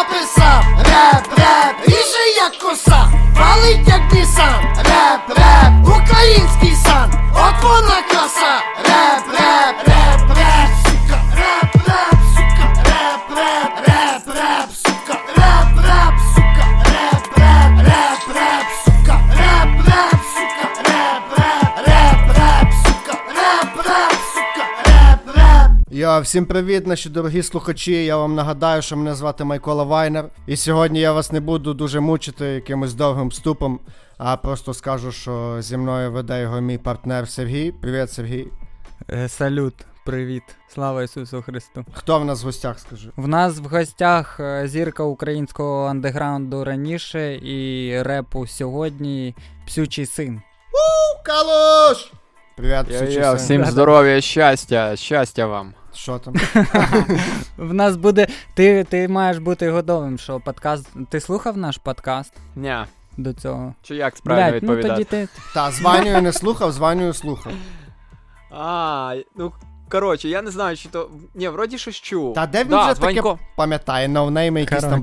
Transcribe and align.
написав. 0.00 0.64
Реп, 0.78 1.38
реп, 1.38 1.88
ріже 1.88 2.24
як 2.36 2.58
коса 2.58 3.12
Валить 3.38 3.88
як 3.88 4.12
Нісан 4.12 4.60
Реп, 4.76 5.38
реп, 5.38 5.72
український 5.88 6.74
сан 6.84 7.12
От 7.34 7.62
вона 7.62 8.02
краса 8.10 8.69
всім 26.30 26.46
привіт, 26.46 26.86
наші 26.86 27.08
дорогі 27.08 27.42
слухачі. 27.42 28.04
Я 28.04 28.16
вам 28.16 28.34
нагадаю, 28.34 28.82
що 28.82 28.96
мене 28.96 29.14
звати 29.14 29.44
Майкола 29.44 29.84
Вайнер. 29.84 30.24
І 30.46 30.56
сьогодні 30.56 31.00
я 31.00 31.12
вас 31.12 31.32
не 31.32 31.40
буду 31.40 31.74
дуже 31.74 32.00
мучити 32.00 32.44
якимось 32.44 32.94
довгим 32.94 33.28
вступом, 33.28 33.80
а 34.18 34.36
просто 34.36 34.74
скажу, 34.74 35.12
що 35.12 35.56
зі 35.60 35.76
мною 35.76 36.12
веде 36.12 36.40
його 36.40 36.60
мій 36.60 36.78
партнер 36.78 37.28
Сергій. 37.28 37.72
Привіт, 37.72 38.10
Сергій. 38.10 38.48
Е, 39.10 39.28
Салют, 39.28 39.74
привіт, 40.04 40.42
слава 40.68 41.02
Ісусу 41.02 41.42
Христу. 41.42 41.84
Хто 41.92 42.18
в 42.18 42.24
нас 42.24 42.42
в 42.42 42.44
гостях, 42.44 42.78
скажи? 42.78 43.10
В 43.16 43.28
нас 43.28 43.58
в 43.58 43.64
гостях 43.64 44.40
е, 44.40 44.68
зірка 44.68 45.02
українського 45.02 45.86
андеграунду 45.86 46.64
раніше 46.64 47.34
і 47.34 47.94
репу 48.02 48.46
сьогодні 48.46 49.34
Псючий 49.66 50.06
син. 50.06 50.42
Калуш! 51.24 52.12
Привіт, 52.56 52.86
Я, 52.90 53.00
я, 53.00 53.32
всім 53.32 53.64
здоров'я, 53.64 54.20
щастя, 54.20 54.96
щастя 54.96 55.46
вам. 55.46 55.74
Що 55.94 56.18
там? 56.18 56.34
В 57.56 57.74
нас 57.74 57.96
буде. 57.96 58.26
Ти, 58.54 58.84
ти 58.84 59.08
маєш 59.08 59.38
бути 59.38 59.70
готовим, 59.70 60.18
що 60.18 60.40
подкаст. 60.40 60.88
Ти 61.10 61.20
слухав 61.20 61.56
наш 61.56 61.76
подкаст 61.78 62.34
Ні. 62.56 62.76
до 63.16 63.32
цього? 63.32 63.74
чи 63.82 63.96
як 63.96 64.16
справді 64.16 64.56
відповідати? 64.56 64.88
ну 64.88 64.94
тоді 64.94 65.04
ти. 65.04 65.28
Та, 65.54 65.70
з 65.70 65.82
не 66.20 66.32
слухав, 66.32 66.72
званюю 66.72 67.12
слухав. 67.14 67.52
А, 68.50 69.14
ну 69.36 69.52
коротше, 69.90 70.28
я 70.28 70.42
не 70.42 70.50
знаю, 70.50 70.76
чи 70.76 70.88
то. 70.88 71.10
Ні, 71.34 71.48
вроді 71.48 71.78
щось 71.78 71.96
чув. 71.96 72.34
Та 72.34 72.46
де 72.46 72.60
він 72.60 72.70
да, 72.70 72.92
вже 72.92 73.00
таке 73.00 73.20
Ванько- 73.20 73.38
пам'ятає, 73.56 74.08
ноунейми 74.08 74.60
якісь 74.60 74.80
там 74.80 75.02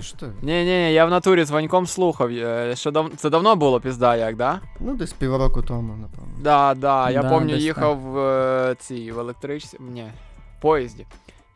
що 0.00 0.16
ти? 0.16 0.26
Ні, 0.42 0.64
ні, 0.64 0.92
я 0.92 1.04
в 1.04 1.10
натурі 1.10 1.44
з 1.44 1.50
Ваньком 1.50 1.86
слухав. 1.86 2.30
Ще 2.74 2.90
дав... 2.90 3.10
Це 3.16 3.30
давно 3.30 3.56
було 3.56 3.80
пізда, 3.80 4.16
як, 4.16 4.36
да? 4.36 4.60
Ну, 4.80 4.94
десь 4.94 5.12
півроку 5.12 5.62
тому, 5.62 5.96
напевно. 5.96 6.32
Да, 6.38 6.74
да. 6.74 7.10
Я 7.10 7.22
Да, 7.22 7.30
пам'ятаю, 7.30 7.62
їхав 7.62 7.98
в 7.98 8.18
е, 8.18 8.76
цій 8.78 9.12
в 9.12 9.18
електричці. 9.18 9.76
Ні, 9.80 10.12
в 10.58 10.62
поїзді. 10.62 11.06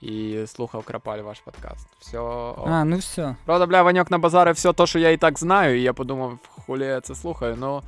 І 0.00 0.44
слухав 0.46 0.84
Крапаль 0.84 1.18
ваш 1.18 1.40
подкаст. 1.40 1.86
Все. 1.98 2.18
А, 2.66 2.84
ну 2.84 2.96
все. 2.96 3.36
Правда, 3.44 3.66
бля, 3.66 3.82
Ваньок 3.82 4.10
на 4.10 4.18
базари 4.18 4.52
все 4.52 4.72
то, 4.72 4.86
що 4.86 4.98
я 4.98 5.10
і 5.10 5.16
так 5.16 5.38
знаю, 5.38 5.78
і 5.78 5.82
я 5.82 5.92
подумав, 5.92 6.38
хулі 6.66 6.84
я 6.84 7.00
це 7.00 7.14
слухаю, 7.14 7.56
ну. 7.60 7.82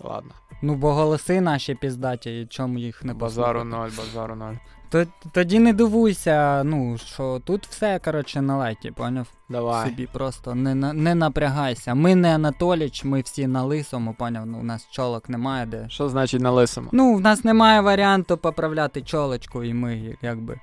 Ладно. 0.00 0.30
Ну, 0.66 0.74
бо 0.74 0.92
голоси 0.94 1.40
наші 1.40 1.74
піздаті, 1.74 2.40
і 2.40 2.46
чому 2.46 2.78
їх 2.78 3.04
не 3.04 3.14
Базару 3.14 3.64
ноль, 3.64 3.90
базару 3.98 4.34
ноль. 4.34 4.54
То- 4.90 5.06
Тоді 5.32 5.58
не 5.58 5.72
дивуйся, 5.72 6.62
ну, 6.64 6.98
що 6.98 7.40
тут 7.44 7.66
все, 7.66 7.98
коротше, 7.98 8.40
на 8.40 8.56
лайті, 8.56 8.90
поняв? 8.90 9.26
Давай. 9.48 9.88
Собі 9.88 10.08
просто 10.12 10.54
не, 10.54 10.74
на- 10.74 10.92
не 10.92 11.14
напрягайся. 11.14 11.94
Ми 11.94 12.14
не 12.14 12.34
Анатоліч, 12.34 13.04
ми 13.04 13.20
всі 13.20 13.46
на 13.46 13.62
лисому, 13.64 14.14
поняв? 14.18 14.46
Ну, 14.46 14.58
у 14.58 14.62
нас 14.62 14.88
чолок 14.90 15.28
немає 15.28 15.66
де. 15.66 15.86
Що 15.88 16.08
значить 16.08 16.40
на 16.40 16.50
лисому? 16.50 16.88
Ну, 16.92 17.14
в 17.14 17.20
нас 17.20 17.44
немає 17.44 17.80
варіанту 17.80 18.36
поправляти 18.36 19.02
чолочку, 19.02 19.64
і 19.64 19.74
ми 19.74 20.16
якби 20.22 20.60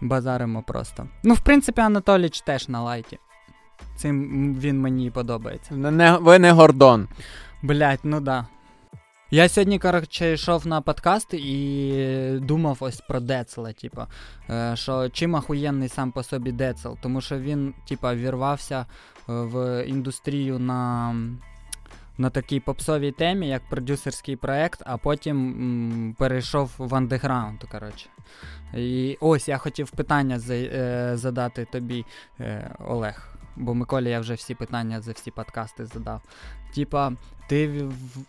базаримо 0.00 0.62
просто. 0.66 1.06
Ну, 1.22 1.34
в 1.34 1.40
принципі, 1.40 1.80
Анатоліч 1.80 2.40
теж 2.40 2.68
на 2.68 2.82
лайті. 2.82 3.18
Цим 3.96 4.54
він 4.60 4.80
мені 4.80 5.10
подобається. 5.10 5.74
Не, 5.74 5.90
не, 5.90 6.16
ви 6.16 6.38
не 6.38 6.52
Гордон. 6.52 7.08
Блять, 7.62 8.00
ну 8.04 8.20
да. 8.20 8.46
Я 9.30 9.48
сьогодні, 9.48 9.78
коротше, 9.78 10.32
йшов 10.32 10.66
на 10.66 10.80
подкаст 10.80 11.34
і 11.34 12.38
думав 12.42 12.76
ось 12.80 13.00
про 13.00 13.20
Децела, 13.20 13.72
типа, 13.72 14.06
е, 14.50 14.76
що 14.76 15.08
чим 15.08 15.36
ахуєнний 15.36 15.88
сам 15.88 16.12
по 16.12 16.22
собі 16.22 16.52
Децел, 16.52 16.98
тому 17.02 17.20
що 17.20 17.38
він, 17.38 17.74
типа, 17.88 18.14
вірвався 18.14 18.80
е, 18.80 18.86
в 19.26 19.84
індустрію 19.86 20.58
на, 20.58 21.14
на 22.18 22.30
такій 22.30 22.60
попсовій 22.60 23.12
темі, 23.12 23.48
як 23.48 23.68
продюсерський 23.68 24.36
проект, 24.36 24.82
а 24.86 24.96
потім 24.96 25.36
м, 25.36 26.16
перейшов 26.18 26.70
в 26.78 26.94
андеграунд, 26.94 27.64
коротше. 27.64 28.06
І 28.74 29.18
ось 29.20 29.48
я 29.48 29.58
хотів 29.58 29.90
питання 29.90 30.38
за, 30.38 30.54
е, 30.54 31.12
задати 31.14 31.64
тобі, 31.64 32.04
е, 32.40 32.74
Олег. 32.88 33.34
Бо 33.56 33.74
Миколі 33.74 34.10
я 34.10 34.20
вже 34.20 34.34
всі 34.34 34.54
питання 34.54 35.00
за 35.00 35.12
всі 35.12 35.30
подкасти 35.30 35.86
задав. 35.86 36.22
Типа, 36.74 37.12
ти 37.48 37.84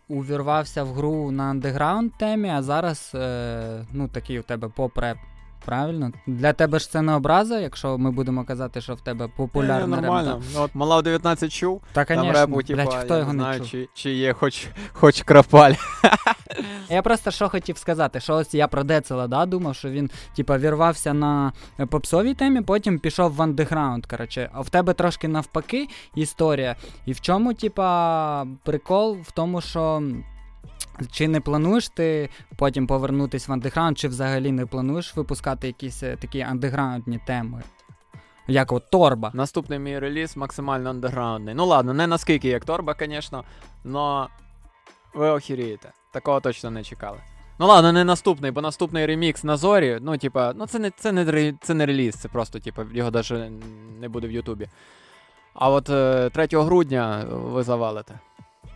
увірвався 0.08 0.84
в 0.84 0.94
гру 0.94 1.32
на 1.32 1.44
андеграунд 1.44 2.12
темі, 2.20 2.50
а 2.50 2.64
зараз 2.64 3.12
е, 3.16 3.86
ну, 3.92 4.08
такий 4.08 4.40
у 4.40 4.44
тебе 4.44 4.68
поп-реп. 4.68 5.18
Правильно? 5.66 6.12
Для 6.28 6.54
тебе 6.54 6.80
ж 6.80 6.92
це 6.92 7.02
не 7.02 7.14
образа, 7.14 7.60
якщо 7.60 7.98
ми 7.98 8.12
будемо 8.12 8.44
казати, 8.46 8.82
що 8.82 8.94
в 8.94 9.02
тебе 9.02 9.28
популярний 9.38 9.88
Ні, 9.88 9.96
реп. 9.96 10.02
нормально. 10.04 10.42
Ну, 10.54 10.62
От 10.62 10.76
мала 10.76 10.98
в 11.00 11.04
19 11.04 11.52
чув, 11.54 11.82
Та, 11.94 12.06
там 12.06 12.18
конечно, 12.18 12.40
репу, 12.42 12.64
типа, 12.64 12.84
блядь, 12.84 12.94
хто 12.94 13.14
я 13.14 13.20
його 13.20 13.34
не 13.34 13.38
не 13.38 13.44
знаю, 13.44 13.60
чув. 13.60 13.70
чи, 13.70 13.90
чи 13.94 14.12
є 14.12 14.34
хоч, 14.34 14.68
хоч 14.94 15.22
крапаль. 15.22 15.74
Я 16.90 17.02
просто 17.02 17.32
що 17.32 17.50
хотів 17.50 17.78
сказати, 17.78 18.20
що 18.20 18.34
ось 18.36 18.54
я 18.54 18.68
про 18.68 18.84
Децела, 18.84 19.28
да, 19.28 19.46
думав, 19.46 19.76
що 19.76 19.90
він, 19.90 20.10
типа, 20.36 20.58
вірвався 20.58 21.14
на 21.14 21.54
попсовій 21.90 22.34
темі, 22.34 22.62
потім 22.62 23.00
пішов 23.00 23.34
в 23.36 23.42
андеграунд. 23.42 24.06
Коротше, 24.06 24.50
а 24.54 24.62
в 24.62 24.70
тебе 24.70 24.94
трошки 24.94 25.28
навпаки 25.28 25.88
історія. 26.16 26.76
І 27.06 27.14
в 27.14 27.22
чому, 27.22 27.54
типа, 27.54 28.46
прикол 28.64 29.18
в 29.24 29.32
тому, 29.32 29.62
що. 29.62 30.04
Чи 31.12 31.28
не 31.28 31.40
плануєш 31.42 31.90
ти 31.90 32.30
потім 32.56 32.88
повернутися 32.88 33.46
в 33.50 33.54
андеграунд, 33.54 33.98
чи 33.98 34.08
взагалі 34.08 34.52
не 34.52 34.66
плануєш 34.66 35.16
випускати 35.16 35.68
якісь 35.68 36.04
е, 36.04 36.16
такі 36.16 36.42
андеграундні 36.42 37.20
теми? 37.28 37.64
Як 38.48 38.72
от 38.72 38.92
торба. 38.92 39.32
Наступний 39.34 39.80
мій 39.80 40.00
реліз 40.00 40.38
максимально 40.38 40.90
андеграундний. 40.90 41.56
Ну 41.56 41.66
ладно, 41.66 41.94
не 41.94 42.08
наскільки 42.08 42.48
як 42.48 42.66
торба, 42.66 42.96
звісно, 43.00 43.44
но 43.84 44.30
ви 45.14 45.30
охерієте. 45.30 45.92
Такого 46.14 46.40
точно 46.40 46.72
не 46.72 46.84
чекали. 46.84 47.18
Ну 47.60 47.68
ладно, 47.68 47.92
не 47.92 48.04
наступний, 48.04 48.52
бо 48.52 48.62
наступний 48.62 49.06
ремікс 49.06 49.44
на 49.44 49.58
зорі. 49.58 50.00
Ну, 50.02 50.18
типа, 50.18 50.54
ну 50.56 50.66
це 50.66 50.80
не, 50.80 50.92
це 50.92 51.12
не, 51.12 51.54
це 51.62 51.74
не 51.74 51.86
реліз, 51.86 52.16
це 52.16 52.28
просто, 52.28 52.60
типа, 52.60 52.86
його 52.94 53.12
навіть 53.12 53.52
не 54.00 54.10
буде 54.10 54.28
в 54.28 54.32
Ютубі. 54.32 54.68
А 55.54 55.70
от 55.70 55.90
е, 55.90 56.30
3 56.30 56.48
грудня 56.52 57.26
ви 57.30 57.64
завалите. 57.64 58.20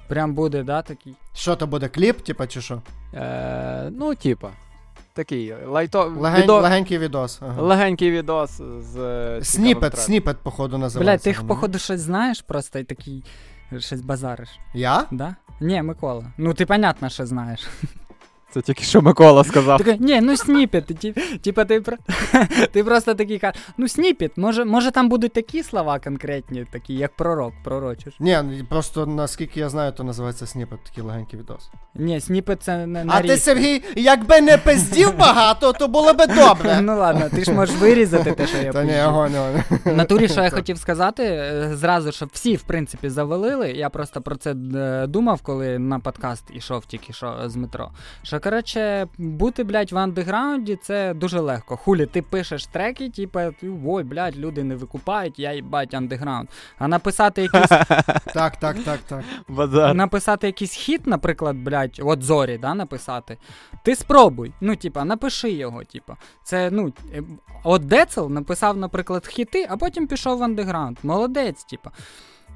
Прям 0.09 0.33
буде, 0.33 0.63
да, 0.63 0.81
такий. 0.81 1.15
Що 1.33 1.55
то 1.55 1.67
буде, 1.67 1.87
кліп, 1.87 2.21
типа, 2.21 2.47
чи 2.47 2.61
що? 2.61 2.81
Е, 3.13 3.89
ну, 3.91 4.15
типа, 4.15 4.49
такий 5.13 5.53
лайто... 5.67 6.13
Легень, 6.17 6.43
відо- 6.43 6.61
Легенький 6.61 6.97
відос. 6.97 7.39
Ага. 7.41 7.61
легенький 7.61 8.11
відос 8.11 8.61
з. 8.79 9.39
Сніпет, 9.43 9.97
сніпет, 9.97 10.37
походу, 10.37 10.77
називається. 10.77 11.29
Блядь, 11.29 11.35
ти, 11.35 11.41
воно. 11.41 11.55
походу, 11.55 11.79
щось 11.79 12.01
знаєш 12.01 12.41
просто 12.41 12.79
і 12.79 12.83
такий 12.83 13.23
щось 13.77 14.01
базариш. 14.01 14.49
Я? 14.73 15.05
Да? 15.11 15.35
Ні, 15.59 15.81
Микола. 15.81 16.25
Ну 16.37 16.53
ти 16.53 16.65
понятно, 16.65 17.09
що 17.09 17.25
знаєш. 17.25 17.67
Це 18.51 18.61
тільки 18.61 18.83
що 18.83 19.01
Микола 19.01 19.43
сказав. 19.43 19.77
Такий, 19.77 19.97
ні, 19.99 20.21
ну 20.21 20.37
сніпет. 20.37 20.85
Ті, 20.85 21.11
типа 21.41 21.65
ти, 21.65 21.81
про... 21.81 21.97
ти 22.71 22.83
просто 22.83 23.13
такий 23.13 23.39
кажеш, 23.39 23.61
ну 23.77 23.87
сніпет, 23.87 24.37
може, 24.37 24.65
може 24.65 24.91
там 24.91 25.09
будуть 25.09 25.33
такі 25.33 25.63
слова 25.63 25.99
конкретні, 25.99 26.65
такі, 26.71 26.93
як 26.93 27.15
пророк, 27.15 27.53
пророчиш. 27.63 28.13
Ні, 28.19 28.37
ну, 28.43 28.65
просто 28.69 29.05
наскільки 29.05 29.59
я 29.59 29.69
знаю, 29.69 29.91
то 29.91 30.03
називається 30.03 30.47
сніпет, 30.47 30.79
такий 30.83 31.03
легенький 31.03 31.39
відос. 31.39 31.69
Ні, 31.95 32.19
сніпет 32.19 32.63
це 32.63 32.87
не 32.87 33.05
А 33.07 33.21
ти, 33.21 33.37
Сергій, 33.37 33.83
якби 33.95 34.41
не 34.41 34.57
пиздів 34.57 35.17
багато, 35.17 35.73
то 35.73 35.87
було 35.87 36.13
би 36.13 36.25
добре. 36.27 36.81
Ну 36.89 36.97
ладно, 36.97 37.29
ти 37.35 37.43
ж 37.43 37.51
можеш 37.51 37.75
вирізати 37.75 38.31
те, 38.31 38.47
що 38.47 38.57
я 38.57 38.71
Та 38.71 38.83
ні, 38.83 39.01
огонь, 39.01 39.35
огонь. 39.35 39.63
В 39.85 39.93
натурі, 39.95 40.27
що 40.27 40.41
я 40.41 40.49
хотів 40.49 40.77
сказати, 40.77 41.23
е, 41.23 41.69
зразу, 41.73 42.11
щоб 42.11 42.29
всі, 42.33 42.55
в 42.55 42.61
принципі, 42.61 43.09
завалили. 43.09 43.71
Я 43.71 43.89
просто 43.89 44.21
про 44.21 44.35
це 44.35 44.51
е, 44.75 45.07
думав, 45.07 45.41
коли 45.41 45.79
на 45.79 45.99
подкаст 45.99 46.43
ішов 46.53 46.85
тільки 46.85 47.13
що 47.13 47.35
з 47.45 47.55
метро. 47.55 47.91
Що, 48.23 48.38
коротше, 48.39 49.07
бути, 49.17 49.63
блядь, 49.63 49.91
в 49.91 49.97
андеграунді 49.97 50.75
це 50.75 51.13
дуже 51.13 51.39
легко. 51.39 51.77
Хулі, 51.77 52.05
ти 52.05 52.21
пишеш 52.21 52.65
треки, 52.65 53.09
типу, 53.09 53.39
ой, 53.85 54.03
блядь, 54.03 54.37
люди 54.37 54.63
не 54.63 54.75
викупають, 54.75 55.39
я 55.39 55.53
їбать 55.53 55.93
андеграунд. 55.93 56.49
А 56.77 56.87
написати 56.87 57.41
якийсь, 57.41 57.69
Так, 58.33 58.57
так, 58.57 58.77
так, 58.85 58.99
так. 59.07 59.23
Базар. 59.47 59.95
написати 59.95 60.47
якийсь 60.47 60.73
хіт, 60.73 61.07
наприклад, 61.07 61.55
блядь, 61.55 61.99
от 62.03 62.23
зорі, 62.23 62.57
да, 62.57 62.73
написати. 62.73 63.37
Ти 63.83 63.95
спробуй. 63.95 64.53
Ну, 64.61 64.75
типа, 64.75 65.05
напиши 65.05 65.51
його, 65.51 65.83
типа. 65.83 66.17
Це, 66.43 66.71
ну, 66.71 66.93
от 67.63 67.85
Децел 67.85 68.29
написав, 68.29 68.77
наприклад, 68.77 69.27
хіти, 69.27 69.67
а 69.69 69.77
потім 69.77 70.07
пішов 70.07 70.37
в 70.37 70.43
андеграунд. 70.43 70.97
Молодець, 71.03 71.63
типа. 71.63 71.91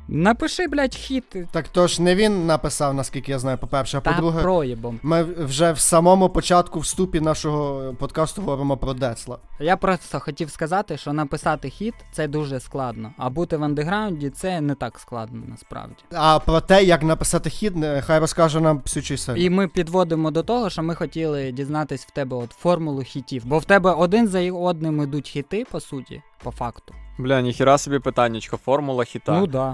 Напиши, 0.08 0.68
блядь, 0.68 0.96
хіт. 0.96 1.36
Так 1.52 1.68
то 1.68 1.88
ж 1.88 2.02
не 2.02 2.16
він 2.16 2.46
написав, 2.46 2.94
наскільки 2.94 3.32
я 3.32 3.40
знаю, 3.40 3.58
по-перше, 3.58 3.98
а 3.98 4.02
Та 4.02 4.14
по-друге. 4.14 4.42
проїбом. 4.42 5.00
Ми 5.04 5.24
вже 5.24 5.72
в 5.72 5.80
самому 5.80 6.30
початку 6.30 6.80
вступі 6.80 7.20
нашого 7.22 7.94
подкасту 8.00 8.42
говоримо 8.42 8.78
про 8.78 8.94
Децла. 8.94 9.38
Я 9.60 9.78
просто 9.78 10.20
хотів 10.20 10.50
сказати, 10.50 10.98
що 10.98 11.14
написати 11.14 11.70
хіт 11.70 11.94
це 12.12 12.28
дуже 12.28 12.60
складно, 12.60 13.12
а 13.18 13.30
бути 13.30 13.58
в 13.58 13.64
андеграунді 13.64 14.30
це 14.30 14.62
не 14.62 14.76
так 14.76 15.00
складно 15.00 15.42
насправді. 15.48 15.96
А 16.14 16.40
про 16.40 16.62
те, 16.62 16.84
як 16.84 17.04
написати 17.04 17.50
хід, 17.50 17.74
хай 18.02 18.20
розкаже 18.20 18.60
нам 18.60 18.80
Псючий 18.80 19.18
Син. 19.18 19.36
І 19.38 19.50
ми 19.50 19.68
підводимо 19.68 20.32
до 20.32 20.44
того, 20.44 20.70
що 20.70 20.84
ми 20.84 20.96
хотіли 20.96 21.52
дізнатись 21.52 22.06
в 22.06 22.12
тебе 22.12 22.38
от 22.38 22.52
формулу 22.52 23.02
хітів. 23.02 23.46
Бо 23.46 23.58
в 23.60 23.66
тебе 23.66 23.92
один 23.92 24.28
за 24.28 24.52
одним 24.52 25.04
ідуть 25.04 25.30
хіти, 25.30 25.66
по 25.72 25.80
суті, 25.80 26.22
по 26.44 26.52
факту. 26.52 26.94
Бля, 27.18 27.42
ніхіра 27.42 27.78
собі 27.78 28.00
питаннячко, 28.00 28.58
формула 28.58 29.04
хіта. 29.04 29.40
Ну 29.40 29.48
да. 29.48 29.72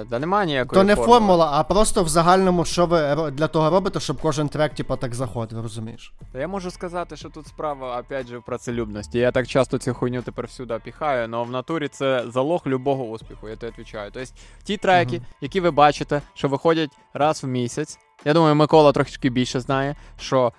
Е, 0.00 0.04
да 0.10 0.18
немає 0.18 0.46
ніякої 0.46 0.80
То 0.80 0.84
не 0.84 0.96
формули. 0.96 1.18
формула, 1.18 1.50
а 1.52 1.62
просто 1.64 2.02
в 2.04 2.08
загальному, 2.08 2.64
що 2.64 2.86
ви 2.86 2.98
ро- 2.98 3.30
для 3.30 3.46
того 3.48 3.70
робите, 3.70 4.00
щоб 4.00 4.20
кожен 4.20 4.48
трек, 4.48 4.74
типа, 4.74 4.96
так 4.96 5.14
заходив, 5.14 5.60
розумієш? 5.62 6.12
Та 6.32 6.38
Я 6.38 6.48
можу 6.48 6.70
сказати, 6.70 7.16
що 7.16 7.28
тут 7.28 7.46
справа, 7.46 8.00
опять 8.00 8.26
же, 8.26 8.38
в 8.38 8.42
працелюбності. 8.42 9.18
Я 9.18 9.32
так 9.32 9.46
часто 9.46 9.78
цю 9.78 9.94
хуйню 9.94 10.22
тепер 10.22 10.46
всюди 10.46 10.78
піхаю, 10.84 11.28
але 11.32 11.44
в 11.44 11.50
натурі 11.50 11.88
це 11.88 12.24
залог 12.28 12.62
любого 12.66 13.04
успіху, 13.04 13.48
я 13.48 13.56
тобі 13.56 13.72
відповідаю. 13.78 14.10
Тобто 14.14 14.30
ті 14.64 14.76
треки, 14.76 15.16
Мгм. 15.16 15.26
які 15.40 15.60
ви 15.60 15.70
бачите, 15.70 16.22
що 16.34 16.48
виходять 16.48 16.90
раз 17.14 17.44
в 17.44 17.46
місяць. 17.46 17.98
Я 18.24 18.32
думаю, 18.34 18.54
Микола 18.54 18.92
трошки 18.92 19.30
більше 19.30 19.60
знає, 19.60 19.96
що 20.18 20.52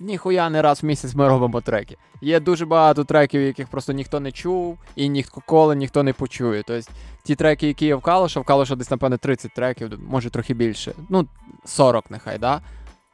ніхуя 0.00 0.50
не 0.50 0.62
раз 0.62 0.82
в 0.82 0.86
місяць 0.86 1.14
ми 1.14 1.28
робимо 1.28 1.60
треки. 1.60 1.96
Є 2.20 2.40
дуже 2.40 2.66
багато 2.66 3.04
треків, 3.04 3.42
яких 3.42 3.68
просто 3.68 3.92
ніхто 3.92 4.20
не 4.20 4.32
чув, 4.32 4.78
і 4.96 5.08
ніколи 5.08 5.76
ніхто 5.76 6.02
не 6.02 6.12
почує. 6.12 6.62
Тобто 6.66 6.90
ті 7.22 7.34
треки, 7.34 7.66
які 7.66 7.86
є 7.86 7.94
в 7.94 8.00
Калоша, 8.00 8.40
в 8.40 8.44
Калоша 8.44 8.76
десь, 8.76 8.90
напевно, 8.90 9.16
30 9.16 9.54
треків, 9.54 10.00
може 10.08 10.30
трохи 10.30 10.54
більше. 10.54 10.92
Ну, 11.08 11.28
40 11.64 12.10
нехай, 12.10 12.38
да? 12.38 12.60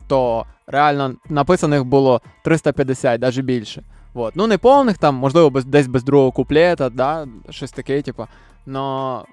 То 0.08 0.46
реально 0.66 1.14
написаних 1.28 1.84
було 1.84 2.20
350, 2.42 3.20
навіть 3.20 3.40
більше. 3.40 3.82
Вот. 4.14 4.36
Ну, 4.36 4.46
не 4.46 4.58
повних 4.58 4.98
там, 4.98 5.14
можливо, 5.14 5.50
без, 5.50 5.64
десь 5.64 5.86
без 5.86 6.04
другого 6.04 6.32
куплета, 6.32 6.90
да? 6.90 7.28
щось 7.50 7.72
таке, 7.72 8.02
типу. 8.02 8.26
Но 8.66 9.24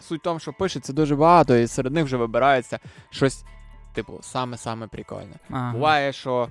суть 0.00 0.20
в 0.20 0.24
тому, 0.24 0.38
що 0.38 0.52
пишеться 0.52 0.92
дуже 0.92 1.16
багато, 1.16 1.56
і 1.56 1.66
серед 1.66 1.92
них 1.92 2.04
вже 2.04 2.16
вибирається 2.16 2.78
щось, 3.10 3.44
типу, 3.94 4.18
саме-саме 4.22 4.86
прикольне. 4.86 5.36
Ага. 5.50 5.72
Буває, 5.72 6.12
що 6.12 6.48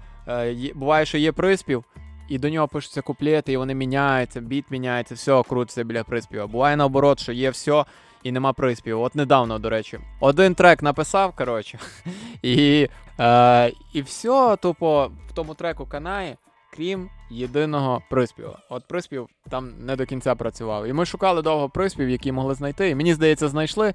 буває, 0.76 1.06
що 1.06 1.18
є 1.18 1.32
приспів, 1.32 1.84
і 2.30 2.38
до 2.38 2.50
нього 2.50 2.68
пишуться 2.68 3.02
куплети, 3.02 3.54
і 3.54 3.58
вони 3.58 3.76
міняються, 3.76 4.42
біт 4.42 4.66
міняється, 4.70 5.16
все 5.16 5.44
крутиться 5.44 5.84
біля 5.84 6.04
приспіва. 6.04 6.48
Буває 6.48 6.76
наоборот, 6.76 7.20
що 7.20 7.32
є 7.32 7.50
все 7.50 7.86
і 8.24 8.32
нема 8.32 8.54
приспіву. 8.54 9.04
От 9.04 9.16
недавно, 9.16 9.60
до 9.60 9.70
речі, 9.70 10.00
один 10.20 10.56
трек 10.56 10.84
написав, 10.84 11.34
коротше, 11.36 11.80
і, 12.42 12.90
е, 13.20 13.72
і 13.94 14.02
все, 14.02 14.58
тупо 14.62 15.12
в 15.30 15.34
тому 15.34 15.54
треку 15.54 15.86
канає, 15.86 16.38
крім 16.74 17.10
єдиного 17.30 18.02
приспіва. 18.10 18.60
От 18.70 18.88
приспів 18.88 19.28
там 19.50 19.72
не 19.80 19.96
до 19.96 20.06
кінця 20.06 20.36
працював. 20.36 20.88
І 20.88 20.94
ми 20.94 21.06
шукали 21.06 21.42
довго 21.42 21.70
приспів, 21.70 22.10
який 22.10 22.32
могли 22.32 22.54
знайти. 22.54 22.90
І 22.90 22.96
мені 22.96 23.14
здається, 23.14 23.48
знайшли. 23.48 23.94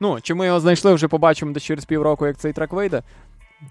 Ну, 0.00 0.20
чи 0.20 0.34
ми 0.34 0.46
його 0.46 0.60
знайшли, 0.60 0.94
вже 0.94 1.08
побачимо 1.08 1.52
десь 1.52 1.62
через 1.62 1.84
півроку, 1.84 2.26
як 2.26 2.36
цей 2.36 2.52
трек 2.52 2.72
вийде. 2.72 3.02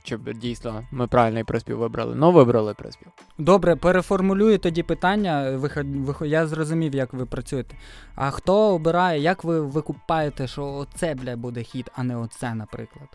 Чи 0.03 0.17
б 0.17 0.33
дійсно 0.33 0.83
ми 0.91 1.07
правильний 1.07 1.43
приспів 1.43 1.77
вибрали? 1.77 2.15
Ну, 2.15 2.31
вибрали 2.31 2.73
приспів. 2.73 3.07
Добре, 3.37 3.75
переформулюю 3.75 4.57
тоді 4.57 4.83
питання. 4.83 5.57
Виход, 5.57 5.95
виход, 5.95 6.27
я 6.27 6.47
зрозумів, 6.47 6.95
як 6.95 7.13
ви 7.13 7.25
працюєте. 7.25 7.75
А 8.15 8.31
хто 8.31 8.55
обирає, 8.55 9.21
як 9.21 9.43
ви 9.43 9.61
викупаєте, 9.61 10.47
що 10.47 10.65
оце, 10.65 11.15
бля, 11.15 11.35
буде 11.35 11.63
хіт, 11.63 11.89
а 11.95 12.03
не 12.03 12.17
оце, 12.17 12.53
наприклад? 12.55 13.07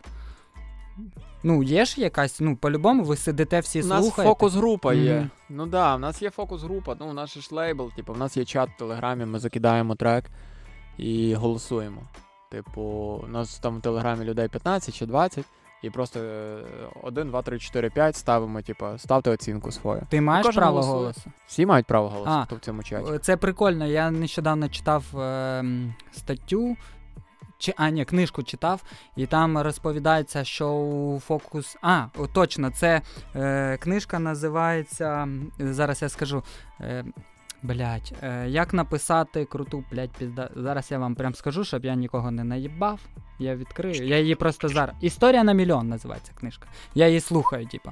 Ну, 1.43 1.63
є 1.63 1.85
ж 1.85 2.01
якась, 2.01 2.39
ну, 2.39 2.55
по-любому, 2.55 3.03
ви 3.03 3.17
сидите 3.17 3.59
всі 3.59 3.81
слухаєте. 3.81 4.05
у 4.05 4.09
нас 4.09 4.25
фокус-група 4.25 4.93
є. 4.93 5.15
Мгм. 5.15 5.29
Ну 5.49 5.65
да, 5.65 5.95
в 5.95 5.99
нас 5.99 6.21
є 6.21 6.29
фокус-група, 6.29 6.95
ну 6.99 7.07
у 7.07 7.13
нас 7.13 7.37
ж 7.37 7.55
лейбл, 7.55 7.91
типу, 7.95 8.13
в 8.13 8.17
нас 8.17 8.37
є 8.37 8.45
чат 8.45 8.69
в 8.69 8.77
Телеграмі, 8.77 9.25
ми 9.25 9.39
закидаємо 9.39 9.95
трек 9.95 10.25
і 10.97 11.35
голосуємо. 11.35 12.01
Типу, 12.51 12.81
у 13.23 13.27
нас 13.27 13.59
там 13.59 13.77
в 13.77 13.81
Телеграмі 13.81 14.25
людей 14.25 14.47
15 14.47 14.95
чи 14.95 15.05
20, 15.05 15.45
і 15.81 15.89
просто 15.89 16.19
1, 17.03 17.27
2, 17.29 17.41
3, 17.41 17.59
4, 17.59 17.89
5 17.89 18.15
ставимо, 18.15 18.61
типу, 18.61 18.85
ставте 18.97 19.29
оцінку 19.31 19.71
свою. 19.71 20.01
Ти 20.09 20.21
маєш 20.21 20.45
кожен 20.45 20.61
право 20.61 20.75
голосує. 20.81 20.97
голосу? 21.01 21.21
Всі 21.47 21.65
мають 21.65 21.85
право 21.85 22.09
голосу, 22.09 22.31
А, 22.31 22.45
хто 22.45 22.55
в 22.55 22.59
цьому 22.59 22.83
чаті. 22.83 23.11
Е, 23.11 23.19
Це 23.19 23.37
прикольно. 23.37 23.85
Я 23.85 24.11
нещодавно 24.11 24.69
читав 24.69 25.19
е, 25.19 25.63
статтю. 26.11 26.77
Чи, 27.57 27.73
а, 27.77 27.89
ні, 27.89 28.05
книжку 28.05 28.43
читав, 28.43 28.83
і 29.15 29.25
там 29.25 29.57
розповідається, 29.57 30.43
що 30.43 30.69
у 30.71 31.19
фокус. 31.19 31.77
А, 31.81 32.05
о, 32.17 32.27
точно, 32.27 32.69
це 32.71 33.01
е, 33.35 33.77
книжка 33.77 34.19
називається. 34.19 35.27
Зараз 35.59 36.01
я 36.01 36.09
скажу. 36.09 36.43
Е, 36.81 37.05
Блять, 37.63 38.13
е, 38.23 38.49
як 38.49 38.73
написати 38.73 39.45
круту, 39.45 39.83
блять, 39.91 40.11
пізда. 40.11 40.49
Зараз 40.55 40.91
я 40.91 40.99
вам 40.99 41.15
прям 41.15 41.35
скажу, 41.35 41.63
щоб 41.63 41.85
я 41.85 41.95
нікого 41.95 42.31
не 42.31 42.43
наїбав. 42.43 42.99
Я 43.39 43.55
відкрию. 43.55 44.07
Я 44.07 44.19
її 44.19 44.35
просто 44.35 44.69
зараз. 44.69 44.95
Історія 45.01 45.43
на 45.43 45.53
мільйон 45.53 45.89
називається 45.89 46.31
книжка. 46.39 46.67
Я 46.95 47.07
її 47.07 47.19
слухаю, 47.19 47.65
типу. 47.67 47.91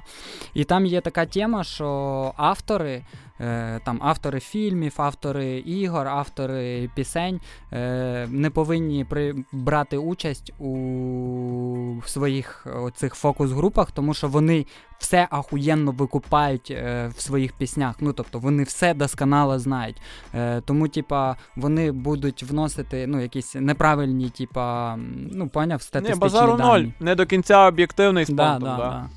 І 0.54 0.64
там 0.64 0.86
є 0.86 1.00
така 1.00 1.26
тема, 1.26 1.64
що 1.64 2.32
автори, 2.36 3.04
е, 3.40 3.80
там 3.84 3.98
автори 4.02 4.40
фільмів, 4.40 4.94
автори 4.96 5.58
ігор, 5.58 6.08
автори 6.08 6.90
пісень 6.94 7.40
е, 7.72 8.26
не 8.30 8.50
повинні 8.50 9.04
при, 9.04 9.34
брати 9.52 9.98
участь 9.98 10.52
у 10.58 12.00
своїх 12.06 12.66
оцих 12.66 13.14
фокус-групах, 13.14 13.90
тому 13.90 14.14
що 14.14 14.28
вони 14.28 14.66
все 14.98 15.28
ахуєнно 15.30 15.92
викупають 15.92 16.70
е, 16.70 17.10
в 17.16 17.20
своїх 17.20 17.52
піснях. 17.52 17.96
Ну 18.00 18.12
тобто 18.12 18.38
вони 18.38 18.62
все 18.62 18.94
досконало 18.94 19.58
знають. 19.58 20.02
Е, 20.34 20.60
тому, 20.60 20.88
типа, 20.88 21.36
вони 21.56 21.92
будуть 21.92 22.42
вносити 22.42 23.06
ну, 23.06 23.20
якісь 23.20 23.54
неправильні, 23.54 24.30
типа, 24.30 24.98
ну, 25.34 25.48
поняв, 25.48 25.82
статистичні 25.82 26.20
базару 26.20 26.56
дані. 26.56 26.68
ноль. 26.84 26.90
Не 27.00 27.14
до 27.14 27.26
кінця 27.26 27.66
об'єктивний 27.68 28.24
з 28.24 28.28
Да, 28.28 28.52
понтом, 28.52 28.68
да, 28.68 28.76
да. 28.76 29.08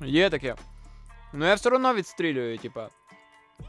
да. 0.00 0.06
Є 0.06 0.30
таке. 0.30 0.54
Ну 1.32 1.46
я 1.46 1.54
все 1.54 1.70
одно 1.70 1.94
відстрілюю, 1.94 2.58
типа. 2.58 2.88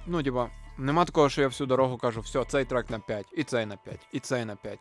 Ну, 0.08 0.24
типа, 0.24 0.48
нема 0.78 1.06
такого, 1.06 1.30
що 1.30 1.42
я 1.42 1.48
всю 1.48 1.68
дорогу 1.68 1.98
кажу, 1.98 2.22
все, 2.22 2.44
цей 2.46 2.66
трек 2.66 2.90
на 2.90 3.00
5, 3.00 3.26
і 3.38 3.44
цей 3.44 3.66
на 3.66 3.76
5, 3.78 4.00
і 4.12 4.20
цей 4.20 4.46
на 4.46 4.56
5. 4.56 4.80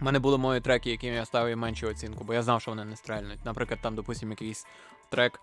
У 0.00 0.04
мене 0.04 0.18
були 0.18 0.38
мої 0.38 0.60
треки, 0.60 0.90
яким 0.90 1.14
я 1.14 1.24
ставив 1.24 1.56
меншу 1.56 1.88
оцінку, 1.88 2.24
бо 2.24 2.34
я 2.34 2.42
знав, 2.42 2.60
що 2.62 2.70
вони 2.70 2.84
не 2.84 2.96
стрельнуть. 2.96 3.44
Наприклад, 3.44 3.80
там, 3.82 3.94
допустим, 3.94 4.30
якийсь 4.30 4.66
трек. 5.10 5.40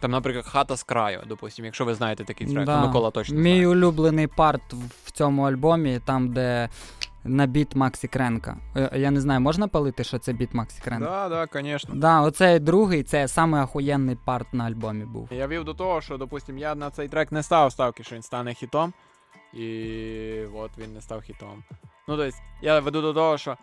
Там, 0.00 0.10
наприклад, 0.10 0.46
хата 0.46 0.76
з 0.76 0.82
краю, 0.82 1.22
допустим, 1.26 1.64
якщо 1.64 1.84
ви 1.84 1.94
знаєте 1.94 2.24
такий 2.24 2.46
трек, 2.46 2.66
Да. 2.66 2.80
то 2.80 2.86
Микола 2.86 3.10
точно 3.10 3.36
Мій 3.38 3.42
знає. 3.50 3.66
улюблений 3.68 4.26
парт 4.26 4.62
в 5.04 5.10
цьому 5.10 5.42
альбомі, 5.42 6.00
там, 6.04 6.32
де 6.32 6.68
на 7.24 7.46
біт 7.46 7.76
Максі 7.76 8.08
Кренка. 8.08 8.56
Е, 8.76 8.90
Я 8.94 9.10
не 9.10 9.20
знаю, 9.20 9.40
можна 9.40 9.68
палити, 9.68 10.04
що 10.04 10.18
це 10.18 10.32
біт 10.32 10.54
Максі 10.54 10.82
Кренка? 10.84 11.28
Да, 11.28 11.46
да, 11.46 11.60
звісно. 11.62 11.94
Да, 11.94 12.20
оцей 12.20 12.58
другий, 12.58 13.02
це 13.02 13.28
самий 13.28 13.62
охуєнний 13.62 14.16
парт 14.24 14.54
на 14.54 14.64
альбомі 14.64 15.04
був. 15.04 15.28
Я 15.32 15.46
вів 15.46 15.64
до 15.64 15.74
того, 15.74 16.00
що, 16.00 16.16
допустим, 16.18 16.58
я 16.58 16.74
на 16.74 16.90
цей 16.90 17.08
трек 17.08 17.32
не 17.32 17.42
ставив 17.42 17.72
ставки, 17.72 18.02
що 18.04 18.14
він 18.14 18.22
стане 18.22 18.54
хітом. 18.54 18.92
І 19.52 20.42
от 20.54 20.70
він 20.78 20.94
не 20.94 21.00
став 21.00 21.20
хітом. 21.22 21.64
Ну, 22.08 22.16
тобто, 22.16 22.36
я 22.62 22.80
веду 22.80 23.02
до 23.02 23.12
того, 23.14 23.38
що 23.38 23.56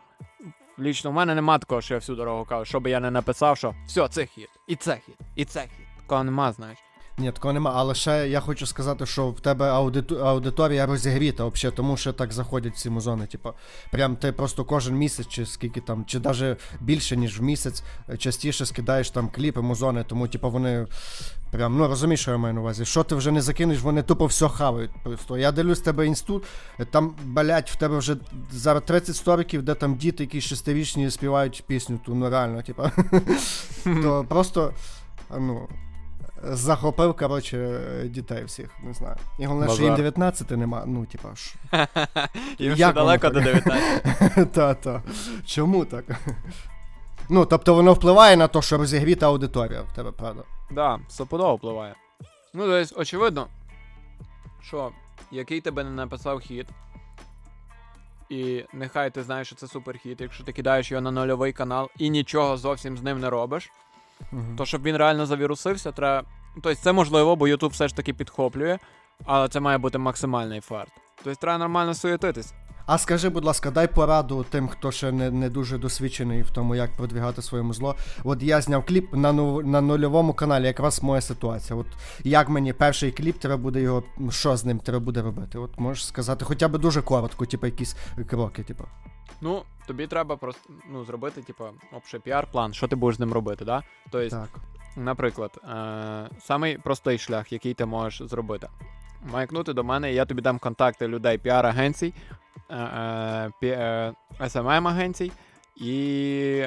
лічно 0.80 1.12
в 1.12 1.14
мене 1.14 1.36
нема 1.36 1.58
такого, 1.58 1.82
що 1.82 1.94
я 1.94 1.98
всю 2.00 2.16
дорогу 2.16 2.46
кажу, 2.46 2.66
що 2.66 2.80
би 2.80 2.90
я 2.90 3.00
не 3.00 3.12
написав, 3.12 3.58
що 3.58 3.76
все, 3.88 4.08
це 4.08 4.26
хіт, 4.26 4.50
і 4.68 4.76
це 4.76 4.98
хіт, 5.06 5.16
і 5.36 5.46
це 5.46 5.62
хіт. 5.62 5.88
Такого 6.02 6.24
нема, 6.24 6.52
знаєш. 6.52 6.78
Ні, 7.20 7.32
такого 7.32 7.54
нема. 7.54 7.72
Але 7.76 7.96
ще 7.96 8.30
я 8.30 8.40
хочу 8.40 8.66
сказати, 8.66 9.06
що 9.06 9.30
в 9.30 9.40
тебе 9.40 9.70
аудиту... 9.70 10.26
аудиторія 10.26 10.86
розігріта, 10.86 11.46
взагалі, 11.46 11.76
тому 11.76 11.98
що 11.98 12.14
так 12.14 12.34
заходять 12.34 12.78
ці 12.78 12.90
музони. 12.90 13.26
Типу, 13.26 13.50
прям 13.92 14.16
ти 14.16 14.32
просто 14.32 14.66
кожен 14.66 14.96
місяць, 14.96 15.28
чи 15.28 15.46
скільки 15.46 15.82
там, 15.82 16.06
чи 16.06 16.20
навіть 16.20 16.58
більше, 16.80 17.18
ніж 17.18 17.40
в 17.40 17.44
місяць, 17.44 17.84
е, 18.10 18.18
частіше 18.18 18.66
скидаєш 18.66 19.10
там 19.10 19.30
кліпи, 19.30 19.62
музони, 19.62 20.04
тому 20.08 20.28
типу 20.28 20.50
вони. 20.50 20.88
Прям, 21.52 21.78
ну 21.78 21.88
розумієш, 21.88 22.22
що 22.22 22.32
я 22.32 22.38
маю 22.38 22.54
на 22.54 22.62
увазі. 22.62 22.86
Що 22.86 23.04
ти 23.04 23.16
вже 23.16 23.32
не 23.32 23.42
закинеш, 23.42 23.80
вони 23.80 24.04
тупо 24.04 24.26
все 24.26 24.50
хавають. 24.50 24.92
Просто 25.04 25.38
я 25.38 25.52
дивлюсь 25.52 25.80
тебе 25.80 26.08
інститут, 26.08 26.44
е, 26.80 26.86
там, 26.86 27.16
блять, 27.24 27.72
в 27.72 27.76
тебе 27.76 27.98
вже 27.98 28.16
зараз 28.52 28.84
30 28.84 29.16
сторіків, 29.16 29.64
де 29.64 29.74
там 29.74 29.96
діти, 29.96 30.24
які 30.24 30.42
шестирічні 30.42 31.12
співають 31.12 31.64
пісню, 31.68 32.00
ту 32.06 32.16
ну 32.16 32.30
реально, 32.30 32.62
типу. 32.62 32.84
То 33.84 34.26
просто, 34.30 34.74
ну, 35.40 35.68
захопив, 36.44 37.14
коротше, 37.14 37.82
дітей 38.06 38.44
всіх, 38.44 38.70
не 38.84 38.94
знаю. 38.94 39.16
І 39.40 39.46
головне, 39.46 39.74
що 39.74 39.84
їм 39.84 39.96
19 39.96 40.52
нема. 40.52 40.84
Ну, 40.88 41.06
типа 41.06 41.36
ж. 41.36 41.56
Їм 42.60 42.76
ще 42.76 42.94
далеко 42.94 43.30
до 43.30 43.42
19. 43.42 44.52
Та-та. 44.54 45.04
Чому 45.46 45.86
так? 45.86 46.06
Ну, 47.30 47.46
тобто 47.46 47.74
воно 47.74 47.94
впливає 47.94 48.38
на 48.38 48.48
те, 48.48 48.62
що 48.62 48.78
розігріта 48.78 49.28
аудиторія 49.28 49.82
в 49.82 49.96
тебе, 49.96 50.12
правда? 50.12 50.44
Да, 50.72 51.00
стопудово 51.08 51.56
впливає. 51.56 51.96
Ну, 52.54 52.66
тобто, 52.68 53.02
очевидно, 53.02 53.48
що 54.62 54.92
який 55.32 55.62
тебе 55.62 55.84
не 55.84 55.90
написав 55.90 56.40
хіт, 56.40 56.68
і 58.30 58.64
нехай 58.74 59.12
ти 59.12 59.24
знаєш, 59.24 59.48
що 59.48 59.56
це 59.56 59.68
суперхіт, 59.68 60.22
якщо 60.22 60.44
ти 60.44 60.52
кидаєш 60.52 60.92
його 60.92 61.02
на 61.02 61.12
нульовий 61.12 61.54
канал 61.54 61.90
і 61.98 62.10
нічого 62.10 62.58
зовсім 62.58 62.98
з 62.98 63.04
ним 63.04 63.20
не 63.20 63.30
робиш, 63.30 63.72
Мгм. 64.32 64.56
то 64.58 64.66
щоб 64.66 64.84
він 64.84 64.98
реально 64.98 65.26
завірусився, 65.26 65.92
треба. 65.92 66.28
Тобто 66.54 66.76
це 66.76 66.94
можливо, 66.94 67.36
бо 67.36 67.48
YouTube 67.48 67.70
все 67.70 67.88
ж 67.88 67.96
таки 67.96 68.14
підхоплює, 68.14 68.78
але 69.26 69.48
це 69.48 69.60
має 69.60 69.78
бути 69.78 69.98
максимальний 69.98 70.62
фарт. 70.62 70.92
Тобто 71.24 71.42
треба 71.42 71.58
нормально 71.58 71.94
суєтитись. 71.94 72.54
А 72.88 72.98
скажи, 72.98 73.30
будь 73.30 73.44
ласка, 73.46 73.72
дай 73.72 73.88
пораду 73.88 74.46
тим, 74.50 74.68
хто 74.68 74.92
ще 74.92 75.12
не, 75.12 75.32
не 75.32 75.50
дуже 75.50 75.78
досвідчений 75.78 76.42
в 76.42 76.52
тому, 76.52 76.76
як 76.76 76.92
продвігати 76.92 77.42
своє 77.42 77.64
музло. 77.64 77.96
От 78.24 78.44
я 78.44 78.62
зняв 78.62 78.86
кліп 78.86 79.14
на, 79.14 79.34
ну, 79.34 79.62
на 79.62 79.82
нульовому 79.82 80.34
каналі, 80.34 80.66
якраз 80.66 81.04
моя 81.04 81.22
ситуація. 81.22 81.80
От 81.80 81.88
як 82.24 82.50
мені 82.50 82.74
перший 82.74 83.12
кліп, 83.12 83.38
треба 83.38 83.58
буде 83.58 83.82
його, 83.82 84.04
що 84.30 84.58
з 84.58 84.66
ним 84.66 84.80
треба 84.80 85.00
буде 85.00 85.22
робити? 85.22 85.58
От 85.58 85.80
можеш 85.80 86.06
сказати, 86.06 86.46
хоча 86.46 86.68
б 86.68 86.78
дуже 86.78 87.02
коротко, 87.02 87.46
типу 87.46 87.66
якісь 87.66 87.96
кроки, 88.30 88.64
типу. 88.64 88.84
Ну, 89.42 89.64
тобі 89.88 90.08
треба 90.08 90.38
просто 90.38 90.62
ну, 90.92 91.06
зробити, 91.06 91.42
типу, 91.42 91.64
общий 91.98 92.20
піар-план, 92.20 92.74
що 92.74 92.88
ти 92.88 92.96
будеш 92.96 93.18
з 93.18 93.20
ним 93.20 93.34
робити, 93.34 93.66
да? 93.66 93.84
Тобто, 94.12 94.30
Так. 94.30 94.50
Наприклад, 94.96 95.52
е- 95.64 96.30
самий 96.42 96.78
простий 96.78 97.18
шлях, 97.18 97.52
який 97.52 97.74
ти 97.74 97.86
можеш 97.86 98.30
зробити. 98.30 98.68
Маякнути 99.32 99.74
до 99.74 99.84
мене, 99.84 100.14
я 100.14 100.26
тобі 100.26 100.42
дам 100.42 100.60
контакти 100.60 101.08
людей 101.08 101.38
піар-агенцій, 101.38 102.14
е- 102.70 103.52
е- 103.64 103.68
е- 103.68 104.14
SMM-агенцій 104.40 105.32
і. 105.76 106.64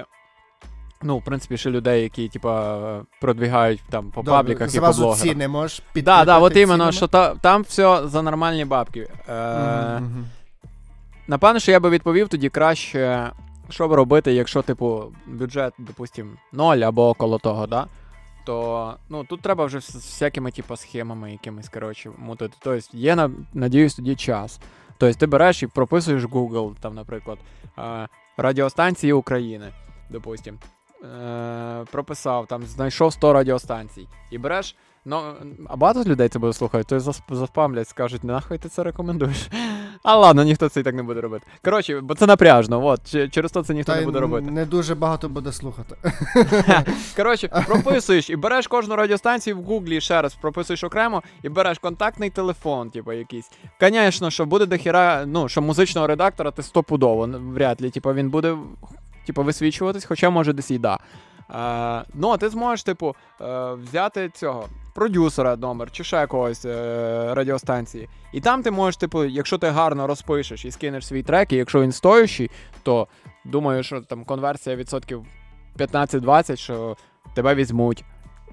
Ну, 1.03 1.19
в 1.19 1.25
принципі, 1.25 1.57
ще 1.57 1.71
людей, 1.71 2.03
які, 2.03 2.29
типа, 2.29 3.01
продвігають 3.21 3.83
там 3.91 4.11
по 4.11 4.23
Добре, 4.23 4.39
пабліках 4.39 4.75
і 4.75 4.81
по 4.81 4.93
блогерах. 4.93 5.19
ціни 5.19 5.49
можеш 5.49 5.83
Так, 5.95 6.05
да, 6.05 6.25
да, 6.25 6.39
от 6.39 6.57
іменно, 6.57 6.93
що 6.93 7.07
та, 7.09 7.35
там 7.35 7.63
все 7.63 8.09
за 8.09 8.23
нормальні 8.23 8.65
бабки. 8.65 9.09
Е- 9.29 9.99
мгм. 10.01 10.27
Напевно, 11.27 11.61
що 11.61 11.73
я 11.73 11.81
би 11.81 11.91
відповів 11.91 12.29
тоді 12.29 12.49
краще, 12.49 13.31
що 13.69 13.89
б 13.89 13.93
робити, 13.93 14.33
якщо, 14.33 14.63
типу, 14.63 15.13
бюджет, 15.27 15.75
допустим, 15.79 16.37
ноль 16.53 16.77
або 16.79 17.09
около 17.09 17.39
того, 17.39 17.67
да? 17.67 17.87
То 18.45 18.95
ну, 19.09 19.25
тут 19.25 19.41
треба 19.41 19.65
вже 19.65 19.81
з 19.81 19.95
всякими, 19.95 20.51
типу, 20.51 20.77
схемами 20.77 21.33
якимись, 21.33 21.69
коротше, 21.69 22.11
мутити. 22.19 22.55
Тобто 22.61 22.89
є, 22.93 23.31
надіюсь, 23.55 23.95
тоді 23.95 24.17
час. 24.17 24.61
Тобто 25.01 25.19
ти 25.19 25.27
береш 25.27 25.63
і 25.63 25.67
прописуєш 25.67 26.25
Google, 26.25 26.75
там, 26.81 26.95
наприклад, 26.95 27.39
радіостанції 28.37 29.13
України, 29.13 29.73
допустим. 30.11 30.59
Е, 31.05 31.85
прописав, 31.91 32.47
там, 32.47 32.63
знайшов 32.63 33.13
100 33.13 33.33
радіостанцій. 33.33 34.09
І 34.31 34.39
береш. 34.39 34.77
Ну, 35.05 35.35
а 35.69 35.77
багато 35.77 36.05
людей 36.05 36.29
це 36.29 36.39
буде 36.39 36.53
слухати, 36.53 36.85
то 36.85 37.01
заспамлять, 37.37 37.89
скажуть, 37.89 38.25
нахуй 38.25 38.59
ти 38.59 38.69
це 38.69 38.83
рекомендуєш. 38.83 39.49
А 40.03 40.17
ладно, 40.17 40.45
ніхто 40.45 40.69
це 40.69 40.81
і 40.81 40.83
так 40.83 40.95
не 40.95 41.03
буде 41.03 41.21
робити. 41.21 41.47
Коротше, 41.65 42.01
бо 42.01 42.15
це 42.15 42.27
напряжно, 42.27 42.87
от, 42.87 43.33
через 43.33 43.53
то 43.53 43.63
це 43.63 43.75
ніхто 43.75 43.93
Та 43.93 43.99
не 44.01 44.05
буде 44.05 44.21
робити. 44.21 44.51
Не 44.51 44.65
дуже 44.65 44.95
багато 44.95 45.29
буде 45.29 45.53
слухати. 45.53 45.97
Коротше, 47.17 47.49
прописуєш 47.67 48.31
і 48.31 48.37
береш 48.37 48.67
кожну 48.67 48.97
радіостанцію 48.97 49.59
в 49.59 49.63
Гуглі 49.63 50.01
ще 50.01 50.23
раз 50.23 50.35
прописуєш 50.35 50.85
окремо 50.85 51.23
і 51.43 51.49
береш 51.49 51.79
контактний 51.79 52.31
телефон, 52.31 52.91
типу, 52.91 53.13
якийсь. 53.13 53.51
Звісно, 53.81 54.31
що 54.31 54.47
буде 54.47 54.67
дохіра, 54.67 55.25
ну, 55.27 55.49
що 55.49 55.63
музичного 55.63 56.07
редактора 56.07 56.51
ти 56.51 56.63
стопудово, 56.63 57.27
вряд 57.27 57.83
ли, 57.83 57.91
типу, 57.91 58.13
він 58.13 58.31
буде 58.31 58.57
типу, 59.27 59.43
висвічуватись, 59.43 60.05
хоча 60.05 60.31
може 60.31 60.53
десь 60.53 60.71
і 60.71 60.79
да. 60.79 60.99
Е, 61.51 62.05
ну, 62.15 62.29
а 62.29 62.37
ти 62.37 62.49
зможеш, 62.49 62.83
типу, 62.83 63.17
е, 63.41 63.73
взяти 63.75 64.31
цього 64.35 64.69
продюсера 64.95 65.57
номер 65.57 65.91
чи 65.91 66.05
ще 66.05 66.17
якогось 66.17 66.65
е, 66.65 67.35
радіостанції. 67.35 68.09
І 68.33 68.41
там 68.41 68.63
ти 68.63 68.71
можеш, 68.71 68.97
типу, 68.97 69.25
якщо 69.25 69.59
ти 69.59 69.69
гарно 69.69 70.07
розпишеш 70.07 70.65
і 70.65 70.71
скинеш 70.71 71.07
свій 71.07 71.23
трек, 71.23 71.53
і 71.53 71.57
якщо 71.57 71.81
він 71.83 71.93
стоящий, 71.93 72.51
то 72.83 73.09
думаю, 73.45 73.83
що 73.83 74.01
там 74.01 74.25
конверсія 74.25 74.77
відсотків 74.77 75.27
15-20, 75.79 76.57
що 76.57 76.97
тебе 77.35 77.55
візьмуть. 77.55 78.05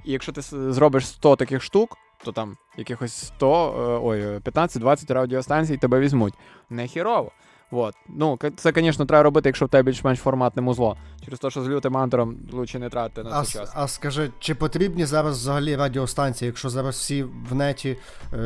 І 0.06 0.12
якщо 0.12 0.32
ти 0.32 0.42
зробиш 0.42 1.08
100 1.08 1.36
таких 1.36 1.64
штук, 1.64 1.98
то 2.24 2.32
там 2.32 2.58
якихось 2.78 3.14
100, 3.14 3.76
е, 3.80 4.00
ой, 4.04 4.22
е, 4.22 4.40
15-20 4.40 5.14
радіостанцій 5.14 5.78
тебе 5.78 6.00
візьмуть. 6.00 6.34
Не 6.70 6.88
хірово. 6.88 7.32
Вот. 7.72 7.96
Ну, 8.10 8.40
це, 8.56 8.72
звісно, 8.76 9.06
треба 9.06 9.24
робити, 9.24 9.50
якщо 9.50 9.66
в 9.66 9.70
тебе 9.70 9.84
більш-менш 9.92 10.20
форматне 10.20 10.62
музло. 10.62 10.98
Через 11.26 11.40
те, 11.40 11.50
що 11.50 11.64
з 11.64 11.68
лютим 11.70 11.98
антером 11.98 12.38
лучше 12.52 12.80
не 12.80 12.90
тратити 12.90 13.30
на 13.30 13.40
А, 13.40 13.44
це 13.44 13.60
час. 13.60 13.72
а 13.76 13.88
скажи, 13.88 14.30
чи 14.40 14.56
потрібні 14.56 15.06
зараз 15.06 15.38
взагалі 15.38 15.76
радіостанції, 15.76 16.48
якщо 16.48 16.70
зараз 16.70 16.96
всі 16.96 17.24
в 17.24 17.56
неті 17.56 17.98
е, 18.34 18.38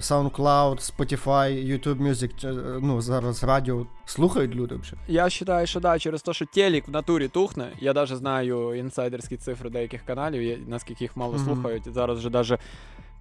SoundCloud, 0.00 0.92
Spotify, 0.96 1.72
YouTube 1.72 2.02
Music, 2.08 2.48
е, 2.48 2.78
ну 2.82 3.00
зараз 3.00 3.44
радіо 3.44 3.86
слухають 4.04 4.54
люди 4.54 4.74
взагалі? 4.74 5.04
Я 5.08 5.22
вважаю, 5.22 5.66
що 5.66 5.80
да, 5.80 5.98
через 5.98 6.22
те, 6.22 6.32
що 6.32 6.46
телек 6.46 6.88
в 6.88 6.90
натурі 6.90 7.28
тухне. 7.28 7.72
Я 7.80 7.92
навіть 7.92 8.16
знаю 8.16 8.74
інсайдерські 8.74 9.36
цифри 9.36 9.70
деяких 9.70 10.02
каналів, 10.04 10.58
наскільки 10.68 11.04
їх 11.04 11.16
мало 11.16 11.32
Мгм. 11.34 11.44
слухають. 11.44 11.94
Зараз 11.94 12.18
вже 12.18 12.30
даже. 12.30 12.58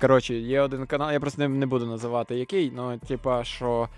Коротше, 0.01 0.36
є 0.36 0.62
один 0.62 0.86
канал, 0.86 1.12
я 1.12 1.20
просто 1.20 1.42
не, 1.42 1.48
не 1.48 1.66
буду 1.66 1.86
називати 1.86 2.36
який, 2.36 2.72
ну, 2.75 2.98
типа, 3.08 3.44
що 3.44 3.89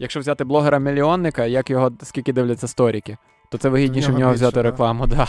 якщо 0.00 0.20
взяти 0.20 0.44
блогера-мільйонника, 0.44 1.46
як 1.46 1.70
його 1.70 1.92
скільки 2.02 2.32
дивляться 2.32 2.68
сторіки, 2.68 3.16
то 3.48 3.58
це 3.58 3.68
вигідніше 3.68 4.12
В 4.12 4.14
в 4.14 4.18
нього 4.18 4.32
більше, 4.32 4.44
взяти 4.44 4.62
рекламу, 4.62 5.06
да, 5.06 5.24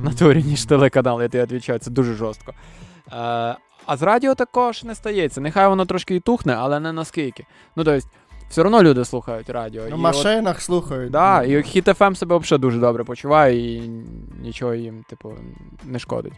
в 0.00 0.04
натурі, 0.04 0.42
ніж 0.42 0.64
телеканал, 0.64 1.22
я 1.22 1.28
тобі 1.28 1.42
відповідаю, 1.42 1.78
це 1.78 1.90
дуже 1.90 2.14
жорстко. 2.14 2.52
Е, 2.52 3.56
а 3.86 3.96
з 3.96 4.02
радіо 4.02 4.34
також 4.34 4.84
не 4.84 4.94
стається. 4.94 5.40
Нехай 5.40 5.68
воно 5.68 5.86
трошки 5.86 6.16
і 6.16 6.20
тухне, 6.20 6.54
але 6.54 6.80
не 6.80 6.92
наскільки. 6.92 7.46
Ну, 7.76 7.84
тобто, 7.84 8.08
все 8.50 8.62
одно 8.62 8.82
люди 8.82 9.04
слухають 9.04 9.50
радіо. 9.50 9.88
На 9.88 9.94
от- 9.94 10.00
машинах 10.00 10.62
слухають. 10.62 11.10
Да, 11.10 11.42
ну. 11.42 11.52
і 11.52 11.56
Hit 11.56 11.94
FM 11.94 12.14
себе 12.14 12.38
взагалі 12.38 12.60
дуже 12.60 12.78
добре 12.78 13.04
почуває 13.04 13.76
і 13.76 13.90
нічого 14.42 14.74
їм, 14.74 15.04
типу, 15.08 15.32
не 15.84 15.98
шкодить. 15.98 16.32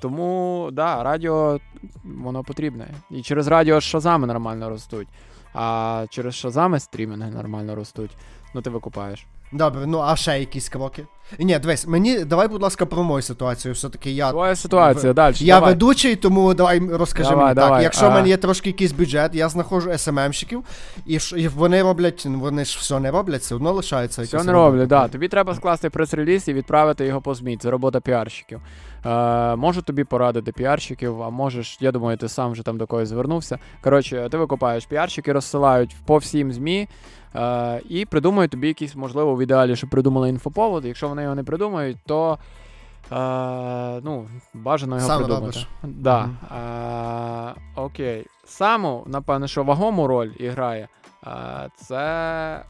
Тому, 0.00 0.68
да, 0.72 1.02
радіо 1.02 1.60
воно 2.04 2.44
потрібне. 2.44 2.86
І 3.10 3.22
через 3.22 3.46
радіо 3.46 3.80
шазами 3.80 4.26
нормально 4.26 4.70
ростуть. 4.70 5.08
А 5.54 6.06
через 6.10 6.34
шазами 6.34 6.80
стрімінги 6.80 7.30
нормально 7.30 7.74
ростуть. 7.74 8.10
Ну, 8.54 8.62
ти 8.62 8.70
викупаєш. 8.70 9.26
Добре, 9.52 9.86
ну 9.86 10.00
а 10.00 10.16
ще 10.16 10.40
якісь 10.40 10.68
кроки? 10.68 11.06
Ні, 11.38 11.58
дивись, 11.58 11.86
мені 11.86 12.24
давай, 12.24 12.48
будь 12.48 12.62
ласка, 12.62 12.86
про 12.86 13.02
мою 13.02 13.22
ситуацію. 13.22 13.74
Все-таки 13.74 14.10
я. 14.10 14.30
Твоя 14.30 14.56
ситуація, 14.56 15.12
далі. 15.12 15.34
Я 15.38 15.54
давай. 15.54 15.70
ведучий, 15.70 16.16
тому 16.16 16.54
давай 16.54 16.78
розкажи 16.78 17.30
Давай, 17.30 17.44
мені 17.44 17.54
давай, 17.54 17.70
так. 17.70 17.82
Якщо 17.82 18.10
в 18.10 18.12
мене 18.12 18.28
є 18.28 18.36
трошки 18.36 18.68
якийсь 18.68 18.92
бюджет, 18.92 19.34
я 19.34 19.48
знаходжу 19.48 19.98
СММщиків, 19.98 20.64
і, 21.06 21.18
ш- 21.20 21.36
і 21.40 21.48
вони 21.48 21.82
роблять, 21.82 22.22
ну, 22.26 22.40
вони 22.40 22.64
ж 22.64 22.78
все 22.80 23.00
не 23.00 23.10
роблять, 23.10 23.40
все 23.40 23.54
одно 23.54 23.72
лишається. 23.72 24.22
Все 24.22 24.44
не 24.44 24.52
роблять, 24.52 24.88
да. 24.88 25.08
Тобі 25.08 25.28
треба 25.28 25.54
скласти 25.54 25.90
прес-реліз 25.90 26.48
і 26.48 26.52
відправити 26.52 27.06
його 27.06 27.20
по 27.20 27.34
ЗМІ. 27.34 27.56
Це 27.56 27.70
робота 27.70 28.00
піарщиків. 28.00 28.60
Е, 29.06 29.56
можу 29.56 29.82
тобі 29.82 30.04
порадити 30.04 30.52
піарщиків, 30.52 31.22
а 31.22 31.30
можеш, 31.30 31.78
я 31.80 31.92
думаю, 31.92 32.16
ти 32.16 32.28
сам 32.28 32.52
вже 32.52 32.62
там 32.62 32.78
до 32.78 32.86
когось 32.86 33.08
звернувся. 33.08 33.58
Коротше, 33.82 34.28
ти 34.30 34.36
викопаєш, 34.36 34.86
піарщики 34.86 35.32
розсилають 35.32 35.96
по 36.06 36.16
всім 36.16 36.52
ЗМІ. 36.52 36.88
Е, 37.36 37.80
і 37.88 38.04
придумають 38.04 38.50
тобі 38.50 38.68
якийсь, 38.68 38.96
можливо, 38.96 39.36
в 39.36 39.42
ідеалі, 39.42 39.76
щоб 39.76 39.90
придумали 39.90 40.28
інфоповод. 40.28 40.84
Якщо 40.84 41.08
вони 41.08 41.22
його 41.22 41.34
не 41.34 41.44
придумають, 41.44 41.96
то 42.06 42.38
е, 43.12 43.16
ну, 44.04 44.26
бажано 44.54 44.96
його 44.96 45.08
Сам 45.08 45.18
придумати. 45.18 45.46
робиш. 45.46 45.68
Да. 45.82 46.28
Е, 47.56 47.80
окей. 47.80 48.26
Саму, 48.44 49.04
напевно, 49.06 49.46
що 49.46 49.64
вагому 49.64 50.06
роль 50.06 50.30
грає, 50.40 50.88
е, 51.26 51.30
це 51.76 52.62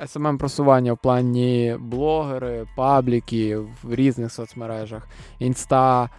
smm 0.00 0.38
просування 0.38 0.92
в 0.92 0.98
плані 0.98 1.76
блогери, 1.80 2.66
пабліки 2.76 3.56
в 3.56 3.94
різних 3.94 4.32
соцмережах, 4.32 5.08
інста. 5.38 6.10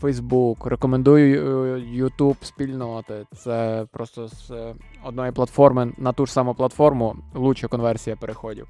Фейсбук, 0.00 0.66
рекомендую 0.66 1.78
Ютуб 1.78 2.36
YouTube 2.36 2.44
спільноти. 2.44 3.26
Це 3.36 3.86
просто 3.92 4.28
з 4.28 4.50
е, 4.50 4.74
одної 5.04 5.32
платформи 5.32 5.92
на 5.98 6.12
ту 6.12 6.26
ж 6.26 6.32
саму 6.32 6.54
платформу 6.54 7.16
лучша 7.34 7.68
конверсія 7.68 8.16
переходів. 8.16 8.66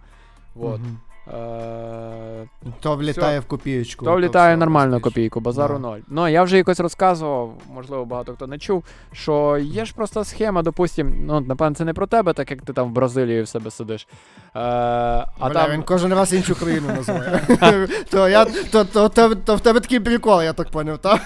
Вот. 0.55 0.81
Мгм. 0.81 0.99
Е, 1.29 2.49
То 2.81 2.97
влітає 2.97 3.41
в 3.41 3.45
копієчку. 3.47 4.05
то 4.05 4.17
влітає 4.17 4.55
все 4.55 4.61
нормально 4.61 5.01
копійку, 5.01 5.41
базару 5.41 5.79
ноль. 5.79 5.99
Ну, 6.09 6.29
я 6.29 6.43
вже 6.43 6.57
якось 6.57 6.81
розказував, 6.81 7.55
можливо, 7.75 8.05
багато 8.05 8.33
хто 8.33 8.47
не 8.47 8.59
чув, 8.59 8.85
що 9.13 9.59
є 9.59 9.85
ж 9.85 9.95
просто 9.95 10.25
схема, 10.25 10.63
допустим, 10.63 11.25
ну, 11.27 11.41
напевно, 11.41 11.75
це 11.75 11.85
не 11.85 11.93
про 11.93 12.07
тебе, 12.07 12.33
так 12.33 12.51
як 12.51 12.63
ти 12.63 12.73
там 12.73 12.89
в 12.89 12.93
Бразилії 12.93 13.43
в 13.43 13.49
себе 13.49 13.71
сидиш. 13.71 14.09
Е, 14.55 14.59
а 14.59 15.27
Бля, 15.41 15.49
там... 15.49 15.73
він 15.73 15.83
кожен 15.83 16.15
раз 16.15 16.33
іншу 16.33 16.55
країну 16.55 16.89
називає. 16.97 17.41
то, 18.11 18.29
я, 18.29 18.45
то, 18.45 18.85
то, 18.85 19.09
то, 19.09 19.35
то 19.35 19.57
в 19.57 19.61
тебе 19.61 19.81
такий 19.81 20.01
прикол, 20.01 20.43
я 20.43 20.53
так 20.53 20.71
поняв, 20.71 20.99
так? 20.99 21.21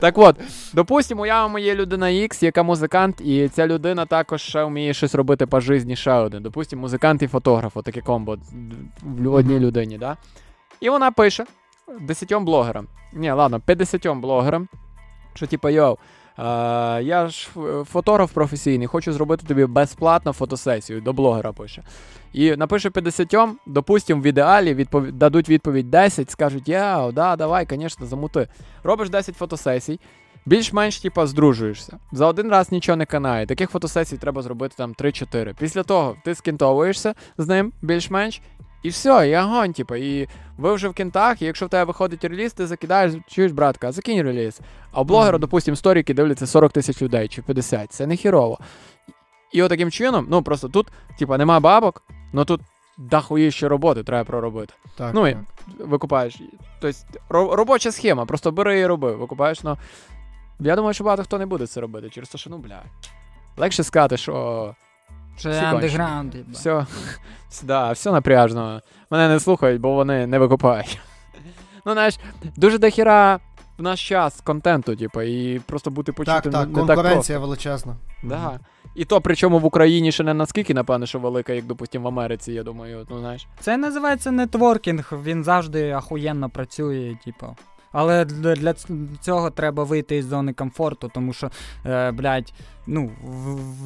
Так 0.00 0.18
от, 0.18 0.36
допустимо, 0.72 1.22
уявимо, 1.22 1.58
є 1.58 1.74
людина 1.74 2.06
X, 2.06 2.44
яка 2.44 2.62
музикант, 2.62 3.20
і 3.20 3.48
ця 3.48 3.66
людина 3.66 4.06
також 4.06 4.42
ще 4.42 4.64
вміє 4.64 4.94
щось 4.94 5.14
робити 5.14 5.46
по 5.46 5.60
житті 5.60 5.96
ще 5.96 6.12
один. 6.12 6.42
Допустимо, 6.42 6.82
музикант 6.82 7.22
і 7.22 7.26
фотограф, 7.26 7.76
таке 7.84 8.00
комбо 8.00 8.36
в 9.02 9.34
одній 9.34 9.58
людині, 9.58 9.98
да? 9.98 10.16
І 10.80 10.90
вона 10.90 11.10
пише 11.10 11.46
10 12.00 12.34
блогерам. 12.34 12.86
Ні, 13.12 13.30
ладно, 13.30 13.60
50 13.60 14.08
блогерам, 14.16 14.68
що 15.34 15.46
типа, 15.46 15.70
йоу, 15.70 15.96
Е, 16.38 16.42
я 17.02 17.28
ж 17.28 17.48
фотограф 17.84 18.32
професійний, 18.32 18.86
хочу 18.86 19.12
зробити 19.12 19.46
тобі 19.46 19.66
безплатно 19.66 20.32
фотосесію, 20.32 21.00
до 21.00 21.12
блогера 21.12 21.52
пише. 21.52 21.82
І 22.32 22.56
напише 22.56 22.90
50, 22.90 23.34
допустим, 23.66 24.22
в 24.22 24.26
ідеалі 24.26 24.74
відпов... 24.74 25.12
дадуть 25.12 25.48
відповідь 25.48 25.90
10, 25.90 26.30
скажуть, 26.30 26.68
я, 26.68 27.10
да, 27.12 27.36
давай, 27.36 27.66
звісно, 27.70 28.06
замути. 28.06 28.48
Робиш 28.84 29.10
10 29.10 29.36
фотосесій, 29.36 30.00
більш-менш 30.46 31.00
типа 31.00 31.26
здружуєшся. 31.26 31.98
За 32.12 32.26
один 32.26 32.50
раз 32.50 32.72
нічого 32.72 32.96
не 32.96 33.06
канає. 33.06 33.46
Таких 33.46 33.70
фотосесій 33.70 34.16
треба 34.16 34.42
зробити 34.42 34.74
там 34.78 34.92
3-4. 34.92 35.54
Після 35.58 35.82
того 35.82 36.16
ти 36.24 36.34
скінтовуєшся 36.34 37.14
з 37.38 37.48
ним 37.48 37.72
більш-менш. 37.82 38.40
І 38.82 38.88
все, 38.88 39.28
і 39.28 39.36
огонь, 39.36 39.72
типу, 39.72 39.94
і 39.96 40.28
ви 40.58 40.74
вже 40.74 40.88
в 40.88 40.94
кінтах, 40.94 41.42
і 41.42 41.44
якщо 41.44 41.66
в 41.66 41.68
тебе 41.68 41.84
виходить 41.84 42.24
реліз, 42.24 42.52
ти 42.52 42.66
закидаєш, 42.66 43.12
чуєш, 43.26 43.52
братка, 43.52 43.92
закинь 43.92 44.22
реліз. 44.22 44.60
А 44.92 45.00
у 45.00 45.04
блогера, 45.04 45.32
Мгм. 45.32 45.40
допустим, 45.40 45.76
сторіки 45.76 46.14
дивляться 46.14 46.46
40 46.46 46.72
тисяч 46.72 47.02
людей 47.02 47.28
чи 47.28 47.42
50. 47.42 47.92
Це 47.92 48.06
не 48.06 48.16
хірово. 48.16 48.58
І 49.52 49.62
отаким 49.62 49.90
чином, 49.90 50.26
ну 50.30 50.42
просто 50.42 50.68
тут, 50.68 50.86
типа, 51.18 51.38
нема 51.38 51.60
бабок, 51.60 52.02
ну 52.32 52.44
тут 52.44 52.60
дохуїще 52.98 53.68
роботи 53.68 54.02
треба 54.04 54.24
проробити. 54.24 54.74
Так, 54.96 55.14
Ну, 55.14 55.26
і- 55.26 55.32
так. 55.32 55.42
Викупаєш. 55.88 56.40
Тобто 56.80 56.98
ро- 57.30 57.54
робоча 57.54 57.92
схема, 57.92 58.24
просто 58.26 58.52
бери 58.52 58.78
і 58.80 58.86
роби, 58.86 59.14
викупаєш, 59.16 59.62
ну. 59.62 59.78
Я 60.60 60.76
думаю, 60.76 60.94
що 60.94 61.04
багато 61.04 61.22
хто 61.24 61.38
не 61.38 61.46
буде 61.46 61.66
це 61.66 61.80
робити, 61.80 62.10
через 62.10 62.28
те, 62.28 62.38
що, 62.38 62.50
ну, 62.50 62.58
бля. 62.58 62.82
Легше 63.56 63.82
сказати, 63.84 64.16
що 64.16 64.74
Це 65.36 65.62
андеграунд, 65.62 66.34
все, 66.52 66.86
да, 67.62 67.92
все 67.92 68.12
напряжно. 68.12 68.80
Мене 69.10 69.28
не 69.28 69.40
слухають, 69.40 69.80
бо 69.80 69.94
вони 69.94 70.26
не 70.26 70.38
викупають. 70.38 70.98
Ну, 71.86 71.92
знаєш, 71.92 72.18
дуже 72.56 72.78
дохіра 72.78 73.40
в 73.78 73.82
наш 73.82 74.08
час 74.08 74.40
контенту, 74.40 74.96
типу, 74.96 75.22
і 75.22 75.58
просто 75.58 75.90
бути 75.90 76.12
почутим 76.12 76.52
Так, 76.52 76.52
так, 76.52 76.68
не, 76.68 76.74
так 76.74 76.86
конкуренція 76.86 77.38
величезна. 77.38 77.96
просто. 78.20 78.28
Да. 78.28 78.60
І 78.94 79.04
то, 79.04 79.20
причому 79.20 79.58
в 79.58 79.64
Україні 79.64 80.12
ще 80.12 80.24
не 80.24 80.34
наскільки, 80.34 80.74
напевно, 80.74 81.06
що 81.06 81.18
велика, 81.18 81.52
як, 81.52 81.64
допустим, 81.64 82.02
в 82.02 82.06
Америці, 82.06 82.52
я 82.52 82.62
думаю, 82.62 83.06
ну 83.10 83.18
знаєш. 83.18 83.46
Це 83.60 83.76
називається 83.76 84.30
нетворкінг, 84.30 85.12
він 85.24 85.44
завжди 85.44 85.90
ахуєнно 85.90 86.50
працює, 86.50 87.16
типу. 87.24 87.56
Але 87.92 88.24
для, 88.24 88.74
цього 89.20 89.50
треба 89.50 89.84
вийти 89.84 90.16
із 90.16 90.26
зони 90.26 90.52
комфорту, 90.52 91.10
тому 91.14 91.32
що, 91.32 91.50
е, 91.86 92.10
блядь, 92.10 92.52
ну, 92.86 93.10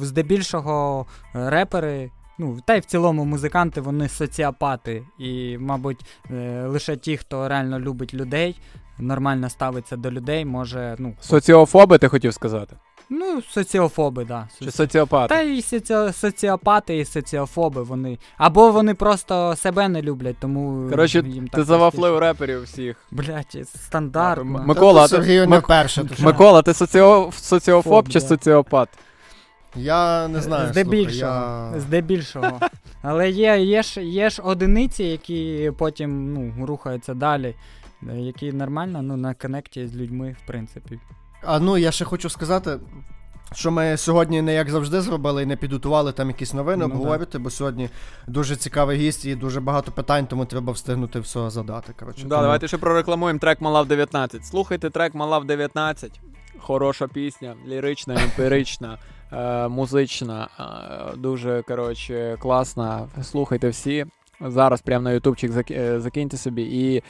здебільшого 0.01 1.05
е, 1.35 1.49
репери, 1.49 2.11
ну, 2.39 2.59
та 2.65 2.75
й 2.75 2.79
в 2.79 2.85
цілому 2.85 3.25
музиканти, 3.25 3.81
вони 3.81 4.09
соціопати. 4.09 5.03
І, 5.19 5.57
мабуть, 5.57 6.05
е, 6.31 6.65
лише 6.67 6.95
ті, 6.97 7.17
хто 7.17 7.47
реально 7.47 7.79
любить 7.79 8.13
людей, 8.13 8.59
нормально 8.99 9.49
ставиться 9.49 9.95
до 9.95 10.11
людей, 10.11 10.45
може, 10.45 10.95
ну, 10.99 11.15
Соціофоби, 11.19 11.97
ти 11.97 12.07
хотів 12.07 12.33
сказати? 12.33 12.75
Ну, 13.09 13.41
соціофоби, 13.41 14.25
да. 14.25 14.47
Чи 14.63 14.71
соціопати? 14.71 15.35
Та 15.35 15.41
і 15.41 15.61
соці... 15.61 15.95
соціопати, 16.13 16.97
і 16.97 17.05
соціофоби, 17.05 17.83
вони. 17.83 18.17
Або 18.37 18.71
вони 18.71 18.93
просто 18.93 19.55
себе 19.55 19.87
не 19.89 20.01
люблять, 20.01 20.35
тому. 20.39 20.89
Коротше, 20.89 21.23
їм 21.27 21.47
Ти 21.47 21.63
завафлив 21.63 22.17
реперів 22.19 22.63
всіх. 22.63 22.97
Блять, 23.11 23.57
стандартно. 23.75 24.59
М- 24.59 24.65
Микола, 24.65 25.03
ти- 25.03 25.07
Сергію 25.07 25.47
не 25.47 25.55
Мик- 25.55 25.63
вперше. 25.63 26.03
то? 26.03 26.23
Микола, 26.23 26.61
ти 26.61 26.73
соціо... 26.73 27.31
соціофоб 27.31 27.93
Фоб, 27.93 28.09
чи 28.09 28.19
да. 28.19 28.25
соціопат? 28.27 28.89
Я 29.75 30.27
не 30.27 30.41
знаю. 30.41 30.67
Здебільшого. 30.67 31.31
Слухай, 31.31 31.73
я... 31.73 31.79
Здебільшого. 31.79 32.59
Але 33.01 33.29
є, 33.29 33.57
є, 33.59 33.83
ж, 33.83 34.03
є 34.03 34.29
ж 34.29 34.41
одиниці, 34.41 35.03
які 35.03 35.71
потім 35.77 36.33
ну, 36.33 36.65
рухаються 36.65 37.13
далі, 37.13 37.55
е, 38.09 38.19
які 38.19 38.53
нормально 38.53 39.01
ну, 39.01 39.17
на 39.17 39.33
коннекті 39.33 39.87
з 39.87 39.95
людьми, 39.95 40.35
в 40.43 40.47
принципі. 40.47 40.99
А 41.47 41.59
ну 41.59 41.77
я 41.77 41.91
ще 41.91 42.05
хочу 42.05 42.29
сказати, 42.29 42.79
що 43.53 43.71
ми 43.71 43.97
сьогодні 43.97 44.41
не 44.41 44.53
як 44.53 44.69
завжди 44.69 45.01
зробили 45.01 45.43
і 45.43 45.45
не 45.45 45.55
підготували 45.55 46.11
там 46.11 46.27
якісь 46.27 46.53
новини 46.53 46.85
Ну, 46.87 47.17
да. 47.17 47.39
бо 47.39 47.49
сьогодні 47.49 47.89
дуже 48.27 48.55
цікавий 48.55 48.97
гість 48.97 49.25
і 49.25 49.35
дуже 49.35 49.61
багато 49.61 49.91
питань, 49.91 50.27
тому 50.27 50.45
треба 50.45 50.73
встигнути 50.73 51.19
все 51.19 51.49
задати. 51.49 51.93
Коротше, 51.99 52.23
Да, 52.23 52.29
тому- 52.29 52.41
давайте 52.41 52.67
ще 52.67 52.77
прорекламуємо 52.77 53.39
трек 53.39 53.61
Малав 53.61 53.85
19. 53.87 54.45
Слухайте 54.45 54.89
трек 54.89 55.15
Малав 55.15 55.45
19. 55.45 56.19
Хороша 56.59 57.07
пісня, 57.07 57.55
лірична, 57.67 58.15
емпірична, 58.23 58.97
е, 59.31 59.67
музична, 59.67 60.47
е, 61.13 61.17
дуже 61.17 61.61
коротше, 61.61 62.37
класна. 62.39 63.07
Слухайте 63.23 63.69
всі. 63.69 64.05
Зараз 64.41 64.81
прямо 64.81 65.03
на 65.03 65.11
ютубчик 65.11 65.71
е, 65.71 65.99
закиньте 65.99 66.37
собі 66.37 66.61
і 66.61 67.03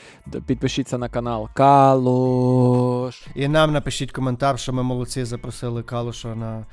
підпишіться 0.46 0.98
на 0.98 1.08
канал 1.08 1.48
Калуш. 1.54 3.26
І 3.34 3.48
нам 3.48 3.72
напишіть 3.72 4.12
коментар, 4.12 4.58
що 4.58 4.72
ми 4.72 4.82
молодці 4.82 5.24
запросили 5.24 5.82
Калуша 5.82 6.34
на 6.34 6.66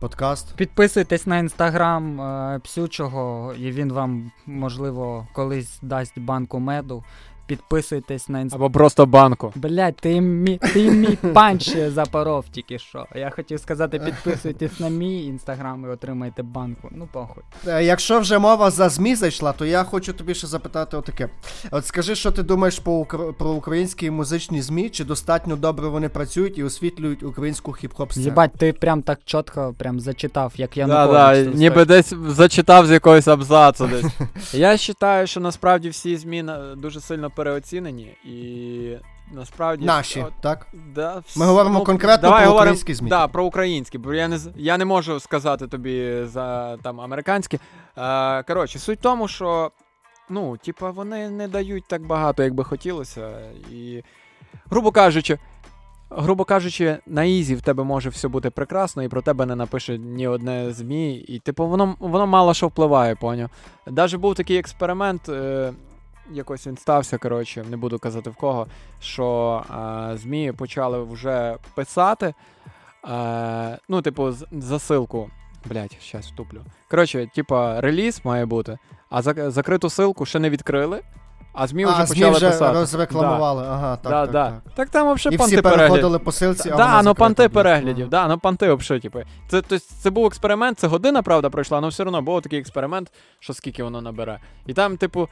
подкаст. 0.00 0.56
Підписуйтесь 0.56 1.26
на 1.26 1.38
інстаграм 1.38 2.20
е, 2.20 2.60
псючого, 2.64 3.54
і 3.58 3.72
він 3.72 3.92
вам, 3.92 4.32
можливо, 4.46 5.26
колись 5.32 5.78
дасть 5.82 6.18
банку 6.18 6.58
меду. 6.58 7.04
Підписуйтесь 7.46 8.28
на 8.28 8.40
інстаграм. 8.40 8.64
Або 8.66 8.72
просто 8.74 9.06
банку. 9.06 9.52
Блять, 9.54 9.96
ти 9.96 10.20
мій, 10.20 10.60
ти 10.72 10.90
мій 10.90 11.18
панч 11.34 11.76
запоров 11.76 12.44
тільки 12.50 12.78
що. 12.78 13.06
Я 13.14 13.30
хотів 13.30 13.60
сказати, 13.60 13.98
підписуйтесь 13.98 14.80
на 14.80 14.88
мій 14.88 15.24
інстаграм 15.24 15.84
і 15.84 15.88
отримайте 15.88 16.42
банку. 16.42 16.88
Ну 16.90 17.08
похуй. 17.12 17.42
Е, 17.66 17.84
Якщо 17.84 18.20
вже 18.20 18.38
мова 18.38 18.70
за 18.70 18.88
ЗМІ 18.88 19.14
зайшла, 19.14 19.52
то 19.52 19.64
я 19.64 19.84
хочу 19.84 20.12
тобі 20.12 20.34
ще 20.34 20.46
запитати 20.46 20.96
отаке. 20.96 21.28
От 21.70 21.86
скажи, 21.86 22.14
що 22.14 22.30
ти 22.30 22.42
думаєш 22.42 22.78
по 22.78 23.00
укр- 23.02 23.32
про 23.32 23.50
українські 23.50 24.10
музичні 24.10 24.62
ЗМІ, 24.62 24.90
чи 24.90 25.04
достатньо 25.04 25.56
добре 25.56 25.88
вони 25.88 26.08
працюють 26.08 26.58
і 26.58 26.64
освітлюють 26.64 27.22
українську 27.22 27.72
хіп-хоп 27.72 28.10
сцену? 28.10 28.26
Єбать, 28.26 28.52
ти 28.58 28.72
прям 28.72 29.02
так 29.02 29.20
чітко 29.24 29.74
прям 29.78 30.00
зачитав, 30.00 30.52
як 30.56 30.76
я 30.76 30.86
Да, 30.86 31.06
да, 31.06 31.42
ніби 31.42 31.84
десь 31.84 32.14
зачитав 32.28 32.86
з 32.86 32.90
якогось 32.90 33.28
абзацу 33.28 33.86
десь. 33.86 34.04
Я 34.54 34.76
вважаю, 35.00 35.26
що 35.26 35.40
насправді 35.40 35.88
всі 35.88 36.16
ЗМІ 36.16 36.44
дуже 36.76 37.00
сильно 37.00 37.30
переоцінені 37.36 38.16
і 38.24 38.96
насправді. 39.32 39.84
Наші, 39.84 40.22
от, 40.22 40.32
так? 40.40 40.66
Да, 40.94 41.22
Ми 41.36 41.46
говоримо 41.46 41.80
конкретно 41.82 42.28
давай 42.28 42.42
про 42.44 42.50
говоримо- 42.52 42.56
українські 42.56 42.94
ЗМІ. 42.94 43.08
Да, 43.08 43.28
про 43.28 43.44
українські, 43.44 43.98
бо 43.98 44.14
я 44.14 44.28
не, 44.28 44.38
я 44.56 44.78
не 44.78 44.84
можу 44.84 45.20
сказати 45.20 45.66
тобі 45.66 46.24
за 46.24 46.76
там 46.76 47.00
американські. 47.00 47.58
Е, 47.98 48.42
коротше, 48.42 48.78
суть 48.78 48.98
в 48.98 49.02
тому, 49.02 49.28
що 49.28 49.70
ну, 50.28 50.56
типа, 50.56 50.90
вони 50.90 51.30
не 51.30 51.48
дають 51.48 51.84
так 51.88 52.06
багато, 52.06 52.42
як 52.42 52.54
би 52.54 52.64
хотілося. 52.64 53.30
І, 53.72 54.02
грубо 54.70 54.90
кажучи, 54.90 55.38
грубо 56.10 56.44
кажучи, 56.44 56.98
на 57.06 57.24
easy 57.24 57.54
в 57.54 57.62
тебе 57.62 57.84
може 57.84 58.10
все 58.10 58.28
бути 58.28 58.50
прекрасно, 58.50 59.02
і 59.02 59.08
про 59.08 59.22
тебе 59.22 59.46
не 59.46 59.56
напише 59.56 59.98
ні 59.98 60.28
одне 60.28 60.72
ЗМІ. 60.72 61.14
І, 61.14 61.38
типу, 61.38 61.66
воно, 61.66 61.96
воно 61.98 62.26
мало 62.26 62.54
що 62.54 62.68
впливає, 62.68 63.14
поняв. 63.14 63.50
Даже 63.86 64.18
був 64.18 64.34
такий 64.34 64.58
експеримент. 64.58 65.28
Е, 65.28 65.72
Якось 66.32 66.66
він 66.66 66.76
стався, 66.76 67.18
коротше, 67.18 67.64
не 67.70 67.76
буду 67.76 67.98
казати 67.98 68.30
в 68.30 68.34
кого, 68.34 68.66
що 69.00 69.62
е, 69.70 70.16
ЗМІ 70.16 70.52
почали 70.52 71.02
вже 71.02 71.56
писати. 71.74 72.34
Е, 73.08 73.78
ну, 73.88 74.02
типу, 74.02 74.32
засилку. 74.52 75.30
Блять, 75.64 76.02
щас 76.02 76.26
втуплю. 76.26 76.60
Коротше, 76.90 77.28
типа, 77.34 77.80
реліз 77.80 78.20
має 78.24 78.46
бути, 78.46 78.78
а 79.10 79.20
зак- 79.20 79.50
закриту 79.50 79.90
силку 79.90 80.26
ще 80.26 80.38
не 80.38 80.50
відкрили, 80.50 81.02
а 81.52 81.66
ЗМІ 81.66 81.84
вже 81.84 82.06
ЗМІ 82.06 82.06
почали 82.06 82.36
вже 82.36 82.50
писати. 82.50 82.78
розрекламували. 82.78 83.64
Ага, 83.68 83.96
так, 83.96 84.12
да, 84.12 84.22
так, 84.22 84.32
да. 84.32 84.50
так. 84.50 84.74
так 84.74 84.88
там 84.88 85.14
взагалі 85.14 85.38
панти 85.38 85.54
всі 85.54 85.62
переходили 85.62 86.18
по 86.18 86.32
силці, 86.32 86.70
а 86.70 86.76
Да, 86.76 87.02
ну 87.02 87.14
панти 87.14 87.48
переглядів, 87.48 88.08
да, 88.08 88.28
ну 88.28 88.38
панти 88.38 88.72
взагалі, 88.72 89.02
типу. 89.02 89.18
Це, 89.48 89.62
то, 89.62 89.78
це 89.78 90.10
був 90.10 90.26
експеримент, 90.26 90.78
це 90.78 90.86
година, 90.86 91.22
правда, 91.22 91.50
пройшла, 91.50 91.78
але 91.78 91.88
все 91.88 92.02
одно 92.04 92.22
був 92.22 92.42
такий 92.42 92.58
експеримент, 92.58 93.12
що 93.38 93.54
скільки 93.54 93.82
воно 93.82 94.00
набере. 94.00 94.40
І 94.66 94.74
там, 94.74 94.96
типу, 94.96 95.28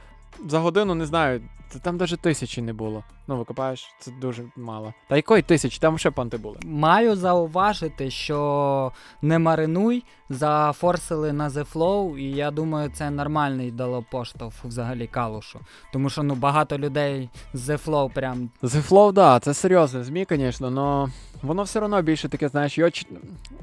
за 0.47 0.59
годину, 0.59 0.95
не 0.95 1.05
знаю, 1.05 1.41
там 1.81 1.97
навіть 1.97 2.19
тисячі 2.19 2.61
не 2.61 2.73
було. 2.73 3.03
Ну, 3.27 3.37
викопаєш, 3.37 3.95
це 3.99 4.11
дуже 4.21 4.43
мало. 4.55 4.93
Та 5.07 5.15
якої 5.15 5.41
тисячі? 5.41 5.79
Там 5.79 5.97
ще 5.97 6.11
панти 6.11 6.37
були. 6.37 6.57
Маю 6.63 7.15
зауважити, 7.15 8.11
що 8.11 8.91
не 9.21 9.39
маринуй, 9.39 10.03
зафорсили 10.29 11.33
на 11.33 11.49
The 11.49 11.73
Flow, 11.73 12.17
і 12.17 12.31
я 12.31 12.51
думаю, 12.51 12.91
це 12.93 13.09
нормальний 13.09 13.71
дало 13.71 14.05
поштовх 14.11 14.55
взагалі 14.63 15.07
калушу. 15.07 15.59
Тому 15.93 16.09
що 16.09 16.23
ну 16.23 16.35
багато 16.35 16.77
людей 16.77 17.29
з 17.53 17.69
The 17.69 17.85
Flow 17.85 18.13
прям 18.13 18.49
The 18.63 18.89
Flow, 18.89 19.13
да, 19.13 19.39
це 19.39 19.53
серйозне 19.53 20.03
ЗМІ, 20.03 20.25
звісно, 20.29 20.67
але 20.77 21.11
воно 21.41 21.63
все 21.63 21.79
одно 21.79 22.01
більше 22.01 22.29
таке, 22.29 22.49
знаєш, 22.49 22.77
його 22.77 22.91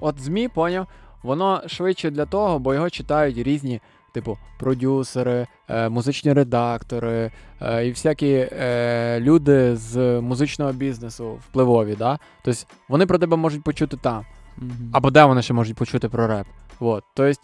от 0.00 0.20
ЗМІ, 0.20 0.48
поняв, 0.48 0.86
воно 1.22 1.62
швидше 1.66 2.10
для 2.10 2.26
того, 2.26 2.58
бо 2.58 2.74
його 2.74 2.90
читають 2.90 3.38
різні, 3.38 3.80
типу, 4.12 4.38
продюсери, 4.58 5.46
е, 5.68 5.88
музичні 5.88 6.32
редактори 6.32 7.30
е, 7.60 7.86
і 7.86 7.90
всякі 7.90 8.48
е, 8.52 9.20
люди 9.20 9.76
з 9.76 10.20
музичного 10.20 10.72
бізнесу 10.72 11.38
впливові, 11.48 11.94
да? 11.98 12.18
Тобто 12.44 12.60
вони 12.88 13.06
про 13.06 13.18
тебе 13.18 13.36
можуть 13.36 13.62
почути 13.64 13.96
там. 13.96 14.24
мгм. 14.56 14.90
Або 14.92 15.10
де 15.10 15.24
вони 15.24 15.42
ще 15.42 15.54
можуть 15.54 15.76
почути 15.76 16.08
про 16.08 16.26
реп. 16.26 16.46
Вот. 16.80 17.04
Тобто, 17.14 17.40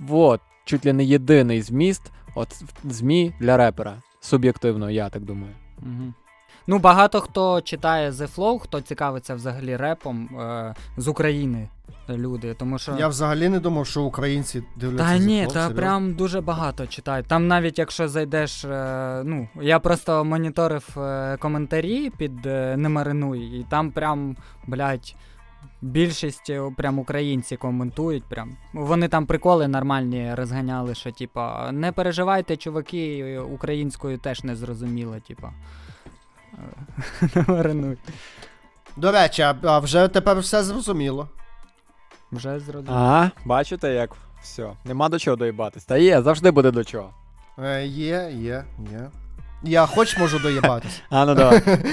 вот, 0.00 0.40
чуть 0.64 0.86
ли 0.86 0.92
не 0.92 1.04
єдиний 1.04 1.62
зміст, 1.62 2.12
от 2.34 2.62
ЗМІ 2.84 3.34
для 3.40 3.56
репера. 3.56 4.02
Суб'єктивно, 4.20 4.90
я 4.90 5.08
так 5.10 5.22
думаю. 5.22 5.52
Мгм. 5.78 6.14
Ну, 6.70 6.78
багато 6.78 7.20
хто 7.20 7.60
читає 7.60 8.10
The 8.10 8.34
Flow, 8.34 8.58
хто 8.58 8.80
цікавиться 8.80 9.34
взагалі 9.34 9.76
репом 9.76 10.40
е, 10.40 10.74
з 10.96 11.08
України 11.08 11.68
люди. 12.08 12.54
Тому 12.54 12.78
що. 12.78 12.96
Я 12.98 13.08
взагалі 13.08 13.48
не 13.48 13.60
думав, 13.60 13.86
що 13.86 14.02
українці 14.02 14.62
дивляться. 14.76 15.14
Та 15.14 15.20
The 15.20 15.26
ні, 15.26 15.42
Flow, 15.42 15.46
та 15.46 15.52
серйозно? 15.52 15.76
прям 15.76 16.14
дуже 16.14 16.40
багато 16.40 16.86
читають. 16.86 17.26
Там 17.26 17.48
навіть 17.48 17.78
якщо 17.78 18.08
зайдеш, 18.08 18.64
е, 18.64 19.22
ну, 19.24 19.48
я 19.60 19.78
просто 19.78 20.24
моніторив 20.24 20.98
е, 20.98 21.36
коментарі 21.36 22.10
під 22.10 22.46
е, 22.46 22.76
Не 22.76 22.88
маринуй, 22.88 23.40
і 23.40 23.66
там 23.70 23.90
прям, 23.90 24.36
блядь, 24.66 25.14
більшість 25.82 26.50
е, 26.50 26.72
прям 26.76 26.98
українці 26.98 27.56
коментують. 27.56 28.24
Прям. 28.24 28.56
Вони 28.72 29.08
там 29.08 29.26
приколи 29.26 29.68
нормальні 29.68 30.34
розганяли, 30.34 30.94
що 30.94 31.12
типа, 31.12 31.72
не 31.72 31.92
переживайте, 31.92 32.56
чуваки, 32.56 33.18
е, 33.18 33.40
українською 33.40 34.18
теж 34.18 34.44
не 34.44 34.56
зрозуміло, 34.56 35.16
типа. 35.28 35.52
Е, 37.48 37.96
До 38.96 39.12
речі, 39.12 39.42
а, 39.42 39.54
а 39.62 39.78
вже 39.78 40.08
тепер 40.08 40.38
все 40.38 40.62
зрозуміло. 40.62 41.28
Вже 42.32 42.60
зрозуміло. 42.60 42.96
Ага, 42.96 43.30
бачите, 43.44 43.94
як 43.94 44.10
все. 44.42 44.68
Нема 44.84 45.08
до 45.08 45.18
чого 45.18 45.36
доїбатись. 45.36 45.84
Та 45.84 45.96
є, 45.96 46.22
завжди 46.22 46.50
буде 46.50 46.70
до 46.70 46.84
чого. 46.84 47.10
Е, 47.58 47.86
є, 47.86 48.30
є, 48.34 48.64
є. 48.92 49.10
Я 49.62 49.86
хоч 49.86 50.18
можу 50.18 50.38
доїбатися. 50.38 51.00
А, 51.10 51.24
ну 51.26 51.34
давай. 51.34 51.62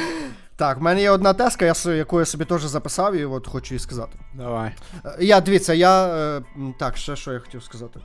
Так, 0.57 0.77
в 0.77 0.81
мене 0.81 1.01
є 1.01 1.09
одна 1.11 1.33
теска, 1.33 1.65
я, 1.65 1.73
с- 1.73 1.95
яку 1.97 2.19
я 2.19 2.25
собі 2.25 2.45
теж 2.45 2.63
записав, 2.63 3.15
і 3.15 3.25
от 3.25 3.47
хочу 3.47 3.73
її 3.73 3.79
сказати. 3.79 4.19
Давай. 4.33 4.71
Е, 5.05 5.15
Я 5.19 5.41
дивіться, 5.41 5.73
я. 5.73 6.07
е, 6.07 6.41
м, 6.55 6.75
Так, 6.79 6.97
ще 6.97 7.15
що 7.15 7.33
я 7.33 7.39
хотів 7.39 7.63
сказати. 7.63 7.99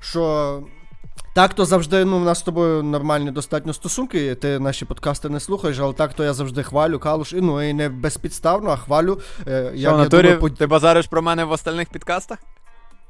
Що. 0.00 0.62
Так, 1.36 1.54
то 1.54 1.64
завжди, 1.64 2.04
ну, 2.04 2.18
в 2.18 2.24
нас 2.24 2.38
з 2.38 2.42
тобою 2.42 2.82
нормальні 2.82 3.30
достатньо 3.30 3.72
стосунки, 3.72 4.34
ти 4.34 4.58
наші 4.58 4.84
подкасти 4.84 5.28
не 5.28 5.40
слухаєш, 5.40 5.78
але 5.78 5.92
так, 5.92 6.14
то 6.14 6.24
я 6.24 6.34
завжди 6.34 6.62
хвалю, 6.62 6.98
калуш, 6.98 7.32
і 7.32 7.40
ну 7.40 7.62
і 7.62 7.72
не 7.72 7.88
безпідставно, 7.88 8.70
а 8.70 8.76
хвалю. 8.76 9.20
Е, 9.46 9.68
Що, 9.68 9.78
як 9.80 9.96
в 9.96 10.00
я 10.00 10.08
думаю, 10.08 10.40
по- 10.40 10.50
ти 10.50 10.66
базариш 10.66 11.06
про 11.06 11.22
мене 11.22 11.44
в 11.44 11.50
остальних 11.50 11.88
підкастах? 11.88 12.38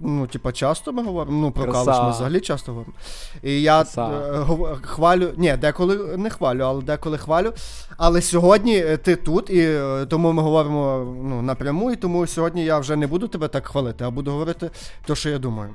Ну, 0.01 0.27
типа, 0.27 0.53
часто 0.53 0.93
ми 0.93 1.03
говоримо. 1.03 1.39
Ну, 1.41 1.51
про 1.51 1.73
калуш 1.73 1.97
ми 2.03 2.11
взагалі 2.11 2.41
часто 2.41 2.73
говоримо. 2.73 2.95
І 3.43 3.63
я 3.63 3.81
е, 3.81 3.85
гов- 4.33 4.83
хвалю. 4.83 5.33
Ні, 5.37 5.57
деколи 5.57 6.17
не 6.17 6.31
хвалю, 6.31 6.61
але 6.61 6.83
деколи 6.83 7.19
хвалю. 7.19 7.53
Але 7.97 8.23
сьогодні 8.23 8.77
е, 8.77 8.97
ти 8.97 9.17
тут, 9.17 9.51
і 9.51 9.61
е, 9.61 10.07
тому 10.11 10.33
ми 10.33 10.43
говоримо 10.43 11.15
ну, 11.23 11.43
напряму, 11.43 11.93
і 11.93 11.97
тому 11.97 12.27
сьогодні 12.27 12.65
я 12.65 12.79
вже 12.79 12.97
не 12.97 13.07
буду 13.07 13.29
тебе 13.29 13.49
так 13.49 13.67
хвалити, 13.67 14.05
а 14.05 14.11
буду 14.11 14.31
говорити 14.31 14.71
те, 15.07 15.15
що 15.15 15.31
я 15.31 15.39
думаю. 15.39 15.71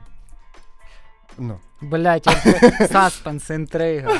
Ну. 1.42 1.60
Блять, 1.82 2.28
саспенс, 2.92 3.50
інтрига. 3.50 4.14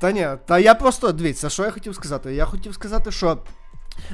Та 0.00 0.12
ні, 0.12 0.28
та 0.46 0.58
я 0.58 0.74
просто 0.74 1.12
дивіться, 1.12 1.50
що 1.50 1.64
я 1.64 1.70
хотів 1.70 1.94
сказати. 1.94 2.34
Я 2.34 2.44
хотів 2.44 2.74
сказати, 2.74 3.10
що. 3.10 3.38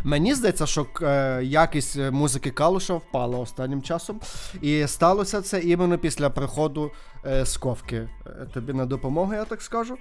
Мені 0.05 0.35
здається, 0.35 0.67
що 0.67 0.87
е, 1.03 1.41
якість 1.45 1.97
е, 1.97 2.11
музики 2.11 2.51
Калуша 2.51 2.95
впала 2.95 3.39
останнім 3.39 3.83
часом. 3.83 4.21
І 4.63 4.87
сталося 4.87 5.43
це 5.43 5.61
іменно 5.61 5.99
після 5.99 6.31
приходу 6.31 6.91
е, 7.27 7.47
Сковки. 7.47 8.09
Е, 8.27 8.47
тобі 8.55 8.73
на 8.73 8.87
допомогу, 8.87 9.35
я 9.35 9.45
так 9.45 9.63
скажу. 9.63 9.97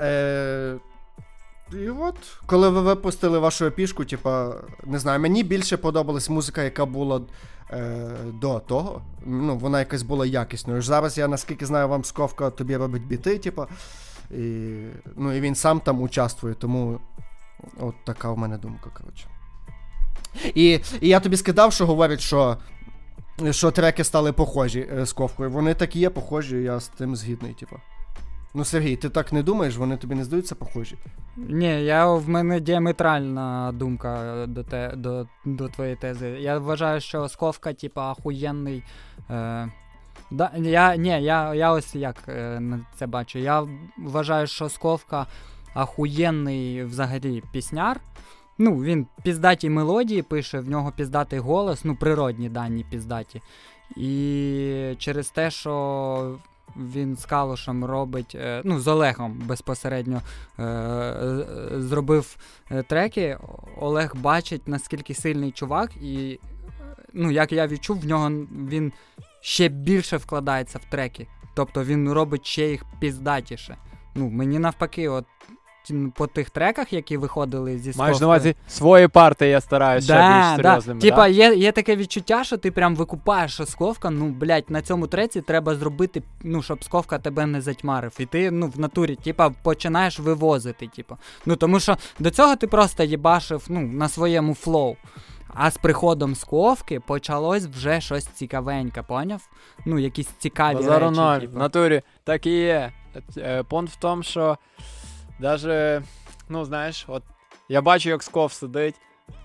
Е, 0.00 0.76
і 1.72 1.88
от, 1.88 2.16
коли 2.46 2.68
ви 2.68 2.80
випустили 2.80 3.38
вашу 3.38 3.66
епішку, 3.66 4.04
типа, 4.04 4.54
не 4.84 4.98
знаю, 4.98 5.20
мені 5.20 5.42
більше 5.42 5.76
подобалась 5.76 6.28
музика, 6.28 6.62
яка 6.62 6.86
була 6.86 7.20
е, 7.70 8.10
до 8.40 8.60
того. 8.60 9.02
Ну, 9.24 9.56
вона 9.56 9.78
якась 9.78 10.02
була 10.02 10.26
якісною. 10.26 10.82
Зараз 10.82 11.18
я 11.18 11.28
наскільки 11.28 11.66
знаю, 11.66 11.88
вам 11.88 12.04
Сковка 12.04 12.50
тобі 12.50 12.76
робить 12.76 13.06
біти, 13.06 13.38
типа. 13.38 13.66
І, 14.30 14.76
ну, 15.16 15.32
і 15.32 15.40
він 15.40 15.54
сам 15.54 15.80
там 15.80 16.02
участвує, 16.02 16.54
тому 16.54 17.00
от 17.80 17.94
така 18.04 18.30
в 18.30 18.38
мене 18.38 18.58
думка, 18.58 18.90
коротше. 18.98 19.26
І, 20.44 20.80
і 21.00 21.08
я 21.08 21.20
тобі 21.20 21.36
скидав, 21.36 21.72
що 21.72 21.86
говорять, 21.86 22.20
що, 22.20 22.56
що 23.50 23.70
треки 23.70 24.04
стали 24.04 24.32
похожі 24.32 24.88
е, 24.92 25.06
з 25.06 25.12
Ковкою. 25.12 25.50
Вони 25.50 25.74
так 25.74 25.96
є 25.96 26.10
похожі, 26.10 26.56
я 26.56 26.80
з 26.80 26.88
тим 26.88 27.16
згідний, 27.16 27.54
типа. 27.54 27.76
Ну, 28.58 28.64
Сергій, 28.64 28.96
ти 28.96 29.08
так 29.08 29.32
не 29.32 29.42
думаєш, 29.42 29.76
вони 29.76 29.96
тобі 29.96 30.14
не 30.14 30.24
здаються 30.24 30.54
похожі? 30.54 30.96
Ні, 31.36 31.84
я 31.84 32.06
в 32.06 32.28
мене 32.28 32.60
діаметральна 32.60 33.72
думка 33.74 34.44
до 34.48 34.62
те, 34.64 34.92
до, 34.96 35.26
до 35.44 35.68
твоєї 35.68 35.96
тези. 35.96 36.28
Я 36.28 36.58
вважаю, 36.58 37.00
що 37.00 37.28
Сковка, 37.28 37.72
типа, 37.72 38.10
ахуєнний. 38.10 38.82
Е, 39.30 39.68
да, 40.30 40.50
я, 40.56 40.96
ні, 40.96 41.08
я, 41.08 41.54
я 41.54 41.72
ось 41.72 41.94
як 41.94 42.16
е, 42.28 42.62
це 42.94 43.06
бачу. 43.06 43.38
Я 43.38 43.66
вважаю, 43.98 44.46
що 44.46 44.68
Сковка 44.68 45.26
ахуєнний 45.74 46.84
взагалі 46.84 47.42
пісняр. 47.52 48.00
Ну, 48.58 48.76
він 48.76 49.06
піздаті 49.22 49.70
мелодії 49.70 50.22
пише, 50.22 50.60
в 50.60 50.68
нього 50.68 50.92
піздатий 50.96 51.38
голос, 51.38 51.84
ну, 51.84 51.96
природні 51.96 52.48
дані 52.48 52.86
піздаті. 52.90 53.42
І 53.96 54.94
через 54.98 55.30
те, 55.30 55.50
що 55.50 56.38
він 56.94 57.16
з 57.16 57.24
Калушем 57.24 57.84
робить, 57.84 58.34
е, 58.34 58.62
ну, 58.64 58.80
з 58.80 58.86
Олегом 58.86 59.42
безпосередньо 59.46 60.22
е, 60.58 60.62
е, 60.62 61.46
зробив 61.76 62.36
треки. 62.86 63.38
Олег 63.80 64.16
бачить, 64.16 64.68
наскільки 64.68 65.14
сильний 65.14 65.52
чувак, 65.52 65.96
і 65.96 66.40
ну, 67.12 67.30
як 67.30 67.52
я 67.52 67.66
відчув, 67.66 68.00
в 68.00 68.06
нього 68.06 68.30
він 68.68 68.92
ще 69.40 69.68
більше 69.68 70.16
вкладається 70.16 70.78
в 70.78 70.84
треки. 70.90 71.26
Тобто 71.54 71.84
він 71.84 72.12
робить 72.12 72.46
ще 72.46 72.70
їх 72.70 72.84
піздатіше. 73.00 73.76
Ну, 74.14 74.30
мені 74.30 74.58
навпаки, 74.58 75.08
от 75.08 75.24
по 76.14 76.26
тих 76.26 76.50
треках, 76.50 76.92
які 76.92 77.16
виходили 77.16 77.78
зі 77.78 77.92
Маєш 77.98 78.20
на 78.20 78.26
увазі 78.26 78.54
свої 78.68 79.08
партії 79.08 79.50
я 79.50 79.60
стараюсь 79.60 80.04
ще 80.04 80.14
більш 80.14 80.64
серйозними. 80.64 81.00
Типа, 81.00 81.16
да? 81.16 81.26
є, 81.26 81.54
є 81.54 81.72
таке 81.72 81.96
відчуття, 81.96 82.44
що 82.44 82.56
ти 82.56 82.70
прям 82.70 82.96
викупаєш 82.96 83.56
що 83.56 83.66
сковка, 83.66 84.10
ну, 84.10 84.28
блядь, 84.28 84.70
на 84.70 84.82
цьому 84.82 85.06
треці 85.06 85.40
треба 85.40 85.74
зробити, 85.74 86.22
ну, 86.42 86.62
щоб 86.62 86.84
сковка 86.84 87.18
тебе 87.18 87.46
не 87.46 87.60
затьмарив. 87.60 88.12
І 88.18 88.26
ти, 88.26 88.50
ну, 88.50 88.72
в 88.76 88.80
натурі, 88.80 89.16
типа, 89.16 89.50
починаєш 89.50 90.20
вивозити, 90.20 90.86
типа. 90.86 91.16
Ну, 91.46 91.56
тому 91.56 91.80
що 91.80 91.96
до 92.18 92.30
цього 92.30 92.56
ти 92.56 92.66
просто 92.66 93.02
їбашив, 93.02 93.66
ну, 93.68 93.80
на 93.80 94.08
своєму 94.08 94.54
flow. 94.54 94.96
А 95.54 95.70
з 95.70 95.76
приходом 95.76 96.34
сковки 96.34 97.00
почалось 97.00 97.66
вже 97.66 98.00
щось 98.00 98.26
цікавеньке, 98.26 99.02
поняв? 99.02 99.48
Ну, 99.86 99.98
якісь 99.98 100.26
цікаві 100.26 100.74
Базару 100.74 101.08
речі. 101.08 101.40
типу. 101.40 101.56
В 101.56 101.58
натурі 101.58 102.02
так 102.24 102.46
і 102.46 102.50
є. 102.50 102.92
Е, 103.36 103.62
Понт 103.62 103.90
в 103.90 103.96
тому, 103.96 104.22
що 104.22 104.58
даже, 105.38 106.02
ну 106.48 106.64
знаєш, 106.64 107.04
от 107.08 107.22
я 107.68 107.82
бачу, 107.82 108.08
як 108.08 108.22
Сков 108.22 108.52
сидить 108.52 108.94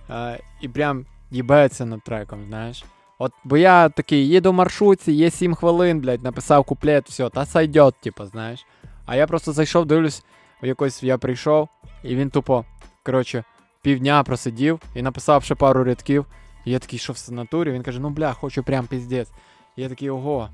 е, 0.10 0.40
і 0.62 0.70
прям 0.70 1.06
їбеться 1.32 1.86
над 1.86 2.04
треком, 2.04 2.46
знаєш. 2.48 2.84
От, 3.20 3.34
бо 3.44 3.58
я 3.58 3.90
такий, 3.90 4.28
їду 4.28 4.52
в 4.52 4.54
маршрутці, 4.54 5.12
є 5.12 5.32
7 5.32 5.56
хвилин, 5.56 6.00
блядь, 6.00 6.24
написав 6.24 6.64
куплет, 6.64 7.10
все, 7.10 7.30
та 7.30 7.46
сойдет, 7.46 7.96
типу, 8.02 8.26
знаєш. 8.26 8.66
А 9.06 9.16
я 9.16 9.28
просто 9.28 9.54
зайшов, 9.54 9.86
дивлюсь, 9.86 10.24
в 10.64 10.66
якось 10.66 11.04
я 11.04 11.18
прийшов, 11.18 11.70
і 12.04 12.16
він 12.16 12.30
тупо, 12.30 12.66
коротше, 13.04 13.44
півдня 13.82 14.24
просидів 14.24 14.82
і 14.96 15.02
написав 15.02 15.44
ще 15.44 15.56
пару 15.56 15.84
рядків. 15.84 16.26
І 16.66 16.72
я 16.72 16.80
такий, 16.80 17.00
що 17.00 17.14
в 17.14 17.18
санаторі, 17.18 17.72
він 17.72 17.84
каже, 17.84 18.00
ну 18.00 18.10
бля, 18.10 18.34
хочу 18.34 18.64
прям 18.64 18.88
піздець. 18.88 19.32
І 19.76 19.82
я 19.82 19.90
такий, 19.90 20.10
ого. 20.10 20.50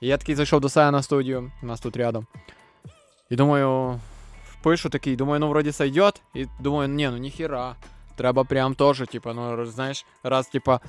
І 0.00 0.06
я 0.06 0.16
такий 0.16 0.34
зайшов 0.34 0.60
до 0.60 0.68
себе 0.68 0.90
на 0.90 1.02
студію, 1.02 1.50
у 1.62 1.66
нас 1.66 1.80
тут 1.80 1.96
рядом. 1.96 2.26
І 3.30 3.36
думаю, 3.36 4.00
пишу 4.62 4.88
такий, 4.88 5.16
думаю, 5.16 5.40
ну 5.40 5.48
вроді 5.48 5.72
сойдет. 5.72 6.22
І 6.34 6.46
думаю, 6.60 6.88
ні, 6.88 7.08
ну 7.08 7.16
ніхіра. 7.16 7.76
Треба 8.16 8.44
прям 8.44 8.74
теж, 8.74 9.02
типа, 9.08 9.34
ну 9.34 9.66
знаєш, 9.66 10.06
раз, 10.22 10.46
типа, 10.46 10.80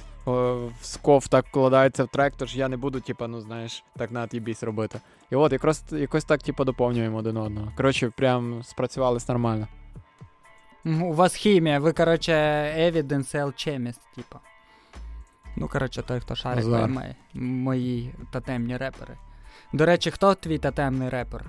сков 0.82 1.28
так 1.28 1.46
вкладається 1.46 2.04
в 2.04 2.08
трек, 2.08 2.34
то 2.38 2.46
ж 2.46 2.58
я 2.58 2.68
не 2.68 2.78
буду, 2.78 3.00
типа, 3.00 3.28
ну 3.28 3.42
знаєш, 3.42 3.84
так 3.98 4.12
на 4.12 4.28
біс 4.32 4.64
робити. 4.64 5.00
І 5.32 5.36
от 5.36 5.52
якраз 5.52 5.84
якось 5.92 6.26
так, 6.26 6.44
типа, 6.44 6.64
доповнюємо 6.64 7.18
один 7.18 7.38
одного. 7.38 7.72
Коротше, 7.78 8.10
прям 8.10 8.64
спрацювались 8.64 9.28
нормально. 9.30 9.68
У 10.86 11.14
вас 11.14 11.36
хімія, 11.36 11.80
ви, 11.80 11.94
коротше, 11.94 12.34
evidence 12.80 13.36
alchemist, 13.36 14.00
типа. 14.16 14.40
Ну, 15.56 15.68
коротше, 15.68 16.02
той, 16.02 16.20
хто 16.20 16.36
шарить 16.36 16.66
Назар. 16.66 16.90
мої 17.34 18.14
тотемні 18.32 18.78
репери. 18.78 19.18
До 19.74 19.86
речі, 19.86 20.12
хто 20.12 20.36
твій 20.36 20.58
тотемний 20.58 21.10
репер? 21.10 21.46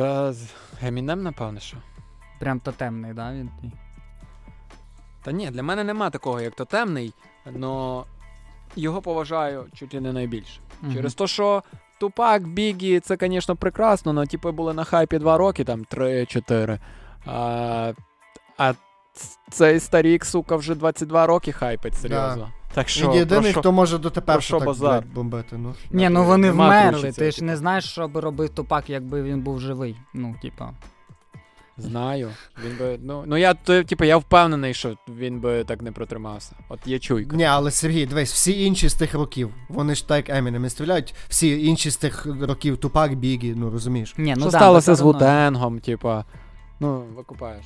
Та 0.00 0.34
Емінем, 0.82 1.22
напевно, 1.22 1.60
що. 1.60 1.76
Прям 2.38 2.60
тотемний, 2.60 3.14
да, 3.14 3.32
він? 3.32 3.50
Та 5.22 5.32
ні, 5.32 5.50
для 5.50 5.62
мене 5.62 5.84
нема 5.84 6.10
такого, 6.10 6.40
як 6.40 6.54
тотемний, 6.54 7.14
але 7.44 8.04
його 8.76 9.02
поважаю 9.02 9.66
чуть 9.74 9.94
ли 9.94 10.00
не 10.00 10.12
найбільше. 10.12 10.60
Мгм. 10.82 10.94
Через 10.94 11.14
те, 11.14 11.26
що 11.26 11.62
Тупак, 12.00 12.48
Бігі, 12.48 13.00
це, 13.00 13.16
звісно, 13.20 13.56
прекрасно, 13.56 14.12
але 14.12 14.26
типу 14.26 14.52
були 14.52 14.74
на 14.74 14.84
хайпі 14.84 15.18
2 15.18 15.36
роки, 15.36 15.64
там 15.64 15.84
3-4. 15.84 16.78
А, 17.26 17.92
а 18.58 18.74
цей 19.50 19.80
старік, 19.80 20.24
сука, 20.24 20.56
вже 20.56 20.74
22 20.74 21.26
роки 21.26 21.52
хайпить, 21.52 21.94
серйозно. 21.94 22.52
Так 22.74 22.88
що, 22.88 23.10
Він 23.10 23.16
єдиний, 23.16 23.50
що- 23.50 23.60
хто 23.60 23.72
може 23.72 23.98
дотепер 23.98 24.42
що 24.42 24.58
так 24.58 24.66
базар? 24.66 25.02
блядь, 25.02 25.14
бомбити. 25.14 25.58
Ну. 25.58 25.74
Ні, 25.90 26.08
ну 26.08 26.24
вони 26.24 26.46
Нема 26.46 26.66
вмерли. 26.66 27.12
Ти 27.12 27.30
ж 27.30 27.44
не 27.44 27.56
знаєш, 27.56 27.84
що 27.84 28.08
би 28.08 28.20
робив 28.20 28.50
Тупак, 28.50 28.90
якби 28.90 29.22
він 29.22 29.40
був 29.40 29.60
живий. 29.60 29.96
Ну, 30.14 30.34
типа. 30.42 30.70
Знаю. 31.76 32.30
Він 32.64 32.78
би. 32.78 32.98
Ну, 33.02 33.24
ну 33.26 33.36
я 33.36 33.54
типу, 33.54 34.04
я 34.04 34.16
впевнений, 34.16 34.74
що 34.74 34.96
він 35.08 35.40
би 35.40 35.64
так 35.64 35.82
не 35.82 35.92
протримався. 35.92 36.56
От 36.68 36.86
є 36.86 36.98
чуйка. 36.98 37.36
Ні, 37.36 37.44
але 37.44 37.70
Сергій, 37.70 38.06
дивись, 38.06 38.32
всі 38.32 38.64
інші 38.64 38.88
з 38.88 38.94
тих 38.94 39.14
років, 39.14 39.54
вони 39.68 39.94
ж 39.94 40.08
так 40.08 40.28
як 40.28 40.38
Емінем 40.38 40.62
не 40.62 40.70
стріляють, 40.70 41.14
всі 41.28 41.66
інші 41.66 41.90
з 41.90 41.96
тих 41.96 42.26
років 42.40 42.76
Тупак, 42.76 43.14
Бігі, 43.14 43.54
ну 43.56 43.70
розумієш. 43.70 44.14
Ні, 44.18 44.34
ну 44.36 44.42
що 44.42 44.50
да, 44.50 44.58
сталося 44.58 44.94
з 44.94 45.00
одно. 45.00 45.12
Вутенгом, 45.12 45.80
типа. 45.80 46.24
Ну, 46.80 47.04
викупаєш. 47.16 47.64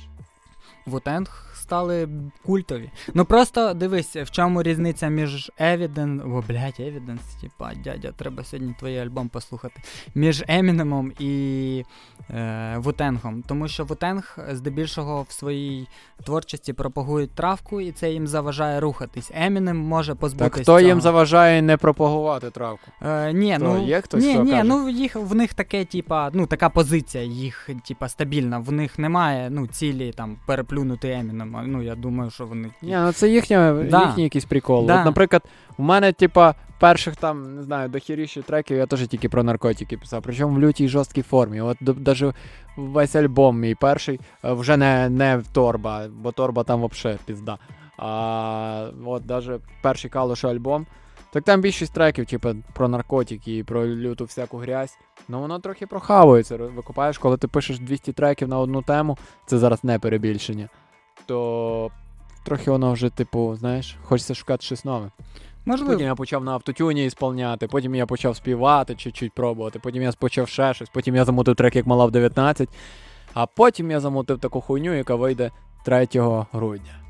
Вутенг 0.85 1.41
стали 1.55 2.07
культові. 2.45 2.89
Ну 3.13 3.25
просто 3.25 3.73
дивись, 3.73 4.15
в 4.15 4.31
чому 4.31 4.63
різниця 4.63 5.07
між 5.07 5.51
Evidence, 5.61 6.37
о, 6.37 6.43
блядь, 6.47 6.79
Evidence, 6.79 7.41
типа, 7.41 7.71
дядя, 7.83 8.11
треба 8.17 8.43
сьогодні 8.43 8.75
твій 8.79 8.97
альбом 8.97 9.29
послухати. 9.29 9.81
Між 10.15 10.43
Емінемом 10.47 11.11
і 11.19 11.83
е, 12.29 12.75
Вутенгом. 12.77 13.43
Тому 13.47 13.67
що 13.67 13.85
Вутенг 13.85 14.37
здебільшого 14.51 15.25
в 15.29 15.31
своїй 15.31 15.87
творчості 16.23 16.73
пропагують 16.73 17.31
травку, 17.31 17.81
і 17.81 17.91
це 17.91 18.11
їм 18.11 18.27
заважає 18.27 18.79
рухатись. 18.79 19.31
Емінем 19.35 19.77
може 19.77 20.15
позбутись. 20.15 20.45
Так 20.45 20.53
хто 20.53 20.63
цього. 20.63 20.79
їм 20.79 21.01
заважає 21.01 21.61
не 21.61 21.77
пропагувати 21.77 22.49
травку? 22.49 22.91
Е, 23.01 23.33
ні, 23.33 23.55
Хто? 23.55 23.63
ну, 23.63 23.85
Є 23.85 24.01
хтось, 24.01 24.23
ні, 24.23 24.35
ні, 24.39 24.51
каже? 24.51 24.63
ну 24.63 24.89
їх 24.89 25.15
в 25.15 25.35
них 25.35 25.53
таке, 25.53 25.85
типа, 25.85 26.29
ну 26.33 26.47
така 26.47 26.69
позиція, 26.69 27.23
їх, 27.23 27.69
типа, 27.87 28.09
стабільна. 28.09 28.59
В 28.59 28.71
них 28.71 28.99
немає 28.99 29.49
ну, 29.49 29.67
цілі 29.67 30.11
там 30.11 30.37
переплюнути 30.75 31.11
Емінема. 31.11 31.63
Ну 31.67 31.81
я 31.81 31.95
думаю, 31.95 32.31
що 32.31 32.45
вони. 32.45 32.69
Ні, 32.81 32.95
ну 32.95 33.11
це 33.11 33.29
їхня, 33.29 33.73
Да. 33.73 34.05
їхній 34.07 34.23
якийсь 34.23 34.45
прикол. 34.45 34.85
Да. 34.85 34.99
От, 34.99 35.05
наприклад, 35.05 35.43
у 35.77 35.83
мене, 35.83 36.13
типа, 36.13 36.55
перших 36.79 37.15
там, 37.15 37.55
не 37.55 37.63
знаю, 37.63 37.89
дохіріші 37.89 38.41
треків 38.41 38.77
я 38.77 38.85
теж 38.85 39.07
тільки 39.07 39.29
про 39.29 39.43
наркотики 39.43 39.97
писав. 39.97 40.21
Причому 40.23 40.55
в 40.55 40.59
лютій 40.59 40.87
жорсткій 40.87 41.21
формі. 41.21 41.61
От 41.61 41.77
навіть 41.81 42.35
весь 42.77 43.15
альбом 43.15 43.59
мій 43.59 43.75
перший 43.75 44.19
е, 44.45 44.53
вже 44.53 44.77
не, 44.77 45.09
не 45.09 45.37
в 45.37 45.47
торба, 45.47 46.07
бо 46.09 46.31
торба 46.31 46.63
там 46.63 46.85
взагалі 46.85 47.19
пізда. 47.25 47.57
А 47.97 48.89
от 49.05 49.29
навіть 49.29 49.61
перший 49.81 50.09
калуш 50.09 50.45
альбом. 50.45 50.85
Так 51.35 51.43
там 51.43 51.61
більшість 51.61 51.93
треків, 51.93 52.25
типу, 52.25 52.49
про 52.73 52.87
наркотики 52.87 53.57
і 53.57 53.63
про 53.63 53.87
люту 53.87 54.25
всяку 54.25 54.57
грязь. 54.57 54.97
Ну 55.27 55.39
воно 55.39 55.59
трохи 55.59 55.87
прохавується. 55.87 56.57
Викупаєш, 56.57 57.17
коли 57.17 57.37
ти 57.37 57.47
пишеш 57.47 57.79
200 57.79 58.13
треків 58.13 58.47
на 58.47 58.59
одну 58.59 58.81
тему, 58.81 59.17
це 59.45 59.57
зараз 59.57 59.83
не 59.83 59.99
перебільшення. 59.99 60.69
То 61.25 61.91
трохи 62.43 62.71
воно 62.71 62.93
вже, 62.93 63.09
типу, 63.09 63.55
знаєш, 63.55 63.97
хочеться 64.03 64.35
шукати 64.35 64.63
щось 64.63 64.85
нове. 64.85 65.11
Можливо. 65.65 65.93
Потім 65.93 66.07
я 66.07 66.15
почав 66.15 66.43
на 66.43 66.51
автотюні 66.51 67.05
ісполняти, 67.05 67.67
потім 67.67 67.95
я 67.95 68.05
почав 68.05 68.35
співати, 68.35 68.95
чуть-чуть 68.95 69.33
пробувати, 69.33 69.79
потім 69.79 70.03
я 70.03 70.11
почав 70.11 70.47
ще 70.47 70.73
щось, 70.73 70.89
потім 70.89 71.15
я 71.15 71.25
замутив 71.25 71.55
трек, 71.55 71.75
як 71.75 71.85
мала 71.85 72.05
в 72.05 72.11
19, 72.11 72.69
а 73.33 73.45
потім 73.45 73.91
я 73.91 73.99
замутив 73.99 74.39
таку 74.39 74.61
хуйню, 74.61 74.93
яка 74.93 75.15
вийде 75.15 75.51
3 75.85 76.07
грудня. 76.51 77.04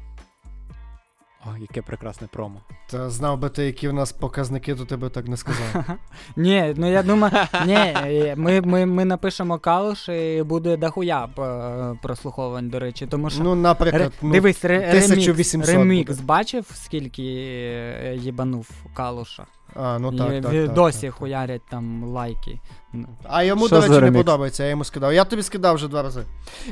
О, 1.45 1.57
яке 1.57 1.81
прекрасне 1.81 2.27
промо. 2.31 2.61
Та 2.87 3.09
знав 3.09 3.39
би 3.39 3.49
ти, 3.49 3.65
які 3.65 3.87
в 3.87 3.93
нас 3.93 4.11
показники, 4.11 4.75
то 4.75 4.85
ти 4.85 4.95
би 4.95 5.09
так 5.09 5.27
не 5.27 5.37
сказав. 5.37 5.85
Ні, 6.35 6.73
ну 6.77 6.91
я 6.91 7.03
думаю, 7.03 7.33
ні, 7.65 7.73
е, 7.73 8.35
ми, 8.37 8.61
ми, 8.61 8.85
ми 8.85 9.05
напишемо 9.05 9.59
калуш 9.59 10.09
і 10.09 10.43
буде 10.43 10.77
дохуя 10.77 11.27
прослуховань, 11.27 11.97
прослуховувань, 12.01 12.69
до 12.69 12.79
речі. 12.79 13.07
Тому 13.07 13.29
що. 13.29 13.43
Ну, 13.43 13.55
наприклад, 13.55 14.13
ну, 14.21 14.31
Дивись, 14.31 14.65
ремікс, 14.65 15.05
1800 15.05 15.65
ремікс 15.65 16.19
бачив, 16.19 16.65
скільки 16.73 17.23
е, 17.23 18.15
їбанув 18.15 18.69
калуша? 18.93 19.45
А, 19.75 19.99
ну 19.99 20.11
І 20.13 20.17
так, 20.17 20.41
так, 20.41 20.51
так, 20.51 20.73
досі 20.73 21.07
так. 21.07 21.15
хуярять 21.15 21.61
там 21.69 22.03
лайки. 22.03 22.59
Ну, 22.93 23.07
А 23.23 23.43
йому, 23.43 23.67
Що 23.67 23.75
до 23.81 23.99
речі, 23.99 24.11
не 24.11 24.11
подобається, 24.11 24.63
я 24.63 24.69
йому 24.69 24.83
скидав. 24.83 25.13
Я 25.13 25.23
тобі 25.23 25.43
скидав 25.43 25.75
вже 25.75 25.87
два 25.87 26.03
рази. 26.03 26.23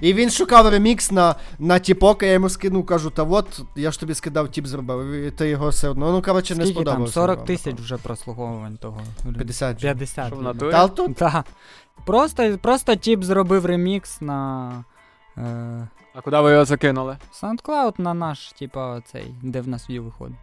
І 0.01 0.13
він 0.13 0.29
шукав 0.29 0.67
ремікс 0.67 1.11
на, 1.11 1.35
на 1.59 1.79
тіпок, 1.79 2.23
я 2.23 2.31
йому 2.31 2.49
скинув, 2.49 2.85
кажу, 2.85 3.09
та 3.09 3.23
от, 3.23 3.61
я 3.75 3.91
ж 3.91 3.99
тобі 3.99 4.13
скидав, 4.13 4.49
тіп 4.49 4.65
зробив, 4.65 5.11
і 5.11 5.31
ти 5.31 5.49
його 5.49 5.69
все 5.69 5.89
одно. 5.89 6.11
Ну, 6.11 6.21
коротше, 6.21 6.55
не 6.55 6.63
Скільки 6.65 6.83
там? 6.83 6.83
сподобався. 6.83 7.13
40 7.13 7.45
тисяч 7.45 7.75
вже 7.75 7.97
прослуховувань 7.97 8.77
того. 8.77 9.01
50. 9.37 9.79
же. 9.79 9.87
50. 9.87 10.27
Що 10.27 10.35
в 10.35 10.41
натурі? 10.41 10.71
Та 10.71 10.87
тут. 10.87 11.21
Просто, 12.05 12.57
просто 12.61 12.95
тіп 12.95 13.23
зробив 13.23 13.65
ремікс 13.65 14.21
на 14.21 14.69
е, 15.37 15.87
А 16.13 16.21
куди 16.21 16.39
ви 16.39 16.51
його 16.51 16.65
закинули? 16.65 17.17
SoundCloud 17.41 17.93
на 17.97 18.13
наш, 18.13 18.51
типа, 18.51 19.01
цей, 19.01 19.35
де 19.41 19.61
в 19.61 19.67
нас 19.67 19.89
в'ю 19.89 20.03
виходить. 20.03 20.37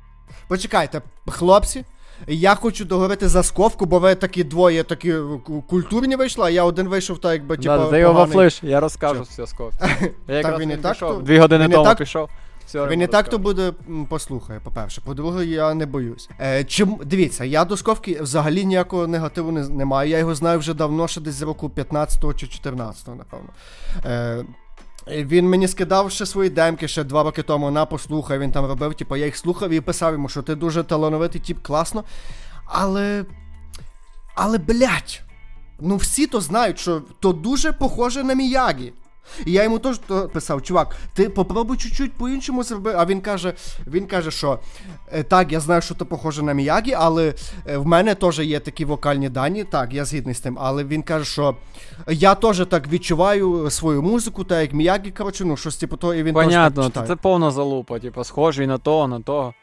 Почекайте, 0.49 1.03
хлопці. 1.27 1.85
Я 2.27 2.55
хочу 2.55 2.85
договорити 2.85 3.29
за 3.29 3.43
сковку, 3.43 3.87
бо 3.87 3.99
ви 3.99 4.15
такі 4.15 4.45
двоє 4.45 4.85
такі 4.85 5.15
культурні 5.69 6.17
вийшли, 6.17 6.45
а 6.47 6.51
я 6.51 6.65
один 6.65 6.89
вийшов 6.89 7.19
так, 7.19 7.33
якби 7.33 7.57
типу. 7.57 7.69
да, 7.69 7.87
ти 7.87 7.99
його 7.99 8.13
вафлиш, 8.13 8.61
я 8.63 8.81
розкажу 8.81 9.23
все 9.23 9.47
скоро. 9.47 9.71
Я 10.29 10.35
якраз 10.37 10.61
він 10.61 10.71
і 10.71 10.77
так 10.77 10.93
пішов, 10.93 11.15
то- 11.17 11.21
дві 11.23 11.39
години 11.39 11.65
він 11.65 11.71
і 11.71 11.75
тому 11.75 11.85
так- 11.85 11.99
пішов. 11.99 12.29
Все, 12.67 12.87
Він 12.87 13.01
і 13.01 13.07
так 13.07 13.29
то 13.29 13.39
буде 13.39 13.73
м, 13.89 14.07
послухає, 14.07 14.61
по-перше. 14.65 15.01
По-друге, 15.01 15.45
я 15.45 15.75
не 15.75 15.87
боюсь. 15.87 16.29
Е, 16.41 16.65
чим, 16.65 16.97
дивіться, 17.05 17.45
я 17.45 17.65
до 17.65 17.77
Сковки 17.77 18.23
взагалі 18.23 18.65
ніякого 18.65 19.07
негативу 19.07 19.53
не, 19.53 19.69
не 19.69 19.85
маю. 19.85 20.11
Я 20.11 20.19
його 20.19 20.35
знаю 20.35 20.59
вже 20.59 20.75
давно, 20.75 21.09
ще 21.09 21.21
десь 21.21 21.35
з 21.35 21.43
року 21.43 21.71
15-го 21.77 22.35
чи 22.35 22.47
14-го, 22.47 23.15
напевно. 23.17 23.49
Е, 24.07 24.45
він 25.11 25.49
мені 25.49 25.69
скидав 25.69 26.11
ще 26.11 26.27
свої 26.27 26.51
демки 26.51 26.89
ще 26.89 27.05
два 27.05 27.23
роки 27.23 27.43
тому 27.43 27.71
на 27.71 27.87
послухай. 27.87 28.39
Він 28.39 28.53
там 28.53 28.67
робив, 28.67 28.95
типу, 28.95 29.17
я 29.17 29.25
їх 29.25 29.37
слухав 29.37 29.71
і 29.71 29.81
писав 29.81 30.13
йому, 30.13 30.29
що 30.29 30.43
ти 30.43 30.55
дуже 30.55 30.83
талановитий 30.83 31.41
тип, 31.41 31.59
класно. 31.63 32.05
Але. 32.67 33.25
Але, 34.35 34.59
блядь, 34.59 35.23
ну 35.81 35.97
всі 35.97 36.27
то 36.27 36.41
знають, 36.41 36.79
що 36.79 37.03
то 37.21 37.33
дуже 37.33 37.73
похоже 37.73 38.25
на 38.25 38.35
Міягі. 38.35 38.93
І 39.47 39.53
я 39.53 39.65
йому 39.65 39.79
теж 39.79 40.01
писав, 40.33 40.63
чувак, 40.63 40.97
ти 41.15 41.29
попробуй 41.29 41.77
чуть-чуть 41.77 42.13
по-іншому 42.13 42.63
зроби. 42.63 42.95
А 42.97 43.05
він 43.05 43.21
каже, 43.21 43.55
він 43.87 44.07
каже, 44.07 44.31
що 44.31 44.59
е, 45.13 45.23
так, 45.23 45.53
я 45.53 45.61
знаю, 45.61 45.83
що 45.83 45.95
ти 45.95 46.05
похоже 46.05 46.43
на 46.43 46.53
Міягі, 46.53 46.93
але 46.93 47.35
е, 47.67 47.77
в 47.77 47.87
мене 47.87 48.15
теж 48.15 48.39
є 48.39 48.61
такі 48.61 48.85
вокальні 48.85 49.29
дані. 49.29 49.65
Так, 49.65 49.95
я 49.95 50.05
згідний 50.05 50.35
з 50.35 50.41
тим. 50.41 50.59
Але 50.61 50.85
він 50.85 51.03
каже, 51.03 51.25
що 51.25 51.57
я 52.09 52.35
теж 52.35 52.67
так 52.67 52.89
відчуваю 52.89 53.71
свою 53.71 54.03
музику, 54.03 54.45
так 54.45 54.61
як 54.61 54.73
Міягі, 54.73 55.11
коротше, 55.11 55.45
ну 55.45 55.57
щось 55.57 55.77
типу 55.77 55.97
того, 55.97 56.15
і 56.15 56.23
він 56.23 56.35
теж 56.35 56.45
Понятно, 56.45 56.83
так 56.83 56.93
читає. 56.93 57.07
це 57.07 57.17
повна 57.17 57.51
залупа, 57.51 57.99
типу, 57.99 58.25
схожий 58.25 58.67
на 58.67 58.79
того, 58.79 59.09
на 59.09 59.21
того. 59.21 59.55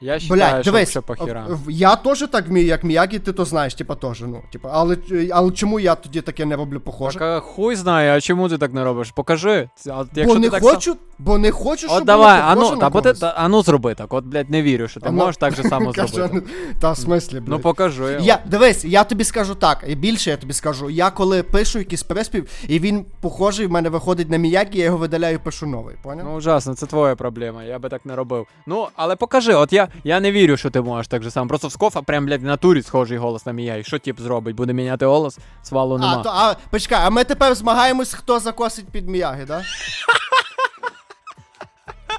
Я 0.00 0.18
Блядь, 0.30 0.62
що 0.62 0.72
дивись, 0.72 0.88
все 0.88 1.00
похіра. 1.00 1.46
я 1.68 1.96
теж 1.96 2.24
так 2.32 2.48
вмію, 2.48 2.66
як 2.66 2.84
Міягі, 2.84 3.18
ти 3.18 3.32
то 3.32 3.44
знаєш, 3.44 3.74
типа 3.74 3.94
теж, 3.94 4.20
ну, 4.20 4.42
типа, 4.52 4.70
але, 4.72 4.96
але 5.32 5.50
чому 5.50 5.80
я 5.80 5.94
тоді 5.94 6.20
таке 6.20 6.44
не 6.44 6.56
роблю 6.56 6.80
похоже? 6.80 7.18
Так, 7.18 7.28
а 7.28 7.40
хуй 7.40 7.76
знає, 7.76 8.16
а 8.16 8.20
чому 8.20 8.48
ти 8.48 8.58
так 8.58 8.72
не 8.72 8.84
робиш? 8.84 9.10
Покажи. 9.10 9.68
Це- 9.76 9.90
А, 9.92 10.04
Бо 10.04 10.08
якщо 10.14 10.38
не 10.38 10.46
ти 10.46 10.50
так 10.50 10.62
хочу, 10.62 10.96
бо 11.18 11.38
не 11.38 11.50
хочу, 11.50 11.86
щоб 11.86 11.92
От 11.98 12.04
давай, 12.04 12.40
було 12.40 12.50
а 12.50 12.54
ну, 12.54 12.60
похоже 12.60 12.80
та, 12.80 12.90
бо 12.90 13.00
ти, 13.00 13.12
та, 13.12 13.34
а 13.36 13.48
ну 13.48 13.62
зроби 13.62 13.94
так. 13.94 14.12
От, 14.14 14.24
блядь, 14.24 14.50
не 14.50 14.62
вірю, 14.62 14.88
що 14.88 15.00
ти 15.00 15.08
А 15.08 15.12
ну, 15.12 15.18
можеш 15.18 15.36
так 15.36 15.54
же 15.54 15.62
само 15.62 15.92
зробити. 16.08 16.30
ну, 16.32 16.42
Та 16.80 16.92
в 16.92 16.98
смислі, 16.98 17.40
блядь. 17.40 17.48
Ну 17.48 17.58
покажи. 17.58 18.18
Я, 18.22 18.38
дивись, 18.46 18.84
я 18.84 19.04
тобі 19.04 19.24
скажу 19.24 19.54
так, 19.54 19.84
і 19.88 19.94
більше 19.94 20.30
я 20.30 20.36
тобі 20.36 20.52
скажу. 20.52 20.90
Я 20.90 21.10
коли 21.10 21.42
пишу 21.42 21.78
якийсь 21.78 22.02
приспів, 22.02 22.48
і 22.68 22.78
він 22.78 23.04
похожий, 23.20 23.66
в 23.66 23.70
мене 23.70 23.88
виходить 23.88 24.30
на 24.30 24.36
Міякі, 24.36 24.78
я 24.78 24.84
його 24.84 24.98
видаляю 24.98 25.34
і 25.34 25.38
пишу 25.38 25.66
новий, 25.66 25.96
поняв? 26.02 26.26
Ну, 26.30 26.36
ужасно, 26.36 26.74
це 26.74 26.86
твоя 26.86 27.16
проблема, 27.16 27.64
я 27.64 27.78
би 27.78 27.88
так 27.88 28.06
не 28.06 28.16
робив. 28.16 28.46
Ну, 28.66 28.88
але 28.96 29.16
покажи, 29.16 29.54
от 29.54 29.72
я, 29.72 29.85
я 30.04 30.20
не 30.20 30.32
вірю, 30.32 30.56
що 30.56 30.70
ти 30.70 30.80
можеш 30.80 31.08
так 31.08 31.22
же 31.22 31.30
само. 31.30 31.48
Просто 31.48 31.68
в 31.68 31.72
скофа 31.72 32.02
прям, 32.02 32.26
блядь, 32.26 32.42
в 32.42 32.46
натурі 32.46 32.82
схожий 32.82 33.18
голос 33.18 33.46
на 33.46 33.52
Мія. 33.52 33.76
І 33.76 33.84
що 33.84 33.98
тип 33.98 34.20
зробить? 34.20 34.56
Буде 34.56 34.72
міняти 34.72 35.06
голос, 35.06 35.38
свалу 35.62 35.98
нема. 35.98 36.16
а, 36.20 36.22
то, 36.22 36.30
а, 36.34 36.56
почекай, 36.70 36.98
а 37.02 37.10
ми 37.10 37.24
тепер 37.24 37.54
змагаємось, 37.54 38.14
хто 38.14 38.40
закосить 38.40 38.88
під 38.88 39.08
Міяги, 39.08 39.44
да? 39.44 39.64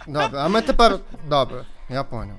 Добре, 0.07 0.39
а 0.39 0.47
ми 0.47 0.61
тепер. 0.61 0.99
Добре, 1.29 1.65
я 1.89 2.03
поняв. 2.03 2.35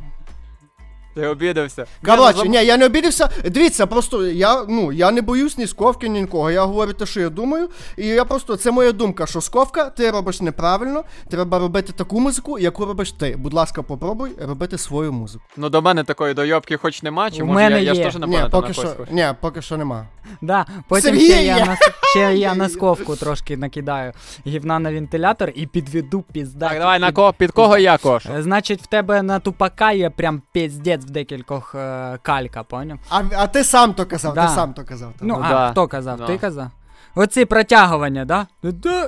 Ти 1.19 1.27
обідався. 1.27 1.87
Коротше, 2.05 2.43
Ні, 2.43 2.49
ні, 2.49 2.65
я 2.65 2.77
не 2.77 2.87
обідався. 2.87 3.29
Дивіться, 3.45 3.87
просто 3.87 4.27
я, 4.27 4.65
ну, 4.69 4.93
я 4.93 5.11
не 5.11 5.23
боюсь 5.23 5.59
ні 5.59 5.67
сковки, 5.67 6.09
ні 6.09 6.21
нікого. 6.21 6.51
Я 6.51 6.65
говорю 6.65 6.93
те, 6.93 7.07
що 7.07 7.21
я 7.21 7.29
думаю. 7.29 7.69
І 7.97 8.07
я 8.07 8.25
просто, 8.25 8.57
це 8.57 8.71
моя 8.71 8.93
думка, 8.93 9.27
що 9.27 9.41
сковка, 9.41 9.91
ти 9.91 10.11
робиш 10.11 10.41
неправильно. 10.41 11.05
Треба 11.31 11.59
робити 11.59 11.93
таку 11.93 12.21
музику, 12.21 12.59
яку 12.59 12.85
робиш 12.85 13.13
ти. 13.13 13.37
Будь 13.39 13.55
ласка, 13.55 13.83
попробуй 13.83 14.31
робити 14.41 14.79
свою 14.79 15.13
музику. 15.13 15.45
Ну 15.57 15.69
до 15.69 15.83
мене 15.83 16.05
такої 16.05 16.35
дойобки 16.35 16.77
хоч 16.77 17.03
нема, 17.03 17.31
чи 17.31 17.43
У 17.43 17.47
може 17.47 17.55
мене 17.55 17.77
я, 17.77 17.83
я 17.83 17.95
ж 17.95 18.01
є. 18.01 18.05
теж 18.07 18.15
Ні, 18.15 18.21
напевно 18.21 18.51
поки 18.51 18.69
на 18.69 18.75
що, 18.75 18.83
когось. 18.83 19.11
ні, 19.11 19.27
поки 19.41 19.63
що 19.63 19.77
нема. 19.77 20.07
Да, 20.41 20.67
потім 20.89 21.03
Сергій 21.11 21.25
ще 21.33 21.43
я, 21.45 21.57
є. 21.57 21.65
на, 21.65 21.77
ще 22.11 22.37
я 22.37 22.55
на 22.55 22.69
сковку 22.69 23.17
трошки 23.17 23.57
накидаю 23.57 24.13
гівна 24.47 24.79
на 24.79 24.93
вентилятор 24.93 25.51
і 25.55 25.67
підведу 25.67 26.25
пізда. 26.33 26.69
Так, 26.69 26.79
давай 26.79 26.99
на 26.99 27.13
кого, 27.13 27.33
під 27.33 27.51
кого 27.51 27.79
я 27.79 27.99
кошу? 27.99 28.29
Е, 28.37 28.43
Значить, 28.43 28.83
в 28.83 28.87
тебе 28.87 29.23
на 29.23 29.39
тупака 29.41 29.93
є 29.93 30.11
прям 30.11 30.43
піздець 30.53 31.05
в 31.09 31.11
декількох 31.11 31.75
е, 31.75 32.19
калька, 32.23 32.63
поняв? 32.63 32.99
А, 33.11 33.23
а 33.37 33.47
ти 33.47 33.65
сам 33.65 33.95
то 33.95 34.07
казав, 34.07 34.35
Да. 34.35 34.47
ти 34.47 34.53
сам 34.55 34.73
то 34.75 34.85
казав. 34.85 35.13
Ну, 35.21 35.35
Ну 35.39 35.41
а 35.45 35.49
да. 35.49 35.71
хто 35.71 35.89
казав? 35.89 36.19
Да. 36.19 36.27
Ти 36.27 36.39
казав? 36.39 36.69
Оці 37.15 37.45
протягування, 37.45 38.25
да? 38.25 38.47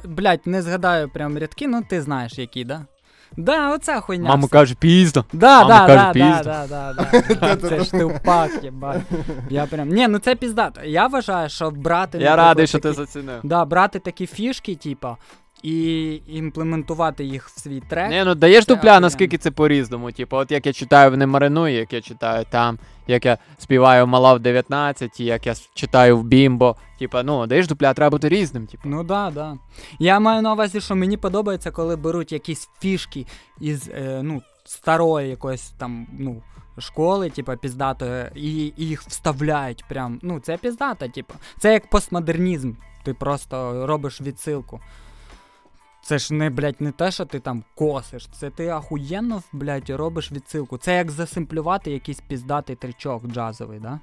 Блять, 0.04 0.46
не 0.46 0.62
згадаю 0.62 1.08
прям 1.08 1.38
рядки, 1.38 1.68
ну 1.68 1.82
ти 1.82 2.02
знаєш 2.02 2.38
які, 2.38 2.64
да? 2.64 2.84
Да, 3.36 3.74
оця 3.74 4.00
хуйня. 4.00 4.28
Мама 4.28 4.48
каже, 4.48 4.74
пізно. 4.74 5.24
Да, 5.32 5.62
Мама 5.64 5.78
да, 5.78 5.86
каже, 5.86 5.98
да, 5.98 6.12
«Пізда». 6.12 6.66
да, 6.66 6.66
да, 6.66 6.92
да, 6.92 7.34
да. 7.56 7.68
Це 7.68 7.84
ж 7.84 7.90
тупак, 7.90 8.64
єбать. 8.64 9.02
Я 9.50 9.66
прям. 9.66 9.88
Ні, 9.88 10.08
ну 10.08 10.18
це 10.18 10.34
піздато. 10.34 10.80
Я 10.84 11.06
вважаю, 11.06 11.48
що 11.48 11.70
брати. 11.70 12.18
Я 12.18 12.36
радий, 12.36 12.66
що 12.66 12.78
ти 12.78 12.92
зацінив. 12.92 13.40
Да, 13.42 13.64
брати 13.64 13.98
такі 13.98 14.26
фішки, 14.26 14.74
типа, 14.74 15.16
і 15.62 16.14
імплементувати 16.28 17.24
їх 17.24 17.48
в 17.48 17.60
свій 17.60 17.82
трек. 17.88 18.10
Ні, 18.10 18.22
ну 18.24 18.34
даєш 18.34 18.64
Це 18.64 18.74
дупля, 18.74 19.00
наскільки 19.00 19.38
це 19.38 19.50
по-різному. 19.50 20.12
Типу, 20.12 20.36
от 20.36 20.50
як 20.50 20.66
я 20.66 20.72
читаю 20.72 21.10
в 21.10 21.16
не 21.16 21.26
маринує, 21.26 21.78
як 21.78 21.92
я 21.92 22.00
читаю 22.00 22.44
там, 22.50 22.78
як 23.06 23.24
я 23.24 23.38
співаю 23.58 24.06
мала 24.06 24.34
в 24.34 24.40
19, 24.40 25.20
як 25.20 25.46
я 25.46 25.54
читаю 25.74 26.18
в 26.18 26.24
бімбо. 26.24 26.76
Типа, 26.98 27.22
ну, 27.22 27.46
даєш 27.46 27.66
дупля, 27.66 27.94
треба 27.94 28.10
бути 28.10 28.28
різним. 28.28 28.66
Типу. 28.66 28.88
Ну 28.88 29.04
да, 29.04 29.30
да. 29.34 29.56
Я 29.98 30.20
маю 30.20 30.42
на 30.42 30.52
увазі, 30.52 30.80
що 30.80 30.96
мені 30.96 31.16
подобається, 31.16 31.70
коли 31.70 31.96
беруть 31.96 32.32
якісь 32.32 32.68
фішки 32.80 33.26
із 33.60 33.88
е, 33.88 34.20
ну, 34.22 34.42
старої 34.64 35.28
якоїсь 35.28 35.70
там, 35.78 36.06
ну. 36.18 36.42
Школи, 36.78 37.30
типа, 37.30 37.56
піздатої, 37.56 38.24
і, 38.34 38.66
і 38.76 38.84
їх 38.84 39.02
вставляють 39.02 39.84
прям. 39.88 40.18
Ну, 40.22 40.40
це 40.40 40.56
піздата, 40.56 41.08
типа. 41.08 41.34
Це 41.58 41.72
як 41.72 41.90
постмодернізм. 41.90 42.72
Ти 43.04 43.14
просто 43.14 43.86
робиш 43.86 44.20
відсилку. 44.20 44.80
Це 46.10 46.18
ж 46.18 46.34
не, 46.34 46.50
блядь, 46.50 46.80
не 46.80 46.92
те, 46.92 47.10
що 47.10 47.24
ти 47.24 47.40
там 47.40 47.64
косиш. 47.74 48.28
Це 48.32 48.50
ти 48.50 48.68
ахуєнно, 48.68 49.42
блядь, 49.52 49.90
робиш 49.90 50.32
відсилку. 50.32 50.78
Це 50.78 50.96
як 50.96 51.10
засимплювати 51.10 51.90
якийсь 51.90 52.20
піздатий 52.20 52.76
тричок 52.76 53.26
джазовий, 53.26 53.78
да? 53.78 54.00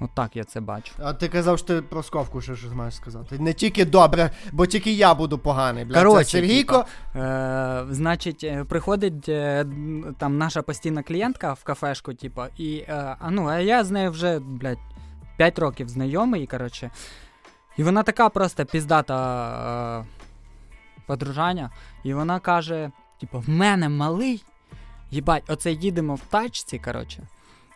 От 0.00 0.10
так 0.14 0.36
я 0.36 0.44
це 0.44 0.60
бачу. 0.60 0.92
А 0.98 1.12
ти 1.12 1.28
казав, 1.28 1.58
що 1.58 1.66
ти 1.66 1.82
про 1.82 2.02
сковку 2.02 2.40
ще 2.40 2.56
щось 2.56 2.72
маєш 2.72 2.96
сказати. 2.96 3.38
Не 3.38 3.52
тільки 3.52 3.84
добре, 3.84 4.30
бо 4.52 4.66
тільки 4.66 4.92
я 4.92 5.14
буду 5.14 5.38
поганий. 5.38 5.84
Бля. 5.84 5.94
Короче, 5.98 6.24
Це 6.24 6.30
Сергійко. 6.30 6.84
Е, 7.16 7.84
значить, 7.90 8.44
е, 8.44 8.64
приходить 8.64 9.28
е, 9.28 9.66
там 10.18 10.38
наша 10.38 10.62
постійна 10.62 11.02
клієнтка 11.02 11.52
в 11.52 11.64
кафешку, 11.64 12.14
типу, 12.14 12.42
і 12.56 12.76
е, 12.76 13.16
а 13.20 13.30
ну, 13.30 13.46
а 13.46 13.58
я 13.58 13.84
з 13.84 13.90
нею 13.90 14.10
вже, 14.10 14.38
блядь, 14.38 14.78
5 15.36 15.58
років 15.58 15.88
знайомий, 15.88 16.46
коротше. 16.46 16.90
І 17.76 17.82
вона 17.82 18.02
така 18.02 18.28
просто 18.28 18.64
піздата 18.64 19.16
е, 20.00 20.19
подружання. 21.10 21.70
І 22.04 22.14
вона 22.14 22.40
каже: 22.40 22.90
типу, 23.20 23.38
в 23.40 23.48
мене 23.48 23.88
малий. 23.88 24.44
Їбать, 25.10 25.42
оце 25.48 25.72
їдемо 25.72 26.14
в 26.14 26.20
тачці, 26.20 26.78
коротше. 26.78 27.22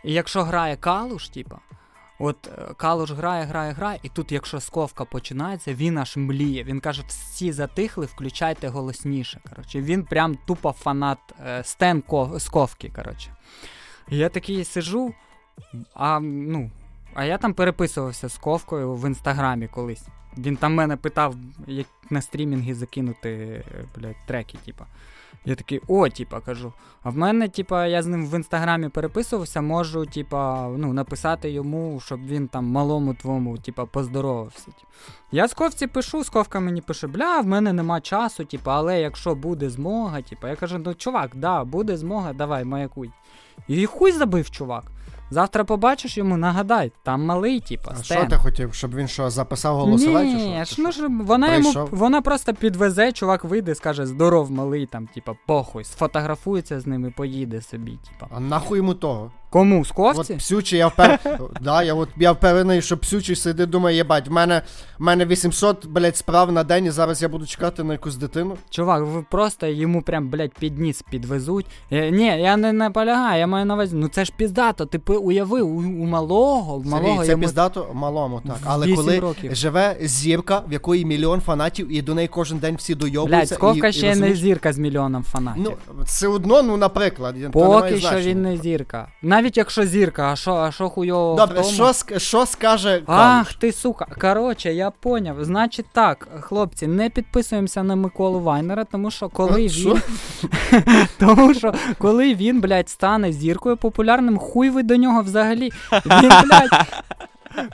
І 0.05 0.13
якщо 0.13 0.43
грає 0.43 0.77
калуш, 0.77 1.29
типу, 1.29 1.57
От 2.19 2.47
е, 2.47 2.75
Калуш 2.77 3.11
грає, 3.11 3.45
грає, 3.45 3.73
грає, 3.73 3.99
і 4.03 4.09
тут, 4.09 4.33
якщо 4.33 4.61
сковка 4.61 5.05
починається, 5.05 5.75
він 5.75 5.99
аж 5.99 6.17
мліє. 6.17 6.65
Він 6.65 6.81
каже, 6.81 7.03
всі 7.09 7.53
затихли, 7.53 8.07
включайте 8.07 8.69
голосніше. 8.69 9.41
Коротше, 9.49 9.81
він 9.81 10.05
прям 10.05 10.39
тупо 10.47 10.73
фанат 10.73 11.19
е, 11.47 11.65
стен 11.65 12.03
ко- 12.03 12.41
сковки. 12.41 12.93
Коротше. 12.97 13.37
Я 14.09 14.29
такий 14.29 14.65
сижу, 14.65 15.15
а 15.95 16.21
ну, 16.21 16.71
а 17.15 17.25
я 17.25 17.39
там 17.39 17.55
переписувався 17.55 18.29
з 18.29 18.39
Ковкою 18.39 18.95
в 18.95 19.07
інстаграмі 19.07 19.69
колись. 19.69 20.07
Він 20.39 20.57
там 20.57 20.75
мене 20.75 20.97
питав, 20.97 21.37
як 21.67 21.87
на 22.11 22.21
стрімінги 22.21 22.75
закинути 22.75 23.65
блядь, 23.97 24.27
треки, 24.27 24.59
типа. 24.65 24.87
Я 25.47 25.55
такий, 25.55 25.81
о, 25.89 26.09
типа, 26.09 26.41
кажу. 26.41 26.73
А 27.03 27.11
в 27.11 27.17
мене, 27.17 27.49
типа, 27.49 27.87
я 27.87 28.03
з 28.03 28.07
ним 28.07 28.27
в 28.27 28.35
інстаграмі 28.35 28.89
переписувався, 28.89 29.61
можу, 29.61 30.07
типа, 30.07 30.69
ну, 30.77 30.93
написати 30.93 31.51
йому, 31.51 32.01
щоб 32.01 32.27
він 32.27 32.49
там 32.49 32.67
малому 32.67 33.15
твому, 33.15 33.59
типа, 33.59 33.87
поздоровався. 33.87 34.69
Я 35.33 35.49
Сковці 35.49 35.87
пишу, 35.87 36.25
Сковка 36.25 36.61
мені 36.61 36.81
пише, 36.81 37.07
бля, 37.07 37.41
в 37.41 37.47
мене 37.47 37.73
нема 37.73 38.01
часу, 38.01 38.45
типа, 38.45 38.77
але 38.77 39.01
якщо 39.01 39.35
буде 39.35 39.71
змога, 39.71 40.23
типа, 40.23 40.49
я 40.49 40.57
кажу, 40.57 40.79
ну 40.79 40.95
чувак, 40.95 41.31
да, 41.35 41.65
буде 41.65 41.97
змога, 41.97 42.33
давай, 42.33 42.65
маякуй. 42.65 43.11
І 43.69 43.87
хуй 43.87 44.13
забив, 44.13 44.51
чувак. 44.51 44.85
Завтра 45.31 45.65
побачиш 45.65 46.19
йому, 46.19 46.37
нагадай, 46.37 46.93
там 47.03 47.25
малий, 47.25 47.61
типа, 47.61 47.91
А 47.95 47.97
стен. 47.97 48.19
що 48.19 48.27
ти 48.31 48.37
хотів, 48.37 48.75
щоб 48.75 48.95
він 48.95 49.09
що, 49.09 49.31
записав 49.31 49.77
голосове 49.77 50.21
чи 50.21 50.35
Ні, 50.35 50.61
що? 50.65 50.75
ж, 50.75 50.83
ну 50.83 50.93
ж 50.93 51.09
вона 51.09 51.55
йому 51.57 51.89
вона 51.91 52.23
просто 52.23 52.55
підвезе, 52.55 53.13
чувак 53.13 53.45
вийде, 53.45 53.75
скаже 53.75 54.07
здоров, 54.07 54.51
малий, 54.51 54.87
там, 54.87 55.07
типа, 55.07 55.33
похуй, 55.47 55.85
сфотографується 55.85 56.81
з 56.81 56.87
ним 56.87 57.07
і 57.07 57.11
поїде 57.11 57.61
собі, 57.63 57.91
типа. 58.11 58.35
А 58.37 58.41
нахуй 58.41 58.79
йому 58.79 58.95
того? 58.95 59.33
Кому? 59.55 59.81
От 59.81 59.87
Сковці? 59.87 60.35
псючий, 60.35 60.79
я 60.79 60.89
впев... 60.89 61.19
да, 61.61 61.83
я, 61.83 61.95
от, 61.95 62.09
я 62.17 62.33
впевнений, 62.33 62.83
що 62.83 62.99
псючий 62.99 63.37
сидить, 63.37 63.71
думає, 63.71 63.97
єбать, 63.97 64.29
в 64.29 64.33
мене, 64.33 64.63
в 64.99 65.03
мене 65.03 65.27
800, 65.27 65.87
блядь, 65.87 66.17
справ 66.17 66.53
на 66.53 66.65
день, 66.65 66.85
і 66.85 66.91
зараз 66.91 67.23
я 67.23 67.29
буду 67.29 67.47
чекати 67.47 67.85
на 67.85 67.93
якусь 67.93 68.17
дитину. 68.17 68.57
Чувак, 68.71 69.03
ви 69.05 69.25
просто 69.31 69.67
йому 69.67 70.03
прям, 70.03 70.29
блядь, 70.29 70.53
під 70.53 70.79
ніс 70.79 71.03
підвезуть. 71.11 71.67
Е, 71.93 72.11
ні, 72.11 72.27
я 72.27 72.57
не 72.57 72.73
наполягаю, 72.73 73.41
я 73.41 73.47
маю 73.47 73.67
на 73.67 73.75
увазі, 73.75 73.97
ну 73.97 74.09
це 74.09 74.25
ж 74.25 74.33
піздато, 74.37 74.87
ти 74.87 74.99
уяви, 75.13 75.63
у, 75.63 75.79
у 75.79 76.07
малого, 76.07 76.75
у 76.75 76.85
малого 76.85 77.15
Сергій, 77.15 77.27
це 77.27 77.31
йому... 77.31 77.43
піздато 77.43 77.91
малому, 77.95 78.43
так. 78.47 78.59
Але 78.65 78.95
коли 78.95 79.21
років. 79.21 79.55
живе 79.55 79.97
зірка, 80.01 80.63
в 80.69 80.73
якої 80.73 81.05
мільйон 81.05 81.41
фанатів, 81.41 81.93
і 81.93 82.03
до 82.03 82.15
неї 82.15 82.29
кожен 82.29 82.59
день 82.59 82.77
всі 82.77 82.95
дойобуються. 82.95 83.37
Блядь, 83.37 83.49
Сковка 83.49 83.89
і, 83.89 83.93
ще 83.93 84.13
і, 84.13 84.17
не 84.17 84.35
зірка 84.35 84.73
з 84.73 84.79
мільйоном 84.79 85.23
фанатів. 85.23 85.63
Ну, 85.65 86.03
все 86.05 86.29
одно, 86.29 86.63
ну, 86.63 86.77
наприклад. 86.77 87.35
Поки 87.53 87.69
має 87.69 87.99
що 87.99 88.21
він 88.21 88.43
не 88.43 88.57
зірка. 88.57 89.09
Навіть 89.23 89.44
якщо 89.53 89.87
зірка, 89.87 90.33
а 90.33 90.37
що, 90.37 90.55
а 90.55 90.73
що 90.73 90.89
хуйово 90.89 91.35
в 91.35 91.37
Добре, 91.37 91.57
тому? 91.61 91.69
що, 91.73 91.85
ск- 91.85 92.19
що 92.19 92.47
скаже 92.47 93.03
Ах 93.07 93.53
ти 93.53 93.73
сука. 93.73 94.07
Коротше, 94.21 94.75
я 94.75 94.91
поняв. 94.91 95.45
Значить 95.45 95.87
так, 95.93 96.29
хлопці, 96.41 96.87
не 96.87 97.11
підписуємося 97.11 97.83
на 97.83 97.97
Миколу 97.97 98.41
Вайнера, 98.41 98.85
тому 98.85 99.11
що 99.11 99.29
коли 99.29 99.69
Що? 99.69 99.95
він. 99.95 100.03
тому 101.19 101.55
що 101.55 101.75
коли 101.99 102.35
він, 102.35 102.61
блядь, 102.61 102.89
стане 102.89 103.33
зіркою 103.33 103.77
популярним, 103.77 104.39
хуй 104.39 104.71
ви 104.71 104.83
до 104.83 104.97
нього 104.97 105.23
взагалі. 105.23 105.73
Він, 105.93 106.31
блядь. 106.45 106.87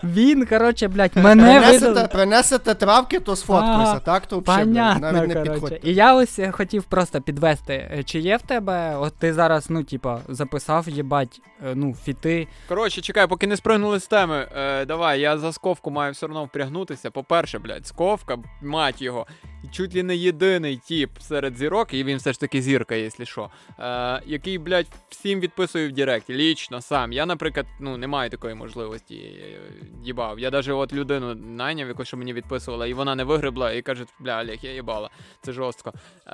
Він, 0.04 0.46
коротше, 0.46 0.88
блядь, 0.88 1.10
мене 1.16 1.42
Принесете, 1.60 1.88
видали. 1.88 2.08
принесете 2.08 2.74
травки, 2.74 3.20
то 3.20 3.36
сфоткайся, 3.36 3.98
так? 4.00 4.26
То 4.26 4.38
взагалі, 4.40 4.64
Понятно, 4.64 5.12
навіть 5.12 5.28
не 5.28 5.34
коротше. 5.34 5.52
підходьте. 5.52 5.88
І 5.90 5.94
я 5.94 6.14
ось 6.14 6.38
е, 6.38 6.50
хотів 6.50 6.84
просто 6.84 7.20
підвести, 7.20 7.72
е, 7.98 8.02
чи 8.02 8.18
є 8.18 8.36
в 8.36 8.42
тебе, 8.42 8.96
от 8.96 9.14
ти 9.18 9.34
зараз, 9.34 9.70
ну, 9.70 9.84
типа, 9.84 10.20
записав, 10.28 10.88
їбать, 10.88 11.40
е, 11.66 11.72
ну, 11.74 11.94
фіти. 12.04 12.48
Коротше, 12.68 13.00
чекай, 13.00 13.26
поки 13.26 13.46
не 13.46 13.56
спригнули 13.56 14.00
з 14.00 14.06
теми. 14.06 14.46
Е, 14.56 14.84
давай, 14.84 15.20
я 15.20 15.38
за 15.38 15.52
сковку 15.52 15.90
маю 15.90 16.12
все 16.12 16.26
одно 16.26 16.44
впрягнутися. 16.44 17.10
По-перше, 17.10 17.58
блядь, 17.58 17.86
сковка, 17.86 18.38
мать 18.62 19.02
його, 19.02 19.26
чуть 19.70 19.94
ли 19.94 20.02
не 20.02 20.16
єдиний 20.16 20.76
тіп 20.76 21.10
серед 21.20 21.56
зірок, 21.56 21.94
і 21.94 22.04
він 22.04 22.16
все 22.16 22.32
ж 22.32 22.40
таки 22.40 22.62
зірка, 22.62 22.94
якщо 22.94 23.24
що. 23.24 23.50
Е, 23.78 24.22
який, 24.26 24.58
блядь, 24.58 24.86
всім 25.08 25.40
відписує 25.40 25.88
в 25.88 25.92
Директі, 25.92 26.34
лічно 26.34 26.80
сам. 26.80 27.12
Я, 27.12 27.26
наприклад, 27.26 27.66
ну, 27.80 27.96
не 27.96 28.06
маю 28.06 28.30
такої 28.30 28.54
можливості. 28.54 29.14
е, 29.16 29.60
Їбав. 30.04 30.38
Я 30.38 30.50
навіть 30.50 30.68
от 30.68 30.92
людину 30.92 31.34
найняв, 31.34 31.88
яку 31.88 32.04
що 32.04 32.16
мені 32.16 32.32
відписувала, 32.32 32.86
і 32.86 32.92
вона 32.94 33.14
не 33.14 33.24
вигребла, 33.24 33.72
і 33.72 33.82
каже, 33.82 34.04
бля, 34.20 34.40
Олег, 34.42 34.58
я 34.62 34.72
їбала. 34.72 35.10
Це 35.42 35.52
жорстко. 35.52 35.92
Е, 36.26 36.32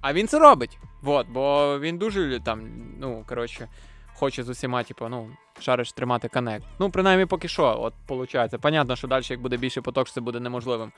а 0.00 0.12
він 0.12 0.28
це 0.28 0.38
робить. 0.38 0.78
Вот, 1.02 1.26
бо 1.28 1.78
він 1.78 1.98
дуже 1.98 2.40
там, 2.44 2.68
ну, 3.00 3.24
коротше 3.28 3.68
хоче 4.14 4.42
з 4.42 4.48
усіма, 4.48 4.82
типу, 4.82 5.08
ну, 5.08 5.30
шариш 5.60 5.92
тримати 5.92 6.28
connect. 6.28 6.64
Ну, 6.78 6.90
принаймні, 6.90 7.26
поки 7.26 7.48
що, 7.48 7.80
от 7.80 7.94
виходить. 8.08 8.60
Понятно, 8.60 8.96
що 8.96 9.08
далі, 9.08 9.24
як 9.28 9.40
буде 9.40 9.56
більше 9.56 9.82
поток, 9.82 10.08
це 10.08 10.20
буде 10.20 10.40
неможливим. 10.40 10.92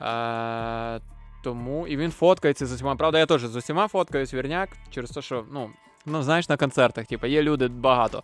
Е, 0.00 1.00
тому 1.42 1.86
і 1.86 1.96
він 1.96 2.10
фоткається 2.10 2.66
з 2.66 2.72
усіма. 2.72 2.96
Правда, 2.96 3.18
я 3.18 3.26
теж 3.26 3.44
з 3.44 3.56
усіма 3.56 3.88
фоткаюсь, 3.88 4.34
вірняк, 4.34 4.68
через 4.90 5.10
те, 5.10 5.22
що, 5.22 5.44
ну, 5.52 5.70
ну, 6.06 6.22
знаєш, 6.22 6.48
на 6.48 6.56
концертах, 6.56 7.06
типу, 7.06 7.26
є 7.26 7.42
люди 7.42 7.68
багато, 7.68 8.22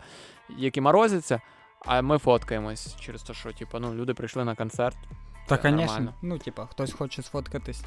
які 0.59 0.81
морозяться, 0.81 1.41
а 1.87 2.03
ми 2.03 2.19
фоткаємось 2.19 2.97
через 3.01 3.23
те, 3.23 3.35
що, 3.35 3.53
типу, 3.53 3.79
ну, 3.79 3.95
люди 3.95 4.15
прийшли 4.15 4.45
на 4.45 4.55
концерт. 4.55 4.97
Та, 5.47 5.59
звісно. 5.63 6.15
Ну, 6.23 6.39
типа, 6.39 6.67
хтось 6.67 6.93
хоче 6.93 7.23
сфоткатись. 7.23 7.85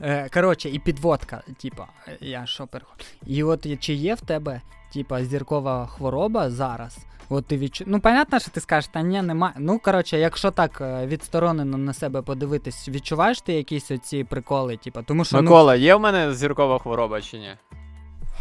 Е, 0.00 0.28
коротше, 0.28 0.70
і 0.70 0.78
підводка, 0.78 1.42
типа, 1.60 1.86
е, 2.08 2.18
я 2.20 2.46
що 2.46 2.66
переходжу. 2.66 3.04
І 3.26 3.42
от 3.42 3.80
чи 3.80 3.94
є 3.94 4.14
в 4.14 4.20
тебе, 4.20 4.60
типа, 4.92 5.24
зіркова 5.24 5.86
хвороба 5.86 6.50
зараз? 6.50 6.98
От 7.28 7.46
ти 7.46 7.56
відчу... 7.56 7.84
Ну, 7.86 8.00
понятно, 8.00 8.38
що 8.38 8.50
ти 8.50 8.60
скажеш, 8.60 8.90
та 8.92 9.02
ні, 9.02 9.22
нема. 9.22 9.52
Ну, 9.58 9.78
коротше, 9.78 10.18
якщо 10.18 10.50
так 10.50 10.80
е, 10.80 11.06
відсторонено 11.06 11.78
на 11.78 11.92
себе 11.92 12.22
подивитись, 12.22 12.88
відчуваєш 12.88 13.40
ти 13.40 13.52
якісь 13.52 13.90
оці 13.90 14.24
приколи, 14.24 14.76
типу, 14.76 15.02
тому 15.02 15.24
що 15.24 15.36
ну, 15.36 15.42
Микола, 15.42 15.76
є 15.76 15.94
в 15.94 16.00
мене 16.00 16.34
зіркова 16.34 16.78
хвороба 16.78 17.20
чи 17.20 17.38
ні? 17.38 17.50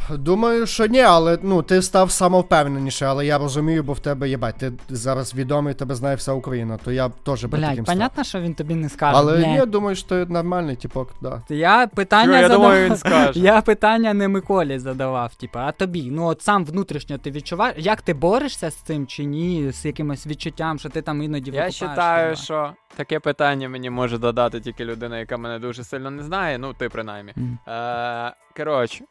Думаю, 0.09 0.65
що 0.65 0.85
ні, 0.85 1.01
але 1.01 1.37
ну 1.41 1.61
ти 1.61 1.81
став 1.81 2.11
самовпевненіше, 2.11 3.05
але 3.05 3.25
я 3.25 3.37
розумію, 3.37 3.83
бо 3.83 3.93
в 3.93 3.99
тебе 3.99 4.29
єбать, 4.29 4.55
ти 4.55 4.71
зараз 4.89 5.35
відомий, 5.35 5.73
тебе 5.73 5.95
знає 5.95 6.15
вся 6.15 6.33
Україна, 6.33 6.79
то 6.85 6.91
я 6.91 7.09
б 7.09 7.11
теж 7.23 7.45
би 7.45 7.59
таким 7.59 7.85
став. 7.85 7.95
понятно, 7.95 8.23
що 8.23 8.39
він 8.39 8.53
тобі 8.53 8.75
не 8.75 8.89
скаже. 8.89 9.17
Але 9.17 9.37
блядь. 9.37 9.47
ні, 9.47 9.65
думаю, 9.65 9.95
що 9.95 10.07
ти 10.07 10.25
нормальний 10.25 10.75
типок, 10.75 11.13
да. 11.21 11.41
Я 11.49 11.87
питання 11.87 12.25
Чого, 12.25 12.37
я 12.37 12.47
задав... 12.47 12.61
думаю, 12.61 12.89
він 12.89 12.97
скаже. 12.97 13.39
Я 13.39 13.61
питання 13.61 14.13
не 14.13 14.27
Миколі 14.27 14.79
задавав, 14.79 15.35
типа, 15.35 15.59
а 15.59 15.71
тобі. 15.71 16.09
Ну 16.11 16.25
от 16.25 16.41
сам 16.41 16.65
внутрішньо 16.65 17.17
ти 17.17 17.31
відчуваєш, 17.31 17.75
як 17.77 18.01
ти 18.01 18.13
борешся 18.13 18.71
з 18.71 18.75
цим 18.75 19.07
чи 19.07 19.23
ні, 19.23 19.71
з 19.71 19.85
якимось 19.85 20.27
відчуттям, 20.27 20.79
що 20.79 20.89
ти 20.89 21.01
там 21.01 21.23
іноді 21.23 21.51
Я 21.51 21.69
вважаю, 21.81 22.35
що 22.35 22.73
таке 22.95 23.19
питання 23.19 23.69
мені 23.69 23.89
може 23.89 24.17
додати 24.17 24.59
тільки 24.59 24.85
людина, 24.85 25.19
яка 25.19 25.37
мене 25.37 25.59
дуже 25.59 25.83
сильно 25.83 26.11
не 26.11 26.23
знає, 26.23 26.57
ну 26.57 26.73
ти 26.73 26.89
принаймні. 26.89 27.33
Мгм. 27.35 27.57
Е, 27.67 28.33
коротше, 28.57 29.03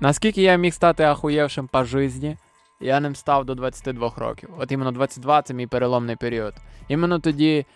наскільки 0.00 0.42
я 0.42 0.56
міг 0.56 0.74
стати 0.74 1.04
ахуєвшим 1.04 1.68
по 1.68 1.84
житті, 1.84 2.36
я 2.80 3.00
ним 3.00 3.16
став 3.16 3.44
до 3.44 3.54
22 3.54 4.12
років. 4.16 4.48
От 4.58 4.72
іменно 4.72 4.92
22 4.92 5.42
це 5.42 5.54
мій 5.54 5.66
переломний 5.66 6.16
період. 6.16 6.54
Іменно 6.88 7.18
тоді 7.18 7.66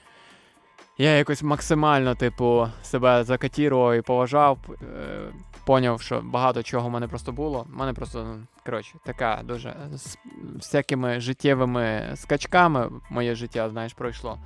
я 0.99 1.17
якось 1.17 1.43
максимально, 1.43 2.15
типу, 2.15 2.69
себе 2.83 3.25
закатірував 3.25 3.95
і 3.95 4.01
поважав. 4.01 4.59
Е, 4.71 5.33
поняв, 5.65 6.01
що 6.01 6.21
багато 6.25 6.63
чого 6.63 6.89
в 6.89 6.91
мене 6.91 7.09
просто 7.09 7.33
було. 7.33 7.67
У 7.75 7.79
мене 7.79 7.93
просто, 7.93 8.25
ну, 8.25 8.47
коротше, 8.67 8.95
така 9.05 9.41
дуже 9.45 9.77
з 9.95 10.19
всякими 10.57 11.21
життєвими 11.21 12.13
скачками 12.15 12.91
моє 13.11 13.35
життя, 13.35 13.71
знаєш, 13.71 13.95
пройшло. 13.95 14.39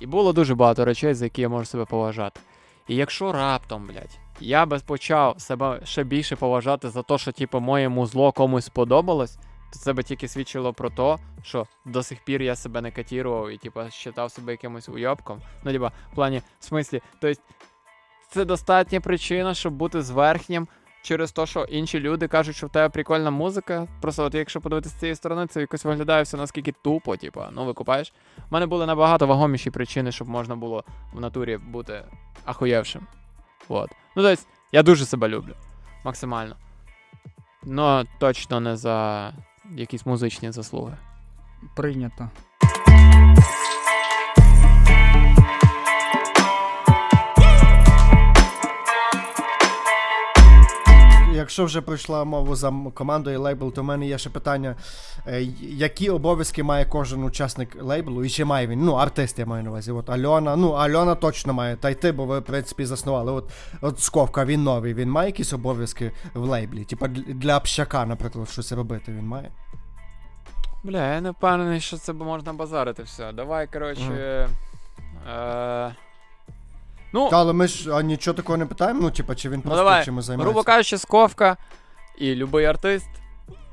І 0.00 0.06
було 0.06 0.32
дуже 0.32 0.54
багато 0.54 0.84
речей, 0.84 1.14
за 1.14 1.24
які 1.24 1.42
я 1.42 1.48
можу 1.48 1.64
себе 1.64 1.84
поважати. 1.84 2.40
І 2.88 2.96
якщо 2.96 3.32
раптом, 3.32 3.86
блядь, 3.86 4.18
я 4.42 4.66
би 4.66 4.78
почав 4.86 5.40
себе 5.40 5.80
ще 5.84 6.04
більше 6.04 6.36
поважати 6.36 6.88
за 6.88 7.02
те, 7.02 7.18
що, 7.18 7.32
типу, 7.32 7.60
моєму 7.60 8.06
зло 8.06 8.32
комусь 8.32 8.64
сподобалось, 8.64 9.36
то 9.72 9.78
це 9.78 9.92
би 9.92 10.02
тільки 10.02 10.28
свідчило 10.28 10.72
про 10.72 10.90
те, 10.90 11.16
що 11.42 11.66
до 11.84 12.02
сих 12.02 12.24
пір 12.24 12.42
я 12.42 12.56
себе 12.56 12.80
не 12.80 12.90
катірував 12.90 13.50
і, 13.50 13.56
типу, 13.56 13.80
вважав 13.80 14.30
себе 14.30 14.52
якимось 14.52 14.88
уйобком. 14.88 15.40
Ну, 15.64 15.72
типа, 15.72 15.92
в 16.12 16.14
плані, 16.14 16.42
в 16.60 16.64
смислі, 16.64 17.02
тобто, 17.20 17.42
це 18.30 18.44
достатня 18.44 19.00
причина, 19.00 19.54
щоб 19.54 19.72
бути 19.72 20.02
зверхнім 20.02 20.68
через 21.02 21.32
те, 21.32 21.46
що 21.46 21.64
інші 21.64 22.00
люди 22.00 22.28
кажуть, 22.28 22.56
що 22.56 22.66
в 22.66 22.70
тебе 22.70 22.88
прикольна 22.88 23.30
музика. 23.30 23.88
Просто 24.00 24.24
от 24.24 24.34
якщо 24.34 24.60
подивитися 24.60 24.96
з 24.96 24.98
цієї 24.98 25.16
сторони, 25.16 25.46
це 25.46 25.60
якось 25.60 25.84
виглядає 25.84 26.22
все 26.22 26.36
наскільки 26.36 26.72
тупо, 26.72 27.16
типу, 27.16 27.40
ну 27.52 27.64
викупаєш. 27.64 28.12
У 28.38 28.42
мене 28.50 28.66
були 28.66 28.86
набагато 28.86 29.26
вагоміші 29.26 29.70
причини, 29.70 30.12
щоб 30.12 30.28
можна 30.28 30.56
було 30.56 30.84
в 31.14 31.20
натурі 31.20 31.56
бути 31.56 32.04
ахуєвшим. 32.44 33.06
От. 33.68 33.90
Ну, 34.16 34.22
тобто, 34.22 34.42
я 34.72 34.82
дуже 34.82 35.06
себе 35.06 35.28
люблю. 35.28 35.54
Максимально. 36.04 36.56
Но 37.62 38.04
точно 38.18 38.60
не 38.60 38.76
за 38.76 39.32
якісь 39.70 40.06
музичні 40.06 40.52
заслуги. 40.52 40.96
Прийнято. 41.76 42.30
Якщо 51.32 51.64
вже 51.64 51.80
пройшла 51.80 52.24
мова 52.24 52.54
за 52.56 52.72
командою 52.94 53.40
лейбл, 53.40 53.72
то 53.72 53.82
в 53.82 53.84
мене 53.84 54.06
є 54.06 54.18
ще 54.18 54.30
питання: 54.30 54.76
е, 55.26 55.42
які 55.60 56.10
обов'язки 56.10 56.62
має 56.62 56.84
кожен 56.84 57.24
учасник 57.24 57.82
лейблу, 57.82 58.24
і 58.24 58.30
чи 58.30 58.44
має 58.44 58.66
він? 58.66 58.84
Ну, 58.84 58.92
артист 58.92 59.38
я 59.38 59.46
маю 59.46 59.64
на 59.64 59.70
увазі. 59.70 59.92
От 59.92 60.10
Альона, 60.10 60.56
ну 60.56 60.70
Альона 60.70 61.14
точно 61.14 61.52
має, 61.52 61.76
та 61.76 61.90
й 61.90 61.94
ти, 61.94 62.12
бо 62.12 62.24
ви, 62.24 62.38
в 62.38 62.44
принципі, 62.44 62.84
заснували. 62.84 63.32
От, 63.32 63.50
от 63.80 64.00
Сковка, 64.00 64.44
він 64.44 64.62
новий, 64.62 64.94
він 64.94 65.10
має 65.10 65.28
якісь 65.28 65.52
обов'язки 65.52 66.12
в 66.34 66.44
лейблі? 66.44 66.84
Типа 66.84 67.08
для- 67.08 67.56
общака, 67.56 68.06
наприклад, 68.06 68.48
щось 68.48 68.72
робити 68.72 69.12
він 69.12 69.26
має. 69.26 69.50
Бля, 70.84 71.14
я 71.14 71.20
не 71.20 71.30
впевнений, 71.30 71.80
що 71.80 71.96
це 71.96 72.12
можна 72.12 72.52
базарити 72.52 73.02
все. 73.02 73.32
Давай, 73.32 73.66
коротше. 73.72 74.48
Е... 75.28 75.94
Ну, 77.12 77.28
Та, 77.30 77.36
але 77.38 77.52
ми 77.52 77.66
ж 77.66 77.94
а, 77.94 78.02
нічого 78.02 78.34
такого 78.34 78.56
не 78.56 78.66
питаємо, 78.66 79.00
ну, 79.02 79.10
типа, 79.10 79.34
чи 79.34 79.48
він 79.48 79.56
Ну, 79.56 79.62
просто 79.62 79.76
давай, 79.76 80.04
чимось 80.04 80.24
займається. 80.24 80.52
грубо 80.52 80.62
кажучи, 80.64 80.98
сковка 80.98 81.56
і 82.18 82.34
будь-який 82.44 82.64
артист 82.64 83.08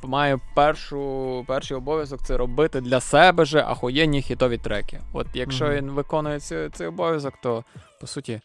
має 0.04 0.38
першу, 0.56 1.44
перший 1.48 1.78
обов'язок 1.78 2.20
це 2.24 2.38
робити 2.38 2.82
для 2.82 3.00
себе 3.00 3.46
же 3.46 3.60
ахуєнні 3.68 4.22
хітові 4.22 4.58
треки. 4.58 5.00
От 5.14 5.28
якщо 5.34 5.66
Мгм. 5.66 5.74
він 5.76 5.92
виконує 5.92 6.40
цей, 6.40 6.70
цей 6.70 6.88
обов'язок, 6.88 7.34
то 7.44 7.64
по 8.02 8.08
суті. 8.08 8.42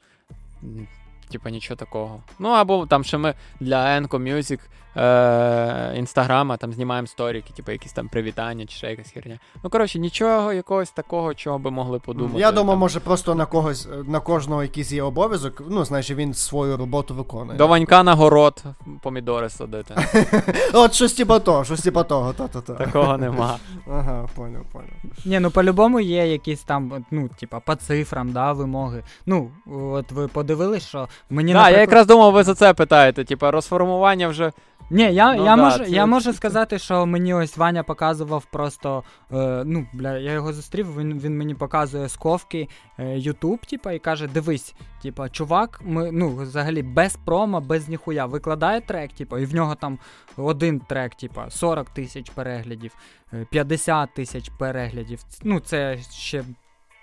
Типа 1.33 1.51
нічого 1.51 1.77
такого. 1.77 2.23
Ну 2.39 2.49
або 2.49 2.87
там 2.87 3.05
ще 3.05 3.19
ми 3.19 3.35
для 3.61 3.99
Enco 3.99 4.09
Music 4.23 4.59
е, 4.97 5.93
інстаграма 5.97 6.57
там 6.57 6.73
знімаємо 6.73 7.07
сторіки, 7.07 7.53
типу 7.57 7.73
якісь 7.73 7.93
там 7.93 8.09
привітання 8.09 8.67
чи 8.67 8.77
ще 8.77 8.91
якась 8.91 9.11
херня. 9.11 9.39
Ну 9.65 9.71
коротше, 9.71 9.99
нічого 9.99 10.53
якогось 10.53 10.91
такого, 10.91 11.35
чого 11.35 11.59
би 11.59 11.71
могли 11.71 11.99
подумати. 11.99 12.39
Я 12.39 12.53
думав, 12.53 12.73
там. 12.73 12.79
може 12.79 13.01
просто 13.01 13.35
на 13.35 13.47
когось, 13.47 13.89
на 14.07 14.21
кожного 14.21 14.63
якийсь 14.63 14.93
є 14.93 15.03
обов'язок, 15.03 15.63
ну, 15.69 15.85
знаєш, 15.85 16.11
він 16.11 16.35
свою 16.35 16.77
роботу 16.77 17.15
виконує. 17.15 17.59
До 17.59 17.67
Ванька 17.67 18.03
на 18.03 18.15
город 18.15 18.65
помідори 19.03 19.49
садити. 19.49 19.95
От 20.75 20.95
щось 20.95 21.13
типа 21.13 21.39
того, 21.39 21.65
щось 21.65 21.83
типа 21.83 22.03
того, 22.03 22.33
та-та-та. 22.33 22.75
Такого 22.75 23.19
нема. 23.19 23.59
Ага, 23.87 24.29
поняв, 24.35 24.65
поняв. 24.73 24.91
Ні, 25.25 25.41
ну 25.41 25.51
по-любому 25.51 26.01
є 26.01 26.27
якісь 26.27 26.63
там, 26.63 27.05
ну, 27.11 27.29
типа, 27.29 27.61
по 27.61 27.75
цифрам, 27.75 28.33
да, 28.33 28.53
вимоги. 28.53 29.03
Ну, 29.27 29.51
от 29.67 30.13
ви 30.13 30.29
подивились, 30.29 30.89
що 30.89 31.09
мені 31.31 31.53
Так, 31.53 31.73
я 31.73 31.81
якраз 31.81 32.07
думав, 32.07 32.33
ви 32.33 32.43
за 32.43 32.55
це 32.55 32.75
питаєте. 32.75 33.25
Типа 33.25 33.51
розформування 33.51 34.29
вже. 34.29 34.53
Ні, 34.91 35.03
я, 35.14 35.35
Ну 35.35 35.45
я, 35.45 35.57
да, 35.57 35.62
можу, 35.62 35.78
це- 35.78 35.91
я 35.91 36.07
можу 36.07 36.32
сказати, 36.32 36.78
що 36.78 37.07
мені 37.07 37.35
ось 37.35 37.57
Ваня 37.57 37.82
показував 37.82 38.45
просто. 38.45 39.05
Е, 39.32 39.62
ну, 39.66 39.87
бля, 39.93 40.18
я 40.18 40.32
його 40.32 40.53
зустрів, 40.53 40.99
він, 40.99 41.18
він 41.18 41.39
мені 41.39 41.55
показує 41.55 42.09
сковки 42.09 42.68
е, 42.99 43.18
Ютуб, 43.18 43.66
типа, 43.66 43.93
і 43.93 43.99
каже: 43.99 44.26
дивись, 44.26 44.74
типа, 45.03 45.28
чувак, 45.28 45.80
ми, 45.85 46.12
ну, 46.12 46.37
взагалі 46.37 46.82
без 46.82 47.16
промо, 47.16 47.61
без 47.61 47.89
ніхуя. 47.89 48.26
Викладає 48.26 48.80
трек, 48.80 49.12
типа, 49.12 49.41
і 49.41 49.45
в 49.45 49.55
нього 49.55 49.74
там 49.74 49.99
один 50.37 50.80
трек, 50.80 51.14
типа, 51.14 51.51
40 51.51 51.91
тисяч 51.91 52.30
переглядів, 52.30 52.93
е, 53.32 53.47
50 53.51 54.14
тисяч 54.14 54.49
переглядів. 54.59 55.20
Ну, 55.43 55.61
це 55.61 55.99
ще 56.11 56.43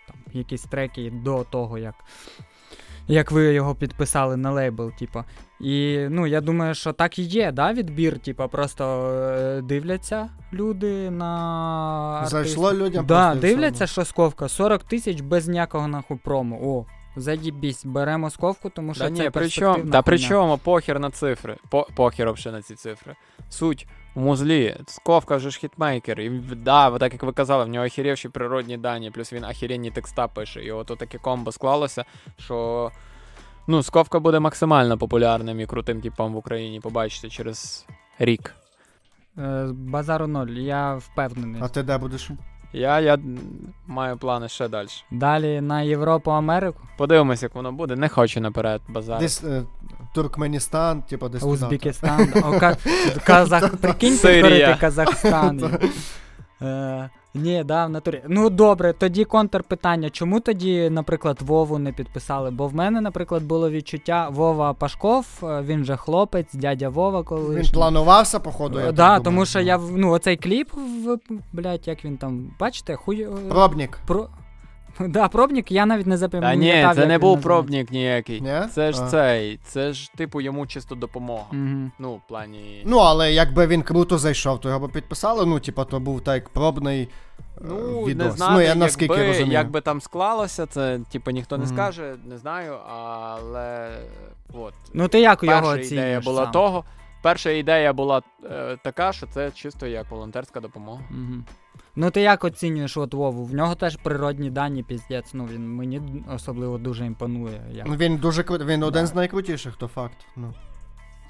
там, 0.08 0.16
якісь 0.34 0.64
треки 0.64 1.12
до 1.24 1.44
того, 1.44 1.78
як. 1.78 1.96
Як 3.12 3.32
ви 3.32 3.54
його 3.54 3.76
підписали 3.76 4.38
на 4.38 4.52
лейбл, 4.52 4.92
типа. 4.92 5.26
І 5.60 5.98
ну, 6.10 6.28
я 6.28 6.42
думаю, 6.42 6.76
що 6.76 6.94
так 6.94 7.20
і 7.20 7.24
є, 7.24 7.52
да, 7.52 7.74
відбір, 7.74 8.20
типа, 8.20 8.48
просто 8.48 9.12
е, 9.14 9.62
дивляться 9.62 10.30
люди 10.54 11.12
на. 11.12 11.26
артиста. 12.18 12.44
Зайшло 12.44 12.74
людям 12.74 13.06
Да, 13.06 13.36
дивляться, 13.36 13.88
що 13.88 14.06
сковка 14.06 14.48
40 14.48 14.84
тисяч 14.84 15.22
без 15.22 15.48
ніякого 15.48 15.88
нахуй 15.88 16.18
промо. 16.24 16.60
О, 16.64 16.86
заїбісь, 17.16 17.86
беремо 17.86 18.30
сковку, 18.30 18.70
тому 18.70 18.94
що 18.94 19.04
Да 19.04 19.16
це 19.16 19.24
ні, 19.24 19.30
перспективна 19.30 19.92
да 19.92 20.02
при 20.02 20.20
чому 20.20 20.58
похер 20.58 21.00
на 21.00 21.10
цифри. 21.10 21.58
По, 21.70 21.88
похер 21.96 22.34
взагалі 22.34 22.58
на 22.58 22.62
ці 22.62 22.76
цифри. 22.76 23.16
Суть 23.50 23.88
у 24.16 24.20
музлі. 24.20 24.78
Сковка 24.88 25.36
вже 25.36 25.50
ж 25.50 25.60
хітмейкер. 25.60 26.20
І 26.20 26.30
да, 26.56 26.98
так 26.98 27.14
як 27.14 27.24
ви 27.24 27.32
казали, 27.32 27.66
в 27.66 27.68
нього 27.68 27.86
охерівші 27.86 28.30
природні 28.30 28.78
дані, 28.78 29.12
плюс 29.12 29.34
він 29.34 29.44
охеренні 29.44 29.92
текста 29.92 30.28
пише. 30.28 30.64
І 30.64 30.72
от 30.72 30.88
таке 30.88 31.18
комбо 31.18 31.52
склалося, 31.52 32.06
що. 32.40 32.92
Ну, 33.68 33.84
Сковка 33.84 34.20
буде 34.20 34.40
максимально 34.40 34.98
популярним 34.98 35.60
і 35.60 35.66
крутим 35.66 36.02
типом 36.02 36.34
в 36.34 36.38
Україні, 36.38 36.80
побачите 36.80 37.30
через 37.30 37.86
рік. 38.20 38.56
Е, 39.38 39.68
Базару 39.74 40.28
ноль, 40.28 40.48
я 40.48 40.96
впевнений. 40.96 41.62
А 41.64 41.68
ти 41.68 41.84
де 41.84 41.98
будеш? 41.98 42.32
Я, 42.74 43.00
я 43.00 43.18
маю 43.88 44.18
плани 44.18 44.50
ще 44.50 44.68
далі. 44.68 44.88
Далі 45.12 45.62
на 45.62 45.82
Європу, 45.82 46.32
Америку, 46.32 46.80
Подивимось, 46.98 47.44
як 47.44 47.56
воно 47.56 47.72
буде. 47.72 47.96
Не 47.96 48.10
хочу 48.10 48.42
наперед 48.42 48.82
базар. 48.90 49.20
Десь 49.20 49.44
е, 49.44 49.64
Туркменістан, 50.14 51.02
типу, 51.02 51.30
десь. 51.30 51.44
Узбекистан, 51.44 52.28
Казах, 53.24 53.78
прикиньте. 53.78 54.78
Казахстан. 54.80 55.80
Е, 56.62 57.10
ні, 57.34 57.64
да, 57.64 57.86
в 57.86 57.90
натурі. 57.90 58.22
Ну 58.28 58.50
добре, 58.50 58.94
тоді 58.94 59.26
контрпитання. 59.26 60.10
Чому 60.10 60.40
тоді, 60.40 60.90
наприклад, 60.90 61.38
Вову 61.42 61.80
не 61.80 61.92
підписали? 61.92 62.52
Бо 62.52 62.68
в 62.68 62.76
мене, 62.76 63.02
наприклад, 63.02 63.44
було 63.44 63.70
відчуття 63.70 64.30
Вова 64.32 64.74
Пашков, 64.74 65.26
е, 65.44 65.62
він 65.62 65.86
же 65.86 65.96
хлопець, 65.96 66.54
дядя 66.54 66.90
Вова 66.90 67.24
коли. 67.24 67.56
Він 67.56 67.72
планувався, 67.74 68.40
походу, 68.40 68.80
я 68.80 68.86
Да, 68.86 68.88
так 68.92 68.96
Да, 68.96 69.04
думаю. 69.08 69.24
тому 69.24 69.46
що 69.46 69.60
я 69.60 69.78
в- 69.78 69.98
ну, 69.98 70.12
оцей 70.12 70.38
кліп, 70.38 70.70
в, 70.74 71.18
блядь, 71.54 71.88
як 71.88 72.06
він 72.06 72.18
там, 72.18 72.52
бачите, 72.60 72.96
хуй. 72.96 73.22
е, 73.22 73.30
Пробник. 73.50 74.00
Про... 74.08 74.28
Да, 75.08 75.28
пробник, 75.28 75.72
я 75.72 75.86
навіть 75.86 76.06
не 76.08 76.14
Та 76.14 76.18
запам'ятав. 76.18 76.60
ні, 76.60 76.68
як 76.68 76.96
це 76.96 77.06
не 77.06 77.18
був 77.18 77.42
пробник 77.42 77.92
ніякий. 77.92 78.42
Ні? 78.42 78.62
Це 78.74 78.92
ж 78.92 79.02
А. 79.04 79.08
цей, 79.08 79.60
це 79.64 79.94
ж 79.94 80.12
типу 80.14 80.42
йому 80.42 80.68
чисто 80.68 80.96
допомога. 80.96 81.46
Мгм. 81.52 81.92
Ну, 82.00 82.14
в 82.16 82.22
плані. 82.28 82.82
Ну, 82.86 82.98
але 82.98 83.34
якби 83.34 83.68
він 83.68 83.82
круто 83.82 84.18
зайшов, 84.18 84.60
то 84.62 84.70
його 84.70 84.88
б 84.88 84.92
підписали. 84.92 85.46
Ну, 85.46 85.60
типу, 85.60 85.86
то 85.86 86.00
був 86.00 86.22
так 86.22 86.50
пробний 86.50 87.02
е, 87.02 87.08
Ну, 87.62 88.04
відос. 88.06 88.26
не 88.26 88.32
знаю, 88.32 88.54
ну, 88.54 88.62
я 88.62 88.76
наскільки 88.76 89.14
якби, 89.14 89.28
розумію. 89.28 89.54
як 89.54 89.72
би 89.72 89.82
там 89.82 90.02
склалося, 90.02 90.66
це 90.66 91.00
типу 91.12 91.32
ніхто 91.32 91.58
не 91.58 91.66
Мгм. 91.66 91.74
скаже, 91.74 92.16
не 92.26 92.38
знаю, 92.38 92.76
але 92.90 93.90
от. 94.54 94.74
Ну 94.94 95.08
ти 95.08 95.20
як 95.20 95.44
його 95.44 95.68
оцінюєш 95.68 95.92
ідея 95.92 96.20
була 96.22 96.44
сам? 96.44 96.52
того. 96.52 96.84
перша 97.24 97.50
ідея 97.50 97.94
була 97.94 98.22
е, 98.52 98.78
така, 98.84 99.14
що 99.14 99.28
це 99.28 99.52
чисто 99.52 99.88
як 99.88 100.12
волонтерська 100.12 100.60
допомога. 100.60 101.02
Угу. 101.12 101.44
Ну, 101.96 102.12
ти 102.12 102.22
як 102.22 102.44
оцінюєш 102.44 102.98
от 102.98 103.14
Вову? 103.14 103.46
В 103.46 103.54
нього 103.54 103.76
теж 103.76 103.96
природні 103.96 104.50
дані, 104.50 104.84
піздець. 104.84 105.34
Ну, 105.34 105.48
він 105.54 105.76
мені 105.76 106.02
особливо 106.36 106.78
дуже 106.78 107.06
імпонує. 107.06 107.62
Як... 107.72 107.88
Він 107.88 108.18
дуже 108.18 108.44
крут, 108.44 108.62
він 108.66 108.84
один 108.84 109.08
з 109.08 109.16
найкрутіших, 109.16 109.76
то 109.76 109.88
факт. 109.88 110.18
Ну. 110.36 110.54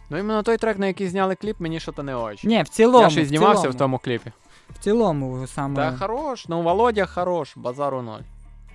Ну, 0.09 0.17
іменно 0.17 0.43
той 0.43 0.57
трек, 0.57 0.79
на 0.79 0.87
який 0.87 1.07
зняли 1.07 1.35
кліп, 1.35 1.59
мені 1.59 1.79
що 1.79 1.91
то 1.91 2.03
не 2.03 2.15
очі. 2.15 2.47
Ні, 2.47 2.63
в 2.63 2.69
цілому. 2.69 3.03
Я 3.03 3.09
ще 3.09 3.21
й 3.21 3.23
в 3.23 3.27
знімався 3.27 3.61
цілому, 3.61 3.75
в 3.75 3.77
тому 3.77 3.97
кліпі. 3.97 4.31
В 4.69 4.79
цілому 4.79 5.47
саме. 5.47 5.75
Та 5.75 5.97
хорош, 5.97 6.47
ну 6.47 6.61
Володя 6.61 7.05
хорош, 7.05 7.57
базару 7.57 8.01
ноль. 8.01 8.21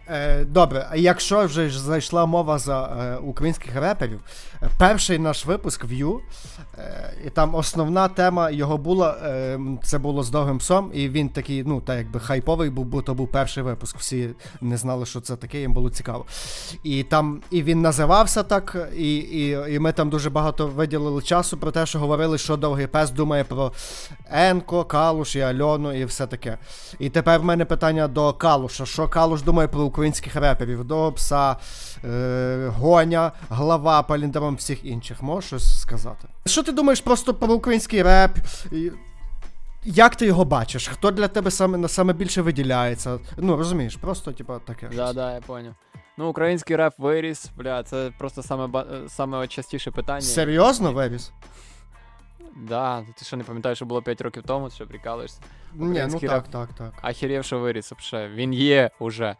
Е, 0.09 0.45
добре, 0.45 0.87
а 0.91 0.97
якщо 0.97 1.47
вже 1.47 1.71
зайшла 1.71 2.27
мова 2.27 2.59
за 2.59 2.85
е, 2.85 3.17
українських 3.17 3.77
реперів, 3.77 4.21
е, 4.63 4.69
перший 4.79 5.19
наш 5.19 5.47
випуск 5.47 5.85
View, 5.85 6.19
е, 6.79 7.15
і 7.27 7.31
там 7.31 7.55
основна 7.55 8.09
тема 8.09 8.51
його 8.51 8.79
була, 8.79 9.17
е, 9.25 9.59
це 9.83 9.99
було 9.99 10.23
з 10.23 10.31
довгим 10.31 10.59
псом, 10.59 10.91
і 10.95 11.09
він 11.09 11.29
такий, 11.29 11.65
ну, 11.65 11.81
так 11.81 11.99
якби 11.99 12.21
хайповий 12.21 12.71
був, 12.71 12.85
бо 12.85 13.03
то 13.03 13.15
був 13.15 13.29
перший 13.29 13.63
випуск. 13.63 13.99
Всі 13.99 14.29
не 14.61 14.77
знали, 14.77 15.07
що 15.07 15.21
це 15.21 15.37
таке, 15.37 15.61
їм 15.61 15.73
було 15.73 15.91
цікаво. 15.91 16.25
І 16.83 17.03
там 17.03 17.41
і 17.51 17.63
він 17.63 17.83
називався 17.83 18.43
так, 18.43 18.91
і, 18.97 19.17
і, 19.17 19.59
і 19.75 19.79
ми 19.79 19.93
там 19.93 20.11
дуже 20.11 20.31
багато 20.31 20.67
виділили 20.67 21.23
часу 21.23 21.57
про 21.57 21.71
те, 21.71 21.87
що 21.87 21.99
говорили, 21.99 22.39
що 22.39 22.57
довгий 22.57 22.87
пес 22.87 23.11
думає 23.11 23.45
про 23.45 23.73
Енко, 24.31 24.85
Калуш 24.85 25.37
і 25.37 25.41
Альону, 25.41 25.93
і 25.93 26.05
все 26.05 26.27
таке. 26.27 26.59
І 26.99 27.09
тепер 27.09 27.41
в 27.41 27.45
мене 27.45 27.65
питання 27.65 28.09
до 28.09 28.33
Калуша. 28.33 28.87
Що 28.87 29.09
Калуш 29.09 29.43
думає 29.43 29.69
про 29.69 29.96
українських 29.97 30.37
реперів? 30.37 30.85
До 30.85 31.13
пса, 31.13 31.57
е, 32.05 32.73
Гоня, 32.77 33.33
глава, 33.51 34.03
паліндром 34.03 34.57
всіх 34.57 34.85
інших. 34.85 35.23
Можеш 35.23 35.47
щось 35.49 35.81
сказати? 35.81 36.29
Що 36.47 36.63
ти 36.63 36.73
думаєш 36.73 37.01
просто 37.01 37.35
про 37.35 37.55
український 37.55 38.03
реп? 38.03 38.31
Як 39.85 40.17
ти 40.17 40.27
його 40.27 40.45
бачиш? 40.45 40.89
Хто 40.89 41.11
для 41.11 41.29
тебе 41.29 41.51
саме, 41.51 41.89
саме 41.89 42.13
більше 42.13 42.43
виділяється? 42.43 43.19
Ну, 43.37 43.57
розумієш, 43.57 43.97
просто, 43.97 44.33
типа, 44.33 44.59
таке. 44.59 44.89
Да, 44.89 45.05
щось. 45.05 45.15
да, 45.15 45.35
я 45.35 45.41
поняв. 45.41 45.75
Ну, 46.19 46.29
український 46.29 46.77
реп 46.77 46.93
виріс, 46.99 47.51
бля, 47.57 47.83
це 47.83 48.13
просто 48.19 48.43
саме, 48.43 48.81
е, 48.81 49.09
саме 49.09 49.49
частіше 49.49 49.91
питання. 49.91 50.21
Серйозно, 50.21 50.93
Вебіс? 50.93 51.33
Да, 52.69 53.03
ти 53.19 53.25
що 53.25 53.37
не 53.37 53.45
пам'ятаєш, 53.45 53.79
що 53.79 53.87
було 53.87 54.03
5 54.03 54.21
років 54.21 54.43
тому, 54.47 54.71
що 54.71 54.87
прикалуєшся? 54.87 55.41
Ні, 55.75 55.85
ну 55.85 55.91
Український 55.91 56.29
так, 56.29 56.43
реп. 56.43 56.53
так, 56.53 56.69
так. 56.79 56.93
Ахірєв, 57.03 57.45
що 57.45 57.59
виріс 57.59 57.91
вообще. 57.91 58.29
Він 58.29 58.53
є 58.53 58.91
уже, 58.99 59.37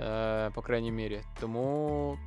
е, 0.00 0.50
по 0.54 0.62
крайній 0.62 0.92
мірі. 0.92 1.20
Тому 1.40 2.18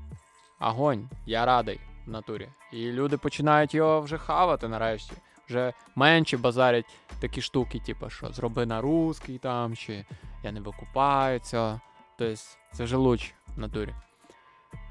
огонь, 0.60 1.10
я 1.26 1.46
радий 1.46 1.80
в 2.08 2.10
натурі. 2.10 2.50
І 2.74 2.92
люди 2.92 3.18
починають 3.18 3.74
його 3.74 4.02
вже 4.02 4.18
хавати 4.18 4.68
нарешті. 4.68 5.14
Вже 5.50 5.74
менше 5.96 6.38
базарять 6.38 6.96
такі 7.20 7.42
штуки, 7.42 7.80
типу, 7.80 8.10
що 8.10 8.28
зроби 8.28 8.66
на 8.66 8.82
русський 8.82 9.38
там, 9.38 9.76
чи 9.76 10.06
я 10.44 10.52
не 10.52 10.60
викупаю 10.60 11.40
цього. 11.40 11.82
Тобто 12.18 12.42
це 12.74 12.84
вже 12.84 12.98
луч 12.98 13.34
в 13.56 13.60
натурі. 13.60 13.94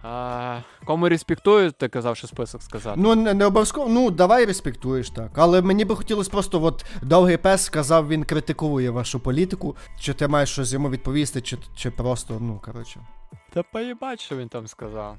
А, 0.03 0.61
кому 0.85 1.09
респектую, 1.09 1.73
ти 1.73 1.89
казав, 1.89 2.17
що 2.17 2.27
список 2.27 2.63
сказати. 2.63 3.01
Ну, 3.01 3.15
не, 3.15 3.35
не 3.35 3.45
обов'язково, 3.45 3.89
ну 3.89 4.11
давай 4.11 4.45
респектуєш 4.45 5.11
так. 5.11 5.31
Але 5.35 5.63
мені 5.63 5.85
би 5.85 5.97
хотілося 5.97 6.31
просто, 6.31 6.63
от 6.65 6.85
довгий 7.03 7.37
пес 7.37 7.65
сказав, 7.65 8.09
він 8.09 8.25
критикує 8.25 8.91
вашу 8.91 9.21
політику. 9.21 9.77
Чи 10.01 10.15
ти 10.15 10.29
маєш 10.29 10.51
щось 10.51 10.73
йому 10.73 10.91
відповісти, 10.91 11.41
чи, 11.41 11.59
чи 11.77 11.91
просто, 11.91 12.39
ну 12.41 12.61
коротше. 12.65 13.01
Та 13.53 13.63
поїбать, 13.63 14.21
що 14.21 14.37
він 14.37 14.49
там 14.49 14.67
сказав. 14.67 15.17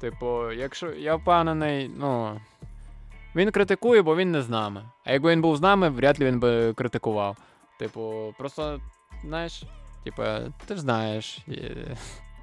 Типу, 0.00 0.52
якщо 0.52 0.90
я 0.90 1.16
впевнений, 1.16 1.90
ну. 1.98 2.40
Він 3.36 3.50
критикує, 3.50 4.02
бо 4.02 4.16
він 4.16 4.30
не 4.30 4.42
з 4.42 4.48
нами. 4.48 4.82
А 5.04 5.12
якби 5.12 5.32
він 5.32 5.42
був 5.42 5.56
з 5.56 5.60
нами, 5.60 5.88
вряд 5.88 6.20
ли 6.20 6.26
він 6.26 6.40
би 6.40 6.72
критикував. 6.72 7.36
Типу, 7.78 8.34
просто, 8.38 8.80
знаєш, 9.24 9.64
типу, 10.04 10.22
ти 10.66 10.74
ж 10.74 10.80
знаєш. 10.80 11.38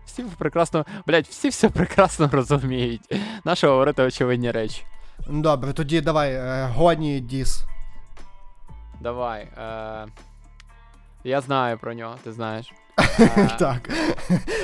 Всі 0.09 0.23
прекрасно, 0.23 0.85
блядь, 1.07 1.25
всі 1.25 1.49
все 1.49 1.69
прекрасно 1.69 2.29
розуміють. 2.31 3.01
Нащо 3.43 3.69
говорити 3.69 4.03
очевидні 4.03 4.51
речі. 4.51 4.83
Добре, 5.27 5.73
тоді 5.73 6.01
давай, 6.01 6.33
е, 6.33 6.69
гоні 6.75 7.19
діс. 7.19 7.63
Давай. 9.01 9.41
Е... 9.41 10.07
Я 11.23 11.41
знаю 11.41 11.77
про 11.77 11.93
нього, 11.93 12.15
ти 12.23 12.31
знаєш. 12.31 12.73
Е, 13.19 13.49
Так. 13.59 13.89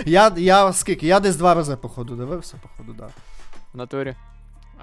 Я, 0.06 0.32
я 0.38 0.74
скільки? 0.74 1.08
Я 1.08 1.20
десь 1.20 1.36
два 1.36 1.54
рази, 1.54 1.76
походу, 1.76 2.16
дивився, 2.16 2.58
походу, 2.62 2.94
да. 2.94 3.08
В 3.74 3.78
натурі. 3.78 4.16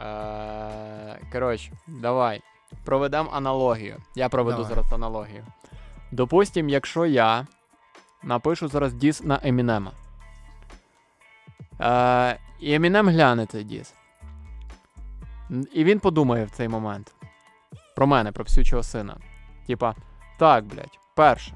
Е, 0.05 1.19
коротше, 1.33 1.73
давай. 1.87 2.43
Проведемо 2.85 3.31
аналогію. 3.33 3.97
Я 4.15 4.29
проведу 4.29 4.57
Давай. 4.57 4.69
зараз 4.75 4.93
аналогію. 4.93 5.45
Допустим, 6.11 6.69
якщо 6.69 7.07
я 7.07 7.47
напишу 8.23 8.69
зараз 8.69 8.93
діс 8.93 9.25
на 9.25 9.41
Емінема. 9.43 9.93
І 12.61 12.75
Емінем 12.75 13.09
гляне 13.09 13.47
цей 13.47 13.65
діс. 13.65 13.95
І 15.73 15.85
він 15.85 15.99
подумає 16.01 16.45
в 16.45 16.51
цей 16.51 16.69
момент. 16.69 17.15
Про 17.97 18.07
мене, 18.07 18.33
про 18.33 18.45
псючого 18.45 18.83
сина. 18.83 19.17
Типа, 19.67 19.95
так, 20.39 20.65
блядь, 20.65 20.99
перше. 21.15 21.55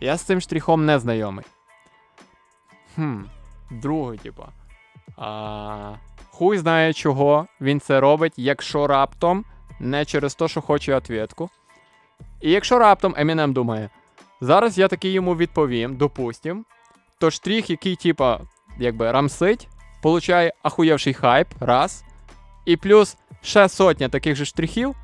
Я 0.00 0.16
з 0.16 0.22
цим 0.22 0.40
штрихом 0.40 0.86
не 0.86 0.98
знайомий. 0.98 1.44
Хм. 2.94 3.22
Другий, 3.70 4.18
типа. 4.18 4.48
А, 5.16 5.94
хуй 6.30 6.58
знає, 6.58 6.92
чого 6.92 7.46
він 7.60 7.80
це 7.80 8.00
робить, 8.00 8.32
якщо 8.36 8.86
раптом 8.86 9.44
не 9.80 10.04
через 10.04 10.34
те, 10.34 10.48
що 10.48 10.60
хоче 10.60 10.94
ответку. 10.94 11.50
І 12.40 12.50
якщо 12.50 12.78
раптом 12.78 13.14
Емінем 13.16 13.52
думає, 13.52 13.90
зараз 14.40 14.78
я 14.78 14.88
таки 14.88 15.10
йому 15.10 15.36
відповім, 15.36 15.96
допустим, 15.96 16.64
то 17.18 17.30
штрих, 17.30 17.70
який, 17.70 17.96
типа, 17.96 18.40
якби 18.80 19.12
рамсить, 19.12 19.68
получає 20.02 20.52
ахуєвший 20.62 21.14
хайп, 21.14 21.48
раз. 21.60 22.04
І 22.64 22.76
плюс 22.76 23.16
ще 23.42 23.68
сотня 23.68 24.08
таких 24.08 24.36
же 24.36 24.44
штрихів, 24.44 24.96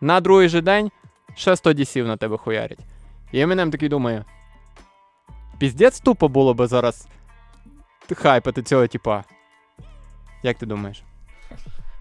на 0.00 0.20
другий 0.20 0.48
же 0.48 0.60
день 0.60 0.90
ще 1.34 1.56
100 1.56 1.72
дісів 1.72 2.06
на 2.06 2.16
тебе 2.16 2.36
хуярять. 2.36 2.80
І 3.32 3.40
Емінем 3.40 3.70
такий 3.70 3.88
думає: 3.88 4.24
піздець 5.58 6.00
тупо 6.00 6.28
було 6.28 6.54
би 6.54 6.66
зараз 6.66 7.08
хайпати 8.14 8.62
цього 8.62 8.86
типа. 8.86 9.24
Як 10.42 10.58
ти 10.58 10.66
думаєш? 10.66 11.02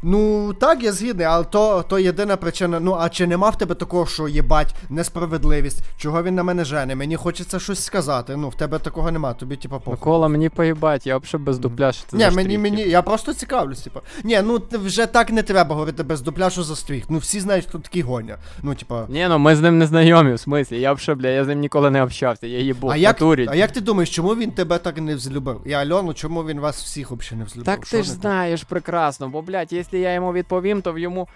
Ну, 0.04 0.54
так, 0.54 0.84
я 0.84 0.91
згідний, 0.91 1.26
але 1.26 1.43
то, 1.43 1.86
то 1.89 2.00
єдина 2.00 2.38
причина. 2.38 2.80
Ну, 2.80 2.98
а 3.00 3.10
чи 3.10 3.28
нема 3.28 3.50
в 3.50 3.58
тебе 3.58 3.76
такого, 3.76 4.06
що 4.06 4.28
їбать, 4.28 4.76
несправедливість, 4.89 5.84
чого 5.98 6.24
він 6.24 6.36
на 6.36 6.43
мене 6.43 6.66
жене? 6.66 6.95
Мені 6.95 7.16
хочеться 7.16 7.60
щось 7.60 7.84
сказати. 7.84 8.36
Ну, 8.36 8.50
в 8.50 8.56
тебе 8.56 8.80
такого 8.80 9.12
нема, 9.12 9.34
тобі, 9.34 9.56
типа, 9.56 9.80
похуй. 9.80 9.91
Микола, 9.91 10.28
мені 10.28 10.50
поїбать, 10.50 11.08
я 11.08 11.18
взагалі 11.18 11.45
без 11.45 11.60
дупля, 11.60 11.91
що 11.91 12.04
це 12.08 12.18
Ні, 12.18 12.36
мені, 12.36 12.58
мені, 12.58 12.78
типу. 12.78 12.89
я 12.89 13.02
просто 13.02 13.34
цікавлюсь, 13.34 13.82
типа. 13.82 14.02
Ні, 14.24 14.41
ну 14.43 14.62
вже 14.72 15.06
так 15.06 15.30
не 15.30 15.43
треба 15.43 15.76
говорити 15.76 16.04
без 16.04 16.22
дупля, 16.22 16.50
що 16.50 16.64
за 16.64 16.76
стріх. 16.76 17.04
Ну 17.10 17.18
всі 17.18 17.39
знають, 17.39 17.66
хто 17.66 17.80
такий 17.80 18.02
гоня. 18.02 18.38
Ну, 18.64 18.76
типа. 18.76 19.06
Ні, 19.10 19.26
ну 19.30 19.39
ми 19.39 19.56
з 19.56 19.62
ним 19.62 19.78
не 19.78 19.86
знайомі, 19.88 20.34
в 20.34 20.39
смислі. 20.39 20.80
Я 20.80 20.93
взагалі, 20.93 21.20
бля, 21.22 21.30
я 21.30 21.43
з 21.43 21.48
ним 21.48 21.60
ніколи 21.60 21.89
не 21.89 22.04
общався. 22.04 22.48
Я 22.48 22.60
їбу 22.60 22.88
А 22.88 22.98
як, 22.98 23.22
натурі. 23.22 23.48
а 23.50 23.56
як 23.56 23.72
ти 23.72 23.82
думаєш, 23.82 24.10
чому 24.10 24.36
він 24.36 24.52
тебе 24.52 24.78
так 24.78 24.98
не 24.98 25.16
взлюбив? 25.16 25.62
І 25.66 25.74
Альону, 25.74 26.14
чому 26.14 26.43
він 26.45 26.60
вас 26.60 26.84
всіх 26.84 27.12
взагалі 27.12 27.39
не 27.39 27.45
взлюбив? 27.45 27.66
Так 27.66 27.86
Що 27.86 27.98
ти 27.98 28.04
ж 28.04 28.12
знаєш 28.12 28.64
прекрасно, 28.64 29.30
бо, 29.30 29.41
блядь, 29.41 29.74
якщо 29.74 29.97
я 30.00 30.14
йому 30.14 30.34
відповім, 30.34 30.82
то 30.82 30.93
в 30.93 31.00
йому 31.00 31.28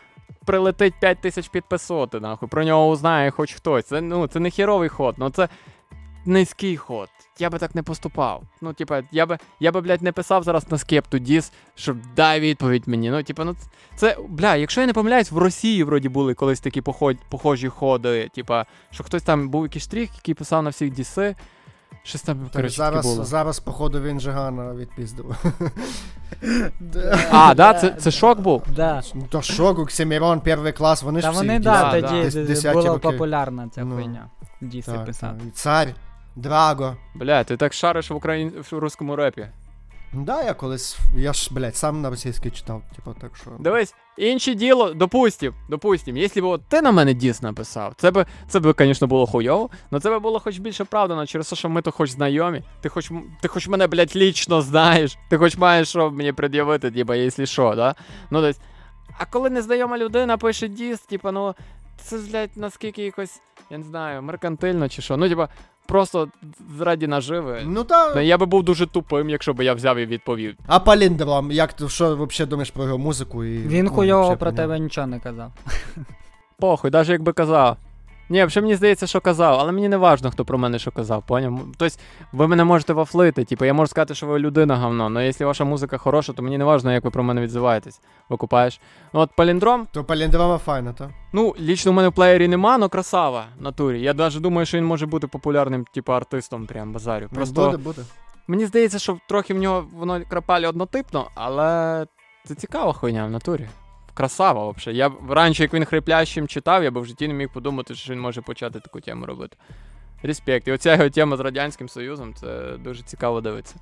прилетить 0.45 0.93
5 0.99 1.21
тисяч 1.21 1.47
підписоти, 1.47 2.19
нахуй. 2.19 2.49
Про 2.49 2.63
нього 2.63 2.87
узнає 2.87 3.31
хоч 3.31 3.53
хтось. 3.53 3.85
Це, 3.85 4.01
ну, 4.01 4.27
це 4.27 4.39
не 4.39 4.49
хіровий 4.49 4.89
ход, 4.89 5.15
ну 5.17 5.29
це 5.29 5.49
низький 6.25 6.77
ход. 6.77 7.09
Я 7.39 7.49
би 7.49 7.57
так 7.57 7.75
не 7.75 7.83
поступав. 7.83 8.43
Ну, 8.61 8.73
типа, 8.73 9.03
я 9.11 9.25
би, 9.25 9.37
я 9.59 9.71
би, 9.71 9.81
блядь, 9.81 10.01
не 10.01 10.11
писав 10.11 10.43
зараз 10.43 10.71
на 10.71 10.77
скепту 10.77 11.19
діс, 11.19 11.51
щоб 11.75 11.97
дай 12.15 12.39
відповідь 12.39 12.87
мені. 12.87 13.11
Ну, 13.11 13.23
типа, 13.23 13.43
ну 13.43 13.55
це, 13.95 14.17
бля, 14.29 14.55
якщо 14.55 14.81
я 14.81 14.87
не 14.87 14.93
помиляюсь, 14.93 15.31
в 15.31 15.37
Росії 15.37 15.83
вроді 15.83 16.09
були 16.09 16.33
колись 16.33 16.59
такі 16.59 16.81
похожі 17.29 17.69
ходи. 17.69 18.29
Типа, 18.35 18.65
що 18.91 19.03
хтось 19.03 19.23
там 19.23 19.49
був 19.49 19.63
якийсь 19.63 19.83
штрих, 19.83 20.15
який 20.15 20.33
писав 20.33 20.63
на 20.63 20.69
всіх 20.69 20.91
діси. 20.91 21.35
Щось 22.03 22.21
там, 22.21 22.37
Так, 22.39 22.51
коротше, 22.51 22.77
зараз, 22.77 23.05
було. 23.05 23.23
зараз, 23.23 23.59
походу, 23.59 24.01
він 24.01 24.19
Жигана 24.19 24.73
відпіздив. 24.73 25.35
А, 27.31 27.53
да, 27.53 27.73
це, 27.73 27.89
це 27.89 28.11
шок 28.11 28.39
був? 28.39 28.63
Да. 28.75 29.01
Ну, 29.15 29.25
то 29.29 29.41
шок, 29.41 29.79
Оксимірон, 29.79 30.39
перший 30.41 30.71
клас, 30.71 31.03
вони 31.03 31.19
ж 31.19 31.25
Та 31.25 31.31
всі 31.31 31.37
вони, 31.39 31.59
да, 31.59 32.01
тоді 32.01 32.69
була 32.73 32.97
популярна 32.97 33.69
ця 33.69 33.83
Ну, 33.83 33.95
хуйня. 33.95 34.29
Діси 34.61 34.91
писати. 35.05 35.41
Цар, 35.53 35.87
Драго. 36.35 36.95
Бля, 37.15 37.43
ти 37.43 37.57
так 37.57 37.73
шариш 37.73 38.11
в 38.11 38.15
українському 38.15 39.15
репі. 39.15 39.47
Да, 40.13 40.43
я 40.43 40.53
колись, 40.53 40.97
я 41.15 41.33
ж, 41.33 41.49
блядь, 41.53 41.75
сам 41.75 42.01
на 42.01 42.09
російській 42.09 42.51
читав, 42.51 42.81
типу, 42.95 43.15
так 43.21 43.31
що. 43.37 43.51
Дивись, 43.59 43.93
інше 44.17 44.53
діло, 44.53 44.93
допустим, 44.93 45.53
допустим, 45.69 46.17
якщо 46.17 46.41
б 46.41 46.43
от 46.45 46.61
ти 46.69 46.81
на 46.81 46.91
мене 46.91 47.13
діс 47.13 47.41
написав, 47.41 47.93
це 47.97 48.11
би, 48.11 48.25
це 48.47 48.59
би, 48.59 48.73
звісно, 48.77 49.07
було 49.07 49.25
хуйово, 49.25 49.69
але 49.91 50.01
це 50.01 50.09
би 50.09 50.19
було 50.19 50.39
хоч 50.39 50.57
більше 50.57 50.83
правдано 50.83 51.25
через 51.25 51.49
те, 51.49 51.55
що 51.55 51.69
ми 51.69 51.81
то 51.81 51.91
хоч 51.91 52.09
знайомі. 52.09 52.63
Ти 52.81 52.89
хоч, 52.89 53.11
ти 53.41 53.47
хоч 53.47 53.67
мене, 53.67 53.87
блядь, 53.87 54.15
лічно 54.15 54.61
знаєш, 54.61 55.17
ти 55.29 55.37
хоч 55.37 55.57
маєш 55.57 55.89
що 55.89 56.11
мені 56.11 56.33
пред'явити, 56.33 56.91
типа, 56.91 57.15
якщо 57.15 57.45
що, 57.45 57.75
да? 57.75 57.95
Ну, 58.31 58.41
десь. 58.41 58.59
А 59.17 59.25
коли 59.25 59.49
незнайома 59.49 59.97
людина 59.97 60.37
пише 60.37 60.67
діс, 60.67 60.99
типа, 60.99 61.31
ну, 61.31 61.55
це, 62.03 62.17
блядь, 62.17 62.49
наскільки 62.55 63.03
якось, 63.03 63.41
я 63.69 63.77
не 63.77 63.83
знаю, 63.83 64.21
меркантильно 64.21 64.89
чи 64.89 65.01
що. 65.01 65.17
Ну, 65.17 65.29
типа, 65.29 65.49
просто 65.85 66.27
зраді 66.77 67.07
наживи. 67.07 67.61
Ну 67.65 67.83
та. 67.83 68.21
Я 68.21 68.37
би 68.37 68.45
був 68.45 68.63
дуже 68.63 68.87
тупим, 68.87 69.29
якщо 69.29 69.53
б 69.53 69.63
я 69.63 69.73
взяв 69.73 69.97
і 69.97 70.05
відповів. 70.05 70.55
А 70.67 70.79
паліндром, 70.79 71.51
як 71.51 71.73
ти 71.73 71.89
що 71.89 72.15
взагалі 72.15 72.49
думаєш 72.49 72.71
про 72.71 72.83
його 72.83 72.97
музику? 72.97 73.43
І, 73.43 73.57
Він 73.57 73.85
ну, 73.85 73.91
хуйово 73.91 74.37
про 74.37 74.51
тебе 74.51 74.79
нічого 74.79 75.07
не 75.07 75.19
казав. 75.19 75.51
Похуй, 76.59 76.91
навіть 76.91 77.09
якби 77.09 77.33
казав. 77.33 77.77
Ні, 78.29 78.45
взагалі 78.45 78.63
мені 78.65 78.75
здається, 78.75 79.07
що 79.07 79.21
казав, 79.21 79.59
але 79.59 79.71
мені 79.71 79.89
не 79.89 79.97
важно, 79.97 80.31
хто 80.31 80.45
про 80.45 80.57
мене 80.57 80.79
що 80.79 80.91
казав, 80.91 81.23
поняв? 81.27 81.59
Тобто, 81.77 81.95
ви 82.31 82.47
мене 82.47 82.63
можете 82.63 82.93
вафлити, 82.93 83.43
типу, 83.45 83.65
я 83.65 83.73
можу 83.73 83.87
сказати, 83.87 84.15
що 84.15 84.27
ви 84.27 84.39
людина 84.39 84.75
говно, 84.75 85.05
але 85.05 85.25
якщо 85.25 85.47
ваша 85.47 85.63
музика 85.63 85.97
хороша, 85.97 86.33
то 86.33 86.43
мені 86.43 86.57
не 86.57 86.63
важно, 86.63 86.93
як 86.93 87.03
ви 87.03 87.09
про 87.11 87.23
мене 87.23 87.41
відзиваєтесь. 87.41 88.01
Викупаєш. 88.29 88.81
Ну 89.13 89.19
от 89.19 89.29
паліндром, 89.35 89.87
То 89.91 90.03
паліндрома 90.03 90.57
файна, 90.57 90.93
та? 90.93 91.09
ну, 91.33 91.55
лічно 91.59 91.91
в 91.91 91.95
мене 91.95 92.07
в 92.09 92.13
плеєрі 92.13 92.47
нема, 92.47 92.73
але 92.75 92.87
красава 92.89 93.45
в 93.59 93.63
натурі. 93.63 94.01
Я 94.01 94.13
навіть 94.13 94.41
думаю, 94.41 94.65
що 94.65 94.77
він 94.77 94.85
може 94.85 95.05
бути 95.05 95.27
популярним, 95.27 95.85
типу, 95.93 96.13
артистом, 96.13 96.65
прям 96.67 96.93
базарю. 96.93 97.29
Просто 97.33 97.65
Буде, 97.65 97.77
буде. 97.77 98.01
мені 98.47 98.65
здається, 98.65 98.99
що 98.99 99.17
трохи 99.27 99.53
в 99.53 99.57
нього 99.57 99.85
воно 99.93 100.21
крапалі 100.29 100.65
однотипно, 100.65 101.27
але 101.35 102.05
це 102.45 102.55
цікава 102.55 102.93
хуйня 102.93 103.25
в 103.25 103.31
натурі. 103.31 103.67
Красава, 104.13 104.71
взагалі. 104.71 104.97
Я 104.97 105.09
б 105.09 105.31
раніше, 105.31 105.63
як 105.63 105.73
він 105.73 105.85
хриплящим 105.85 106.47
читав, 106.47 106.83
я 106.83 106.91
б 106.91 106.97
в 106.97 107.05
житті 107.05 107.27
не 107.27 107.33
міг 107.33 107.49
подумати, 107.49 107.95
що 107.95 108.13
він 108.13 108.19
може 108.19 108.41
почати 108.41 108.79
таку 108.79 109.01
тему 109.01 109.25
робити. 109.25 109.57
Респект. 110.23 110.67
І 110.67 110.71
оця 110.71 110.91
його 110.95 111.09
тема 111.09 111.37
з 111.37 111.39
Радянським 111.39 111.89
Союзом, 111.89 112.33
це 112.33 112.77
дуже 112.83 113.03
цікаво 113.03 113.41
дивитися. 113.41 113.75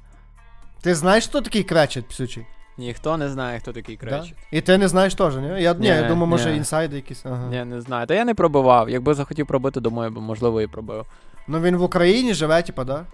Ти 0.82 0.96
знаєш, 0.96 1.28
хто 1.28 1.42
такий 1.42 1.64
кречет 1.64 2.08
псючий? 2.08 2.46
Ніхто 2.78 3.18
не 3.18 3.30
знає, 3.30 3.60
хто 3.60 3.74
такий 3.74 3.98
кречет. 3.98 4.36
Да? 4.52 4.58
І 4.58 4.62
ти 4.62 4.78
не 4.78 4.88
знаєш 4.88 5.16
теж, 5.16 5.36
ні? 5.36 5.48
Я, 5.64 5.74
ні, 5.74 5.80
Ні, 5.80 5.88
я 5.88 6.08
думаю, 6.08 6.28
може 6.28 6.52
ні. 6.52 6.58
інсайди 6.58 6.96
якісь. 6.96 7.26
Ага. 7.26 7.48
Ні, 7.50 7.66
не 7.66 7.82
знаю. 7.82 8.08
Та 8.08 8.14
я 8.14 8.26
не 8.26 8.34
пробивав. 8.34 8.90
Якби 8.90 9.14
захотів 9.14 9.48
пробити, 9.48 9.80
думаю, 9.80 10.12
можливо, 10.12 10.62
і 10.62 10.68
пробив. 10.68 11.06
Ну 11.48 11.62
він 11.62 11.78
в 11.78 11.84
Україні 11.84 12.34
живе, 12.34 12.62
типа, 12.62 12.84
да? 12.84 13.06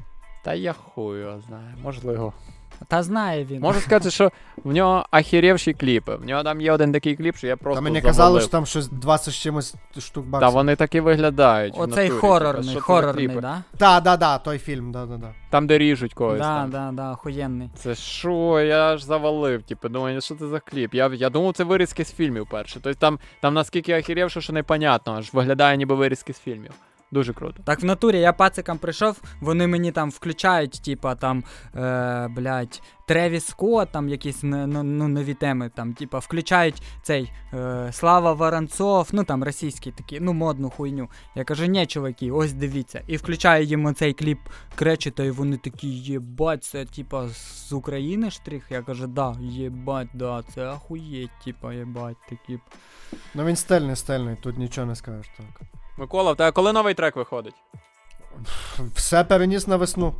Та 0.44 0.54
я 0.54 0.76
його 0.98 1.42
знаю, 1.48 1.76
можливо. 1.84 2.34
Та 2.88 3.04
знає 3.04 3.46
він. 3.46 3.62
Можу 3.62 3.80
сказати, 3.80 4.12
що 4.12 4.32
в 4.64 4.74
нього 4.74 5.06
ахірєвші 5.12 5.74
кліпи. 5.74 6.16
В 6.16 6.26
нього 6.26 6.44
там 6.44 6.62
є 6.62 6.72
один 6.72 6.92
такий 6.92 7.16
кліп, 7.16 7.36
що 7.38 7.48
я 7.48 7.58
просто. 7.58 7.76
Та 7.76 7.82
мені 7.82 7.96
завалив. 7.96 8.18
казали, 8.18 8.42
що 8.42 8.50
там 8.50 8.66
щось 8.66 8.88
20 8.88 9.34
з 9.34 9.38
чимось 9.38 9.76
штук 10.00 10.26
Та 10.40 10.50
вони 10.50 10.76
так 10.76 10.96
і 10.96 11.00
виглядають. 11.00 11.78
в 11.78 11.80
Оцей 11.82 12.04
натурі, 12.04 12.20
хорорний, 12.20 12.64
що 12.64 12.74
це 12.74 12.74
за 12.74 12.80
хорорний, 12.82 13.28
кліпи? 13.28 13.42
да? 13.42 13.64
Та, 13.78 14.00
да, 14.00 14.18
да, 14.18 14.38
той 14.38 14.58
фільм, 14.58 14.92
да, 14.92 15.06
да, 15.06 15.18
да. 15.18 15.34
Там, 15.50 15.68
де 15.68 15.78
ріжуть 15.78 16.14
когось. 16.14 16.40
Да, 16.40 16.62
там. 16.62 16.70
да, 16.72 16.92
да, 16.94 17.12
охуєнний. 17.12 17.70
Це 17.76 17.96
що, 17.96 18.60
я 18.60 18.98
ж 18.98 19.06
завалив, 19.06 19.64
типу, 19.64 19.90
думаю, 19.90 20.22
що 20.22 20.36
це 20.36 20.48
за 20.48 20.60
кліп? 20.60 20.94
Я, 20.94 21.12
я 21.14 21.30
думав, 21.30 21.54
це 21.54 21.64
вирізки 21.64 22.06
з 22.06 22.14
фільмів 22.14 22.48
перше. 22.52 22.80
Тобто 22.84 23.00
там, 23.00 23.20
там 23.42 23.54
наскільки 23.54 24.00
охерівши, 24.00 24.42
що 24.42 24.54
непонятно, 24.54 25.14
аж 25.14 25.34
виглядає 25.34 25.78
ніби 25.78 25.96
вирізки 25.96 26.34
з 26.34 26.40
фільмів. 26.40 26.72
Дуже 27.16 27.34
круто. 27.34 27.64
Так 27.64 27.82
в 27.82 27.86
натурі 27.86 28.20
я 28.20 28.34
пацикам 28.34 28.78
прийшов, 28.78 29.22
вони 29.42 29.68
мені 29.68 29.92
там 29.92 30.10
включають, 30.10 30.82
типа 30.86 31.16
там, 31.16 31.44
е, 31.76 32.28
блядь, 32.28 32.82
Тревіс 33.08 33.46
Скотт, 33.46 33.92
там 33.92 34.10
якісь 34.10 34.40
ну, 34.44 35.08
нові 35.08 35.34
теми, 35.34 35.72
там, 35.76 35.94
типа, 35.94 36.20
включають 36.20 36.82
цей 37.04 37.32
е, 37.54 37.90
Слава 37.92 38.34
Воронцов, 38.34 39.10
ну 39.12 39.24
там 39.24 39.44
російський 39.44 39.92
такий, 39.92 40.20
ну 40.20 40.34
модну 40.34 40.70
хуйню. 40.70 41.10
Я 41.36 41.44
кажу, 41.44 41.66
ні, 41.66 41.86
чуваки, 41.86 42.32
ось 42.32 42.54
дивіться. 42.54 43.02
І 43.08 43.18
включаю 43.18 43.66
їм 43.66 43.86
оцей 43.86 44.14
кліп 44.14 44.40
Кречета, 44.76 45.24
і 45.24 45.32
вони 45.32 45.58
такі, 45.58 45.88
єбать, 45.88 46.64
це 46.64 46.86
типа 46.86 47.28
з 47.30 47.74
України 47.74 48.32
штрих. 48.32 48.64
Я 48.70 48.82
кажу, 48.82 49.08
да, 49.08 49.36
єбать, 49.42 50.10
да, 50.14 50.44
це 50.54 50.66
ахуєть, 50.66 51.32
типа, 51.46 51.74
єбать, 51.74 52.18
такі. 52.30 52.60
Ну 53.36 53.46
він 53.46 53.56
стильний, 53.56 53.96
стильний, 53.96 54.36
тут 54.42 54.58
нічого 54.58 54.88
не 54.88 54.96
скажеш 54.96 55.28
так. 55.38 55.68
Микола, 55.98 56.34
в 56.34 56.36
тебе 56.36 56.52
коли 56.52 56.74
новий 56.74 56.94
трек 56.94 57.16
виходить? 57.16 57.56
Все 58.96 59.24
переніс 59.24 59.68
на 59.68 59.78
весну. 59.78 60.14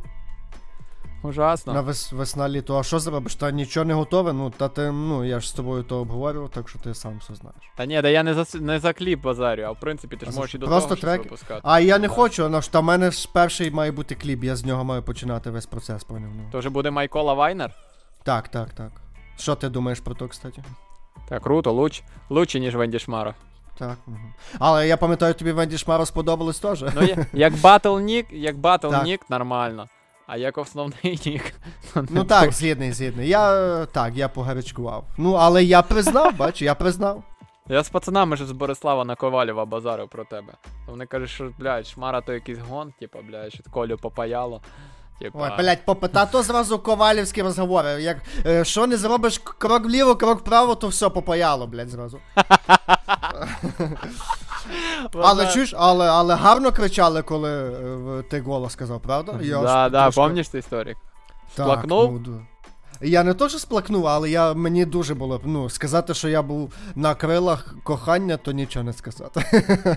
Ужасно. 1.22 1.72
На 1.72 1.80
вес, 1.80 2.12
весна 2.12 2.48
літо. 2.48 2.78
А 2.78 2.82
що 2.82 2.98
зробиш? 2.98 3.34
Та 3.34 3.50
нічого 3.50 3.84
не 3.86 3.94
готове. 3.94 4.32
Ну, 4.32 4.50
та 4.50 4.68
ти, 4.68 4.90
ну, 4.90 5.24
я 5.24 5.40
ж 5.40 5.48
з 5.48 5.52
тобою 5.52 5.82
то 5.82 5.96
обговорював, 5.98 6.48
так 6.50 6.68
що 6.68 6.78
ти 6.78 6.94
сам 6.94 7.18
все 7.18 7.34
знаєш. 7.34 7.60
Та 7.76 7.86
ні, 7.86 8.02
да 8.02 8.08
я 8.08 8.22
не 8.22 8.34
за, 8.34 8.58
не 8.58 8.78
за 8.78 8.92
кліп 8.92 9.20
базарю, 9.22 9.62
а 9.62 9.70
в 9.70 9.80
принципі 9.80 10.16
ти 10.16 10.26
ж 10.26 10.32
за 10.32 10.40
можеш 10.40 10.54
і 10.54 10.58
до 10.58 10.66
Просто 10.66 10.96
того 10.96 11.14
щось 11.14 11.24
випускати. 11.24 11.60
А 11.64 11.80
я 11.80 11.98
не 11.98 12.08
хочу, 12.08 12.48
ну 12.48 12.62
ж 12.62 12.72
та 12.72 12.80
в 12.80 12.84
мене 12.84 13.10
ж 13.10 13.28
перший 13.32 13.70
має 13.70 13.92
бути 13.92 14.14
кліп, 14.14 14.44
я 14.44 14.56
з 14.56 14.64
нього 14.64 14.84
маю 14.84 15.02
починати 15.02 15.50
весь 15.50 15.66
процес, 15.66 16.04
поняв. 16.04 16.30
Ну. 16.36 16.42
То 16.52 16.58
вже 16.58 16.70
буде 16.70 16.90
Майкола 16.90 17.34
Вайнер? 17.34 17.74
Так, 18.22 18.48
так, 18.48 18.70
так. 18.70 18.90
Що 19.38 19.54
ти 19.54 19.68
думаєш 19.68 20.00
про 20.00 20.14
то, 20.14 20.28
кстати? 20.28 20.64
Так, 21.28 21.42
круто, 21.42 21.72
луч. 21.72 22.02
Лучше, 22.30 22.60
ніж 22.60 22.76
Венді 22.76 22.98
Шмаро. 22.98 23.34
Так. 23.78 23.96
Угу. 24.06 24.16
Але 24.58 24.88
я 24.88 24.96
пам'ятаю, 24.96 25.34
тобі 25.34 25.52
Венді 25.52 25.78
Шмаро 25.78 26.06
сподобалось 26.06 26.58
теж. 26.58 26.82
Ну, 26.94 27.02
я- 27.02 27.26
як 27.32 27.56
батл 27.60 27.98
нік, 27.98 28.26
як 28.30 28.58
батл 28.58 28.92
нік, 29.04 29.20
нормально. 29.30 29.88
А 30.26 30.36
як 30.36 30.58
основний 30.58 31.20
нік. 31.26 31.52
Ну 32.10 32.24
так, 32.24 32.52
згідний, 32.52 32.92
згідний. 32.92 33.28
Я 33.28 33.86
так, 33.86 34.14
я 34.14 34.28
погарячкував. 34.28 35.04
Ну, 35.18 35.32
але 35.32 35.64
я 35.64 35.82
признав, 35.82 36.36
бачу, 36.36 36.64
я 36.64 36.74
признав. 36.74 37.22
Я 37.68 37.82
з 37.82 37.88
пацанами 37.88 38.36
ж 38.36 38.46
з 38.46 38.52
Борислава 38.52 39.04
на 39.04 39.14
Ковалєва 39.14 39.64
базарив 39.64 40.08
про 40.08 40.24
тебе. 40.24 40.52
Вони 40.86 41.06
кажуть, 41.06 41.30
що, 41.30 41.50
блядь, 41.58 41.86
шмара 41.86 42.20
то 42.20 42.32
якийсь 42.32 42.58
гон, 42.58 42.92
типа, 43.00 43.18
блядь, 43.28 43.52
що 43.54 43.62
Колю 43.70 43.96
попаяло. 43.96 44.60
Типа, 45.20 45.38
Ой, 45.42 45.50
блядь, 45.58 45.84
попита, 45.84 46.26
то 46.26 46.42
зразу 46.42 46.78
ковалівські 46.78 47.42
розговори. 47.42 48.02
Як 48.02 48.16
е, 48.46 48.64
що 48.64 48.86
не 48.86 48.96
зробиш 48.96 49.38
крок 49.58 49.84
вліво, 49.84 50.16
крок 50.16 50.40
вправо, 50.40 50.74
то 50.74 50.88
все 50.88 51.08
попаяло, 51.08 51.66
блядь, 51.66 51.88
зразу. 51.88 52.18
Але 55.22 55.52
чуєш, 55.52 55.74
але, 55.78 56.08
але 56.08 56.34
гарно 56.34 56.72
кричали, 56.72 57.22
коли 57.22 57.50
е, 58.18 58.22
ти 58.22 58.40
голос 58.40 58.72
сказав, 58.72 59.00
правда? 59.00 59.34
Я 59.40 59.60
Да, 59.62 59.76
аж 59.84 59.92
да, 59.92 60.02
трошки- 60.02 60.20
помніш 60.20 60.48
цей 60.48 60.58
історик? 60.58 60.96
Так, 61.54 61.66
Сплакнув? 61.66 62.12
Ну, 62.12 62.18
да. 62.18 62.30
Я 63.00 63.24
не 63.24 63.34
то, 63.34 63.48
що 63.48 63.58
сплакнув, 63.58 64.06
але 64.06 64.30
я, 64.30 64.54
мені 64.54 64.84
дуже 64.84 65.14
було. 65.14 65.40
Ну, 65.44 65.70
сказати, 65.70 66.14
що 66.14 66.28
я 66.28 66.42
був 66.42 66.72
на 66.94 67.14
крилах 67.14 67.74
кохання, 67.82 68.36
то 68.36 68.52
нічого 68.52 68.84
не 68.84 68.92
сказати. 68.92 69.44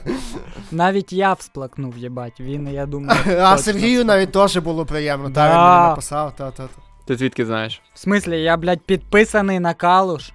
Навіть 0.72 1.14
я 1.14 1.34
всплакнув, 1.34 1.98
єбать. 1.98 2.40
Він, 2.40 2.68
я 2.68 2.86
думаю. 2.86 3.20
А 3.40 3.58
Сергію 3.58 4.06
навіть 4.06 4.32
теж 4.32 4.58
було 4.58 4.86
приємно. 4.86 5.30
Та 5.30 5.50
він 5.50 5.58
мені 5.58 5.90
написав, 5.90 6.36
та, 6.36 6.52
та, 6.52 6.64
та. 6.64 6.82
Ти 7.06 7.16
звідки 7.16 7.46
знаєш? 7.46 7.82
В 7.94 8.00
смислі, 8.00 8.42
я, 8.42 8.58
блядь, 8.58 8.82
підписаний 8.82 9.60
на 9.60 9.74
калуш. 9.74 10.32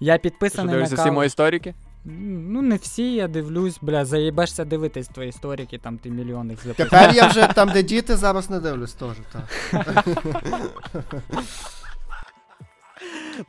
Я 0.00 0.18
підписаний 0.18 0.66
на 0.66 0.72
дивишся 0.72 0.94
всі 0.96 1.10
мої 1.10 1.26
історики? 1.26 1.74
Ну, 2.04 2.62
не 2.62 2.76
всі, 2.76 3.12
я 3.12 3.28
дивлюсь, 3.28 3.78
бля, 3.82 4.04
заїбешся 4.04 4.64
дивитись 4.64 5.08
твої 5.08 5.28
історики, 5.28 5.78
там 5.78 5.98
ти 5.98 6.10
мільйон 6.10 6.50
їх 6.50 6.64
записав. 6.64 6.90
Тепер 6.90 7.14
я 7.14 7.26
вже 7.26 7.46
там, 7.54 7.68
де 7.68 7.82
діти, 7.82 8.16
зараз 8.16 8.50
не 8.50 8.60
дивлюсь 8.60 8.94
теж. 8.94 9.16
Так. 9.32 10.06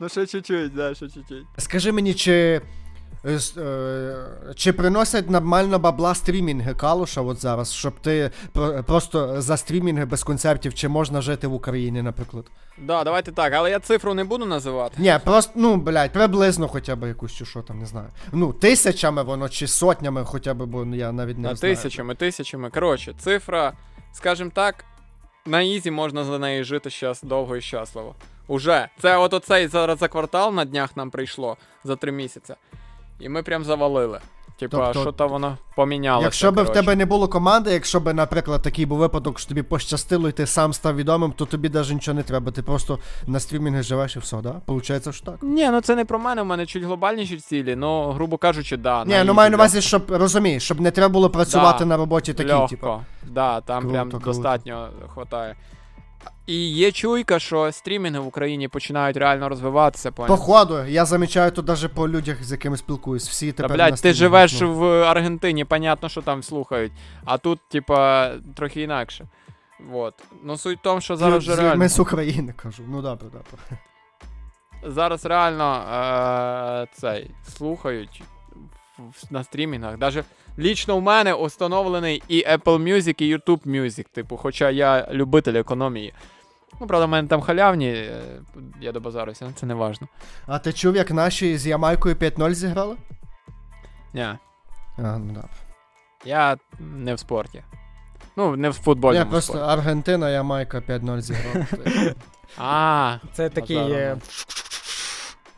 Ну 0.00 0.08
ще 0.08 0.26
чуть-чуть, 0.26 0.74
да, 0.74 0.94
ще 0.94 1.08
чуть-чуть. 1.08 1.46
Скажи 1.58 1.92
мені, 1.92 2.14
чи. 2.14 2.60
е, 3.24 3.38
е, 3.58 4.16
Чи 4.56 4.72
приносять 4.72 5.30
нормально 5.30 5.78
бабла 5.78 6.14
стрімінги 6.14 6.74
Калуша 6.74 7.20
от 7.20 7.40
зараз, 7.40 7.72
щоб 7.72 8.00
ти 8.00 8.30
просто 8.86 9.42
за 9.42 9.56
стрімінги 9.56 10.04
без 10.04 10.22
концертів, 10.24 10.74
чи 10.74 10.88
можна 10.88 11.20
жити 11.20 11.46
в 11.46 11.54
Україні, 11.54 12.02
наприклад? 12.02 12.44
Да, 12.78 13.04
давайте 13.04 13.32
так, 13.32 13.52
але 13.52 13.70
я 13.70 13.78
цифру 13.78 14.14
не 14.14 14.24
буду 14.24 14.46
називати. 14.46 14.94
Ні, 14.98 15.18
просто, 15.24 15.52
ну, 15.54 15.76
блядь, 15.76 16.12
приблизно 16.12 16.68
хоча 16.68 16.96
б 16.96 17.08
якусь 17.08 17.32
чи 17.32 17.44
що 17.44 17.62
там, 17.62 17.78
не 17.78 17.86
знаю. 17.86 18.08
Ну, 18.32 18.52
тисячами 18.52 19.22
воно 19.22 19.48
чи 19.48 19.66
сотнями 19.66 20.24
хоча 20.24 20.54
б, 20.54 20.66
бо 20.66 20.84
я 20.96 21.12
навіть 21.12 21.38
не 21.38 21.48
На 21.48 21.54
знаю. 21.56 21.74
тисячами, 21.76 22.14
тисячами. 22.14 22.70
Коротше, 22.70 23.14
цифра, 23.18 23.72
скажімо 24.12 24.50
так, 24.54 24.84
на 25.46 25.62
easy 25.62 25.90
можна 25.90 26.24
за 26.24 26.38
неї 26.38 26.64
жити 26.64 26.90
щас 26.90 27.22
довго 27.22 27.56
і 27.56 27.60
щасливо. 27.60 28.14
Уже. 28.52 28.88
Це 29.02 29.16
от 29.16 29.34
оцей 29.34 29.66
зараз 29.66 29.98
за 29.98 30.08
квартал 30.08 30.54
на 30.54 30.64
днях 30.64 30.96
нам 30.96 31.10
прийшло 31.10 31.56
за 31.84 31.96
три 31.96 32.12
місяці. 32.12 32.54
І 33.20 33.28
ми 33.28 33.42
прям 33.42 33.64
завалили. 33.64 34.20
Типа, 34.58 34.76
Тобто- 34.76 35.00
що 35.00 35.12
то 35.12 35.28
воно 35.28 35.58
помінялося. 35.76 36.24
Якщо 36.24 36.52
б 36.52 36.62
в 36.62 36.72
тебе 36.72 36.96
не 36.96 37.06
було 37.06 37.28
команди, 37.28 37.72
якщо 37.72 38.00
б, 38.00 38.14
наприклад, 38.14 38.62
такий 38.62 38.86
був 38.86 38.98
випадок, 38.98 39.38
що 39.38 39.48
тобі 39.48 39.62
пощастило 39.62 40.28
і 40.28 40.32
ти 40.32 40.46
сам 40.46 40.72
став 40.72 40.96
відомим, 40.96 41.32
то 41.32 41.46
тобі 41.46 41.68
навіть 41.70 41.90
нічого 41.90 42.14
не 42.14 42.22
треба. 42.22 42.52
Ти 42.52 42.62
просто 42.62 42.98
на 43.26 43.40
стрімінги 43.40 43.82
живеш 43.82 44.16
і 44.16 44.18
все, 44.18 44.36
да? 44.36 44.52
Получається, 44.52 45.12
що 45.12 45.26
так. 45.26 45.34
Ні, 45.42 45.70
ну 45.70 45.80
це 45.80 45.96
не 45.96 46.04
про 46.04 46.18
мене, 46.18 46.42
у 46.42 46.44
мене 46.44 46.66
чуть 46.66 46.82
глобальніші 46.84 47.36
цілі, 47.36 47.76
ну, 47.76 48.10
грубо 48.10 48.36
кажучи, 48.38 48.76
да. 48.76 49.04
Ні, 49.04 49.22
ну 49.24 49.34
маю 49.34 49.50
на 49.50 49.56
увазі, 49.56 49.80
щоб 49.82 50.10
розумієш, 50.10 50.62
щоб 50.62 50.80
не 50.80 50.90
треба 50.90 51.12
було 51.12 51.30
працювати 51.30 51.78
Да. 51.78 51.84
на 51.84 51.96
роботі 51.96 52.34
такій, 52.34 52.68
типу. 52.68 53.00
Да, 53.26 53.60
там 53.60 53.80
Круто, 53.80 53.92
прям 53.94 54.10
круто. 54.10 54.24
достатньо 54.24 54.88
хватає. 55.14 55.56
І 56.46 56.68
є 56.68 56.92
чуйка, 56.92 57.38
що 57.38 57.72
стрімінги 57.72 58.20
в 58.20 58.26
Україні 58.26 58.68
починають 58.68 59.16
реально 59.16 59.48
розвиватися, 59.48 60.12
поняв? 60.12 60.28
Походу, 60.28 60.84
я 60.84 61.04
замічаю 61.04 61.50
то 61.50 61.62
навіть 61.62 61.92
по 61.92 62.08
людях, 62.08 62.44
з 62.44 62.52
якими 62.52 62.76
спілкуюсь. 62.76 63.28
Всі 63.28 63.52
Та, 63.52 63.62
тепер. 63.62 63.70
на 63.70 63.76
блядь, 63.76 64.00
ти 64.00 64.12
живеш 64.12 64.60
ну. 64.60 64.74
в 64.74 64.84
Аргентині, 65.02 65.64
понятно, 65.64 66.08
що 66.08 66.22
там 66.22 66.42
слухають. 66.42 66.92
А 67.24 67.38
тут, 67.38 67.60
типа, 67.68 68.30
трохи 68.54 68.82
інакше. 68.82 69.26
Вот. 69.90 70.14
Ну 70.44 70.56
суть 70.56 70.78
в 70.78 70.82
тому, 70.82 71.00
що 71.00 71.16
зараз 71.16 71.38
вже 71.38 71.56
реально. 71.56 71.76
Ми 71.76 71.88
з 71.88 71.98
України 71.98 72.54
кажу. 72.56 72.82
Ну 72.88 73.02
добре, 73.02 73.28
добре. 73.28 73.78
зараз 74.94 75.26
реально 75.26 75.74
е, 75.74 76.86
цей 76.92 77.30
слухають 77.56 78.22
на 79.30 79.44
стрімінгах. 79.44 79.98
Даже 79.98 80.24
лічно 80.58 80.96
у 80.96 81.00
мене 81.00 81.34
установлений 81.34 82.22
і 82.28 82.44
Apple 82.46 82.78
Music, 82.82 83.22
і 83.22 83.36
YouTube 83.36 83.66
Music. 83.66 84.06
Типу, 84.12 84.36
хоча 84.36 84.70
я 84.70 85.08
любитель 85.12 85.54
економії. 85.54 86.14
Ну, 86.80 86.86
правда, 86.86 87.06
в 87.06 87.08
мене 87.08 87.28
там 87.28 87.40
халявні, 87.40 87.88
е, 87.88 88.22
я 88.80 88.92
добазаруся, 88.92 89.44
але 89.44 89.54
це 89.54 89.66
не 89.66 89.74
важно. 89.74 90.08
А 90.46 90.58
ти 90.58 90.72
чув, 90.72 90.96
як 90.96 91.10
наші 91.10 91.58
з 91.58 91.66
Ямайкою 91.66 92.14
5-0 92.14 92.54
зіграли? 92.54 92.96
Ні, 94.14 94.22
А, 94.22 94.38
ну 95.18 95.32
да. 95.32 95.44
я 96.24 96.56
не 96.80 97.14
в 97.14 97.18
спорті. 97.18 97.62
Ну, 98.36 98.56
не 98.56 98.70
в 98.70 98.72
футбольному 98.72 99.24
Ні, 99.24 99.30
просто 99.30 99.52
спорті. 99.52 99.72
Аргентина, 99.72 100.30
Ямайка 100.30 100.78
5-0 100.80 101.20
зіграла. 101.20 101.66
А, 102.58 103.16
Це 103.32 103.48
такий 103.48 103.76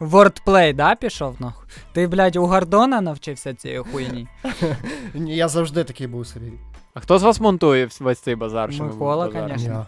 Е, 0.01 0.73
да, 0.73 0.95
пішов 0.95 1.37
нахуй? 1.39 1.67
Ти, 1.93 2.07
блядь, 2.07 2.37
у 2.37 2.47
Гордона 2.47 3.01
навчився 3.01 3.55
цієї 3.55 3.81
хуйні? 3.81 4.29
Ні, 5.15 5.37
я 5.37 5.49
завжди 5.49 5.85
такий 5.85 6.07
був 6.07 6.27
Сергій. 6.27 6.59
а 6.95 7.01
хто 7.01 7.19
з 7.19 7.23
вас 7.23 7.41
монтує 7.41 7.89
весь 8.01 8.19
цей 8.21 8.35
базар? 8.35 8.73
що 8.73 8.83
ми 8.85 8.89
Микола, 8.93 9.27
базаримо? 9.27 9.49
конечно. 9.49 9.87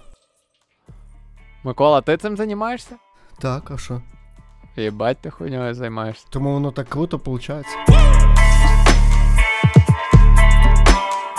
Микола, 1.65 2.01
ти 2.01 2.17
цим 2.17 2.37
займаєшся? 2.37 2.97
Так, 3.39 3.71
а 3.71 3.79
що? 3.79 4.03
Єбать, 4.77 5.19
ти 5.21 5.31
хуйньою 5.31 5.75
займаєшся. 5.75 6.27
Тому 6.31 6.53
воно 6.53 6.71
так 6.71 6.89
круто 6.89 7.17
виходить. 7.17 7.67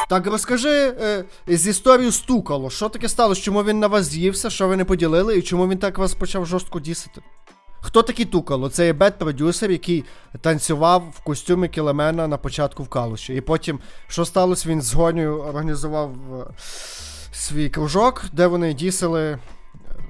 Так, 0.10 0.28
розкажи 0.28 0.96
е, 1.02 1.24
з 1.48 1.68
історією 1.68 2.12
стукало. 2.12 2.70
Що 2.70 2.90
таке 2.90 3.10
сталося? 3.10 3.42
Чому 3.42 3.64
він 3.64 3.80
на 3.80 3.88
вас 3.88 4.06
з'ївся, 4.06 4.50
що 4.50 4.68
ви 4.68 4.76
не 4.76 4.86
поділили, 4.86 5.38
і 5.38 5.42
чому 5.42 5.68
він 5.68 5.78
так 5.78 5.98
вас 5.98 6.14
почав 6.14 6.46
жорстко 6.46 6.80
дісити? 6.80 7.22
Хто 7.88 8.04
такий 8.04 8.26
тукало? 8.26 8.70
Це 8.70 8.86
є 8.86 8.94
бет-продюсер, 8.94 9.72
який 9.72 10.04
танцював 10.42 11.14
в 11.16 11.20
костюмі 11.20 11.68
кілемена 11.68 12.28
на 12.28 12.38
початку 12.38 12.84
в 12.84 12.90
Калуші. 12.90 13.36
І 13.36 13.42
потім, 13.42 13.80
що 14.08 14.26
сталося, 14.26 14.70
він 14.70 14.82
з 14.82 14.94
Гонею 14.94 15.42
організував 15.42 16.12
е, 16.12 16.46
свій 17.32 17.70
кружок, 17.70 18.26
де 18.34 18.48
вони 18.48 18.74
дісили 18.74 19.40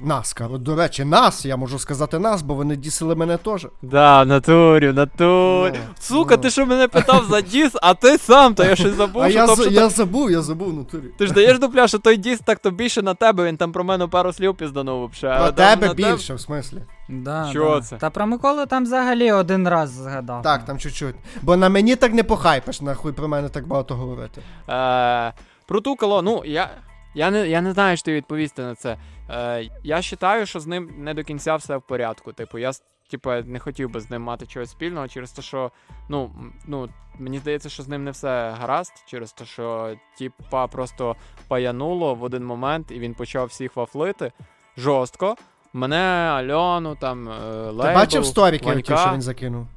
нас. 0.01 0.33
кажу. 0.33 0.57
До 0.57 0.75
речі, 0.75 1.05
нас, 1.05 1.45
я 1.45 1.57
можу 1.57 1.79
сказати 1.79 2.19
нас, 2.19 2.41
бо 2.41 2.53
вони 2.53 2.75
дісили 2.75 3.15
мене 3.15 3.37
теж. 3.37 3.67
Да, 3.81 4.23
в 4.23 4.27
натурі, 4.27 4.93
натурі. 4.93 5.79
Ну, 5.87 5.95
Сука, 5.99 6.35
ну. 6.35 6.41
ти 6.41 6.49
що 6.49 6.65
мене 6.65 6.87
питав 6.87 7.25
за 7.29 7.41
діс, 7.41 7.71
а 7.81 7.93
ти 7.93 8.17
сам, 8.17 8.53
то 8.53 8.63
я 8.63 8.75
щось 8.75 8.93
забув. 8.93 9.21
А 9.21 9.29
що 9.29 9.39
я, 9.39 9.47
то, 9.47 9.55
за- 9.55 9.63
що 9.63 9.71
я 9.71 9.81
так- 9.81 9.89
забув, 9.91 10.31
я 10.31 10.41
забув 10.41 10.73
натурі. 10.73 11.03
Ти 11.17 11.27
ж 11.27 11.33
даєш 11.33 11.59
дупля, 11.59 11.87
що 11.87 11.99
той 11.99 12.17
діс 12.17 12.39
так 12.45 12.59
то 12.59 12.71
більше 12.71 13.01
на 13.01 13.13
тебе, 13.13 13.45
він 13.45 13.57
там 13.57 13.71
про 13.71 13.83
мене 13.83 14.07
пару 14.07 14.33
слів 14.33 14.55
пізданув 14.55 15.09
взагалі. 15.17 15.41
Про 15.43 15.51
тебе 15.51 15.93
більше, 15.93 16.33
в 16.33 16.39
смислі. 16.39 16.77
Да, 17.09 17.47
Що 17.49 17.75
да. 17.75 17.81
це? 17.81 17.95
Та 17.97 18.09
про 18.09 18.27
Миколу 18.27 18.65
там 18.65 18.83
взагалі 18.83 19.31
один 19.31 19.67
раз 19.69 19.89
згадав. 19.89 20.41
Так, 20.41 20.65
там 20.65 20.79
чуть-чуть. 20.79 21.15
Бо 21.41 21.57
на 21.57 21.69
мені 21.69 21.95
так 21.95 22.13
не 22.13 22.23
похайпиш, 22.23 22.81
нахуй 22.81 23.13
про 23.13 23.27
мене 23.27 23.49
так 23.49 23.67
багато 23.67 23.95
говорити. 23.95 24.41
Е, 24.69 25.33
про 25.65 25.81
Тукало, 25.81 26.21
ну, 26.21 26.41
я, 26.45 26.69
я, 27.17 27.31
не, 27.31 27.47
я 27.47 27.61
не 27.61 27.71
знаю, 27.71 27.97
що 27.97 28.11
відповісти 28.11 28.61
на 28.61 28.75
це. 28.75 28.97
Е, 29.29 29.69
я 29.83 29.95
вважаю, 29.95 30.45
що 30.45 30.59
з 30.59 30.67
ним 30.67 30.93
не 30.97 31.13
до 31.13 31.23
кінця 31.23 31.55
все 31.55 31.77
в 31.77 31.81
порядку. 31.81 32.33
Типу, 32.33 32.57
я 32.57 32.71
типу, 33.11 33.31
не 33.31 33.59
хотів 33.59 33.89
би 33.89 33.99
з 33.99 34.09
ним 34.09 34.21
мати 34.21 34.45
чогось 34.45 34.69
спільного 34.69 35.07
через 35.07 35.31
те, 35.31 35.41
що 35.41 35.71
ну, 36.09 36.31
ну, 36.65 36.89
мені 37.19 37.39
здається, 37.39 37.69
що 37.69 37.83
з 37.83 37.87
ним 37.87 38.03
не 38.03 38.11
все 38.11 38.55
гаразд, 38.59 38.93
через 39.07 39.33
те, 39.33 39.45
що 39.45 39.95
типа 40.17 40.67
просто 40.67 41.15
паянуло 41.47 42.15
в 42.15 42.23
один 42.23 42.45
момент, 42.45 42.91
і 42.91 42.99
він 42.99 43.13
почав 43.13 43.47
всіх 43.47 43.75
вафлити 43.75 44.31
жорстко. 44.77 45.35
Мене, 45.73 45.97
Альону, 46.31 46.95
там, 46.95 47.29
е, 47.29 47.31
Лейбл, 47.61 47.81
Ти 47.81 47.95
бачив 47.95 48.25
сторіки, 48.25 48.81
ті, 48.81 48.97
що 48.97 49.11
він 49.13 49.21
закинув? 49.21 49.67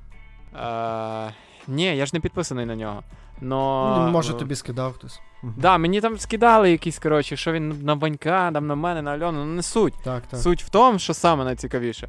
Е, 0.56 1.34
ні, 1.68 1.96
я 1.96 2.06
ж 2.06 2.10
не 2.14 2.20
підписаний 2.20 2.66
на 2.66 2.76
нього. 2.76 3.02
Но, 3.40 3.96
Ну, 3.98 4.12
Може 4.12 4.34
тобі 4.34 4.54
скидав 4.54 4.92
хтось. 4.92 5.20
Мгм. 5.42 5.54
Да, 5.56 5.78
мені 5.78 6.00
там 6.00 6.18
скидали 6.18 6.70
якісь, 6.70 6.98
коротше, 6.98 7.36
що 7.36 7.52
він 7.52 7.68
на 7.82 7.94
Ванька, 7.94 8.50
там 8.52 8.66
на 8.66 8.74
мене, 8.74 9.02
на 9.02 9.10
Альону. 9.10 9.44
Ну 9.44 9.54
не 9.54 9.62
суть. 9.62 9.94
Так, 10.04 10.22
так. 10.26 10.40
Суть 10.40 10.64
в 10.64 10.68
тому, 10.68 10.98
що 10.98 11.14
саме 11.14 11.44
найцікавіше. 11.44 12.08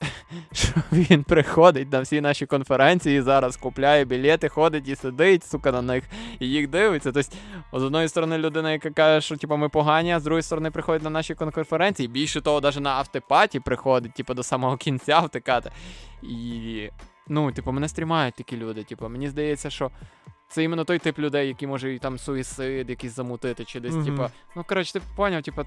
Що 0.52 0.72
він 0.92 1.24
приходить 1.24 1.92
на 1.92 2.00
всі 2.00 2.20
наші 2.20 2.46
конференції 2.46 3.22
зараз, 3.22 3.56
купляє 3.56 4.04
білети, 4.04 4.48
ходить 4.48 4.88
і 4.88 4.96
сидить, 4.96 5.44
сука, 5.44 5.72
на 5.72 5.82
них 5.82 6.04
і 6.38 6.48
їх 6.48 6.68
дивиться. 6.68 7.12
Тобто, 7.12 7.30
з 7.72 7.82
одної 7.82 8.08
сторони, 8.08 8.38
людина, 8.38 8.72
яка 8.72 8.90
каже, 8.90 9.20
що 9.26 9.36
типу, 9.36 9.56
ми 9.56 9.68
погані, 9.68 10.12
а 10.12 10.20
з 10.20 10.22
другої 10.22 10.42
сторони 10.42 10.70
приходить 10.70 11.02
на 11.02 11.10
наші 11.10 11.34
конференції. 11.34 12.08
Більше 12.08 12.40
того, 12.40 12.60
навіть 12.60 12.80
на 12.80 12.90
автопаті 12.90 13.60
приходить, 13.60 14.14
типу, 14.14 14.34
до 14.34 14.42
самого 14.42 14.76
кінця 14.76 15.20
втикати. 15.20 15.70
І. 16.22 16.90
Ну, 17.28 17.52
типу, 17.52 17.72
мене 17.72 17.88
стрімають 17.88 18.34
такі 18.34 18.56
люди. 18.56 18.84
Типу, 18.84 19.08
мені 19.08 19.28
здається, 19.28 19.70
що 19.70 19.90
це 20.48 20.62
іменно 20.64 20.84
той 20.84 20.98
тип 20.98 21.18
людей, 21.18 21.48
які 21.48 21.66
може 21.66 21.94
і 21.94 21.98
там 21.98 22.18
суїцид 22.18 22.90
якийсь 22.90 23.14
замутити, 23.14 23.64
чи 23.64 23.80
десь, 23.80 23.94
Мгм. 23.94 24.04
типу, 24.04 24.22
ну 24.56 24.64
коротше, 24.68 24.92
ти 24.92 25.00
поняв, 25.16 25.42
типу, 25.42 25.62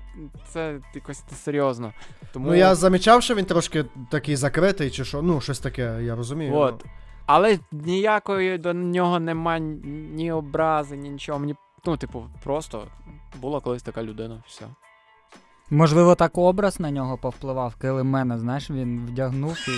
це 0.48 0.80
якось 0.96 1.24
серйозно. 1.44 1.94
Тому 2.34 2.48
Ну 2.48 2.56
я 2.56 2.76
замічав, 2.76 3.24
що 3.24 3.36
він 3.36 3.46
трошки 3.46 3.86
такий 4.12 4.36
закритий, 4.36 4.92
чи 4.92 5.06
що. 5.06 5.22
Ну, 5.22 5.42
щось 5.42 5.60
таке, 5.60 6.00
я 6.04 6.16
розумію. 6.16 6.56
От. 6.56 6.86
Але 7.26 7.60
ніякої 7.72 8.58
до 8.58 8.74
нього 8.74 9.20
нема 9.20 9.60
ні 9.60 10.32
образи, 10.32 10.98
ні 10.98 11.10
нічого. 11.10 11.40
Мені, 11.40 11.56
ну, 11.86 11.98
типу, 11.98 12.26
просто 12.44 12.88
була 13.42 13.60
колись 13.60 13.84
така 13.84 14.04
людина, 14.04 14.44
все. 14.48 14.66
Можливо, 15.70 16.16
так 16.16 16.38
образ 16.38 16.80
на 16.80 16.92
нього 16.92 17.18
повпливав, 17.18 17.76
коли 17.82 18.04
мене, 18.04 18.40
знаєш, 18.40 18.70
він 18.70 19.06
вдягнув 19.06 19.58
і. 19.68 19.72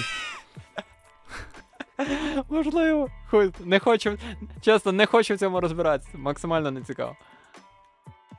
Можливо. 2.50 3.08
Хуй, 3.30 3.52
не 3.60 3.80
хочу, 3.80 4.18
чесно, 4.62 4.92
не 4.92 5.06
хочу 5.06 5.36
в 5.36 5.38
цьому 5.38 5.60
розбиратися. 5.60 6.10
Максимально 6.18 6.72
не 6.72 6.82
цікаво. 6.82 7.16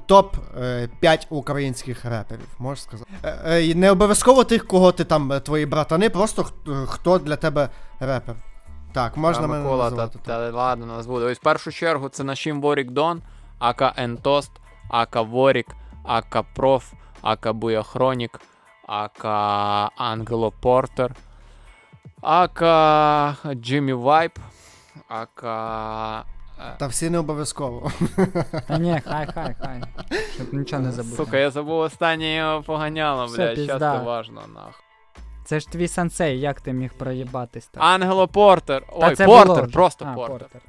Топ 0.06 0.36
е, 0.58 0.88
5 1.00 1.26
українських 1.30 2.04
реперів, 2.04 2.48
можеш 2.58 2.84
сказати. 2.84 3.10
Е, 3.22 3.38
е, 3.44 3.66
і 3.66 3.74
не 3.74 3.90
обов'язково 3.90 4.44
тих, 4.44 4.66
кого 4.66 4.92
ти 4.92 5.04
там, 5.04 5.32
е, 5.32 5.40
твої 5.40 5.66
братани, 5.66 6.10
просто 6.10 6.46
хто 6.86 7.18
для 7.18 7.36
тебе 7.36 7.68
репер. 8.00 8.36
Так, 8.92 9.16
можна 9.16 9.46
мене 9.46 9.64
Микола, 9.64 9.84
називати. 9.84 10.18
та, 10.24 10.50
та, 10.50 10.56
ладно, 10.56 10.86
нас 10.86 11.06
буде. 11.06 11.24
Ось 11.24 11.38
в 11.38 11.42
першу 11.42 11.72
чергу 11.72 12.08
це 12.08 12.24
нашим 12.24 12.60
Ворік 12.60 12.90
Дон, 12.90 13.22
Ака 13.58 13.92
Ентост, 13.96 14.50
Ака 14.90 15.22
Ворік, 15.22 15.66
Ака 16.04 16.42
Проф, 16.42 16.92
Ака 17.22 17.52
Буяхронік, 17.52 18.40
Ака 18.86 19.90
Ангело 19.96 20.52
Портер, 20.60 21.14
Ака 22.24 23.36
Джиммі 23.54 23.92
Вайп, 23.92 24.38
Ака. 25.08 26.24
е, 26.60 26.74
Та 26.78 26.86
всі 26.86 27.10
не 27.10 27.18
обов'язково. 27.18 27.92
Та 28.68 28.78
ні, 28.78 29.00
хай, 29.04 29.26
хай, 29.34 29.54
хай. 29.60 29.82
Щоб 30.34 30.54
нічого 30.54 30.82
не 30.82 30.92
забути. 30.92 31.16
Сука, 31.16 31.38
я 31.38 31.50
забув 31.50 31.78
останнє 31.78 32.34
його 32.34 32.62
поганяло, 32.62 33.26
блядь, 33.36 33.58
щас 33.58 33.78
це 33.78 33.98
важно, 33.98 34.42
нахуй. 34.54 34.72
Це 35.44 35.60
ж 35.60 35.68
твій 35.68 35.88
сенсей, 35.88 36.40
як 36.40 36.60
ти 36.60 36.72
міг 36.72 36.92
проїбатись 36.94 37.66
так? 37.66 37.82
Ангело 37.82 38.28
Портер. 38.28 38.82
Та 39.00 39.08
Ой, 39.08 39.16
це 39.16 39.26
Портер, 39.26 39.56
було 39.56 39.66
просто 39.72 40.04
А, 40.08 40.14
Портер. 40.14 40.62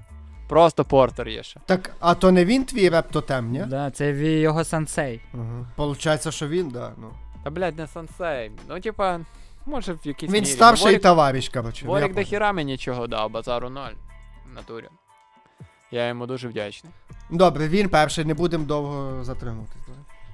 Просто 0.47 0.85
Портер 0.85 1.27
є 1.27 1.43
ще. 1.43 1.59
Так, 1.65 1.91
а 1.99 2.15
то 2.15 2.31
не 2.31 2.45
він 2.45 2.65
твій 2.65 2.89
реп 2.89 3.11
тотем, 3.11 3.51
ні? 3.51 3.63
Да, 3.67 3.91
це 3.91 4.11
його 4.11 4.63
сенсей. 4.63 5.21
Угу. 5.33 5.65
Получається, 5.75 6.31
що 6.31 6.47
він, 6.47 6.69
да. 6.69 6.91
Ну. 6.97 7.11
Та, 7.43 7.49
блядь, 7.49 7.77
не 7.77 7.87
сенсей. 7.87 8.51
Ну, 8.69 8.79
типа, 8.79 9.19
може 9.65 9.93
в 9.93 9.99
якійсь 10.07 10.29
Він 10.29 10.43
мірі. 10.43 10.45
старший 10.53 10.85
Ворік, 10.85 11.01
товариш, 11.01 11.49
коротше. 11.49 11.85
Ворік 11.85 12.07
я 12.07 12.13
до 12.13 12.23
хіра 12.23 12.51
мені 12.53 12.77
чого 12.77 13.07
дав, 13.07 13.31
базару 13.31 13.69
ноль. 13.69 13.91
В 14.51 14.53
натурі. 14.53 14.89
Я 15.91 16.07
йому 16.07 16.25
дуже 16.25 16.47
вдячний. 16.47 16.93
Добре, 17.29 17.67
він 17.67 17.89
перший, 17.89 18.25
не 18.25 18.33
будемо 18.33 18.65
довго 18.65 19.23
затримуватись. 19.23 19.81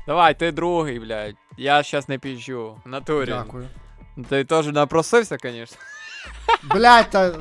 давай. 0.07 0.39
Ти 0.39 0.51
другий, 0.51 0.99
блядь. 0.99 1.35
Я 1.57 1.83
щас 1.83 2.07
не 2.09 2.17
піжджу. 2.17 2.77
В 2.85 2.89
натурі. 2.89 3.29
Дякую. 3.29 3.67
Ти 4.29 4.43
теж 4.45 4.67
напросився, 4.67 5.37
звісно. 5.43 5.77
Блять, 6.63 7.09
та. 7.09 7.33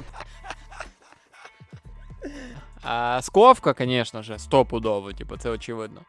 А, 2.82 3.22
Сковка, 3.22 3.74
звісно 3.78 4.22
ж, 4.22 4.38
стопудово, 4.38 5.12
типу, 5.12 5.36
це 5.36 5.50
очевидно. 5.50 6.00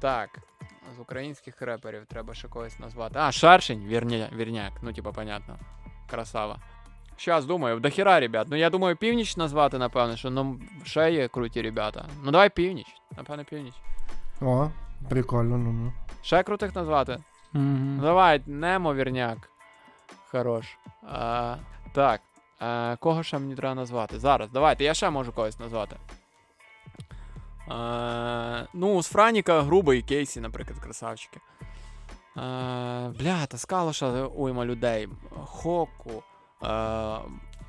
Так. 0.00 0.38
З 0.96 1.00
українських 1.00 1.62
реперів 1.62 2.06
треба 2.06 2.34
ще 2.34 2.48
когось 2.48 2.78
назвати. 2.78 3.18
А, 3.18 3.32
Шаршень, 3.32 3.84
вірня, 3.86 4.28
вірняк. 4.36 4.72
Ну, 4.82 4.92
типа, 4.92 5.12
понятно. 5.12 5.58
Красава. 6.10 6.58
Щас 7.16 7.44
думаю, 7.44 7.80
до 7.80 7.90
хіра, 7.90 8.20
ребят. 8.20 8.46
Ну 8.50 8.56
я 8.56 8.70
думаю, 8.70 8.96
північ 8.96 9.36
назвати, 9.36 9.78
напевно, 9.78 10.16
що 10.16 10.30
ну 10.30 10.60
ще 10.84 11.12
є 11.12 11.28
круті 11.28 11.62
ребята. 11.62 12.04
Ну 12.24 12.30
давай 12.30 12.50
північ. 12.50 12.86
Напевно, 13.16 13.44
північ. 13.44 13.74
О, 14.40 14.70
прикольно, 15.08 15.58
ну 15.58 15.72
ну. 15.72 15.92
Ще 16.22 16.42
крутих 16.42 16.74
назвати. 16.74 17.18
Ну, 17.52 17.60
Угу. 17.60 18.00
Давай, 18.02 18.42
Немо 18.46 18.94
Вірняк. 18.94 19.50
Хорош. 20.30 20.66
А, 21.12 21.56
так. 21.92 22.20
А, 22.60 22.96
кого 23.00 23.22
ще 23.22 23.38
мені 23.38 23.54
треба 23.54 23.74
назвати? 23.74 24.18
Зараз, 24.18 24.50
давайте, 24.50 24.84
я 24.84 24.94
ще 24.94 25.10
можу 25.10 25.32
когось 25.32 25.58
назвати. 25.60 25.96
А, 27.68 28.64
ну, 28.72 29.02
з 29.02 29.08
Франіка 29.08 29.62
грубий 29.62 30.02
Кейсі, 30.02 30.40
наприклад, 30.40 30.78
красавчики. 30.78 31.40
бля, 33.18 33.46
та 33.48 33.56
з 33.56 33.64
Калуша 33.64 34.26
уйма 34.26 34.64
людей. 34.64 35.08
Хоку, 35.44 36.22
е, 36.62 37.18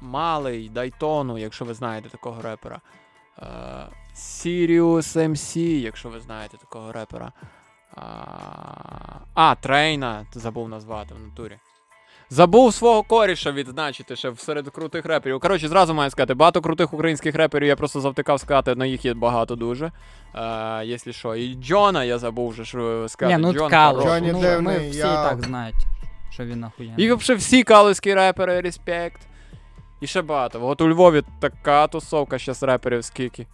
Малий, 0.02 0.70
Дайтону, 0.70 1.38
якщо 1.38 1.66
ви 1.66 1.74
знаєте 1.74 2.10
такого 2.10 2.42
репера. 2.42 2.82
Е, 3.40 3.44
Sirius 4.16 5.30
MC, 5.30 5.60
якщо 5.60 6.10
ви 6.10 6.20
знаєте 6.20 6.58
такого 6.58 6.92
репера. 6.92 7.32
А, 7.96 8.04
а, 9.34 9.56
Трейна, 9.56 10.26
забув 10.32 10.70
назвати 10.70 11.14
в 11.14 11.20
натурі. 11.20 11.60
Забув 12.30 12.74
свого 12.74 13.04
коріша 13.04 13.52
відзначити 13.52 14.16
ще 14.16 14.36
серед 14.38 14.70
крутих 14.70 15.06
реперів. 15.06 15.40
Коротше, 15.40 15.68
зразу 15.68 15.94
маю 15.94 16.10
сказати, 16.12 16.34
багато 16.34 16.62
крутих 16.62 16.94
українських 16.94 17.36
реперів 17.36 17.68
я 17.68 17.76
просто 17.76 18.02
завтикав 18.02 18.40
сказати, 18.40 18.76
на 18.76 18.86
їх 18.86 19.06
є 19.06 19.14
багато 19.14 19.56
дуже. 19.56 19.92
Е, 20.36 20.86
якщо 20.86 21.12
що. 21.12 21.36
І 21.36 21.54
Джона 21.56 22.04
я 22.04 22.18
забув 22.18 22.50
вже 22.50 22.66
що 22.66 23.06
сказати. 23.10 23.38
Ні, 23.38 23.42
ну 23.48 23.54
Джон 23.54 23.70
Калуш, 23.70 24.04
хороший. 24.04 24.32
Ну, 24.32 24.42
дивний, 24.42 24.78
ми 24.80 24.90
всі 24.90 25.00
я- 25.00 25.06
і 25.22 25.30
так 25.30 25.42
знають, 25.44 25.76
що 26.30 26.46
він 26.46 26.64
охуєнний. 26.64 27.06
І 27.06 27.12
взагалі 27.14 27.40
всі 27.40 27.64
калузькі 27.64 28.14
репери, 28.14 28.62
респект. 28.62 29.22
І 30.02 30.08
ще 30.08 30.22
багато. 30.22 30.68
От 30.68 30.82
у 30.82 30.90
Львові 30.90 31.24
така 31.40 31.88
тусовка 31.88 32.38
зараз 32.38 32.64
реперів 32.64 33.04
скільки. 33.06 33.48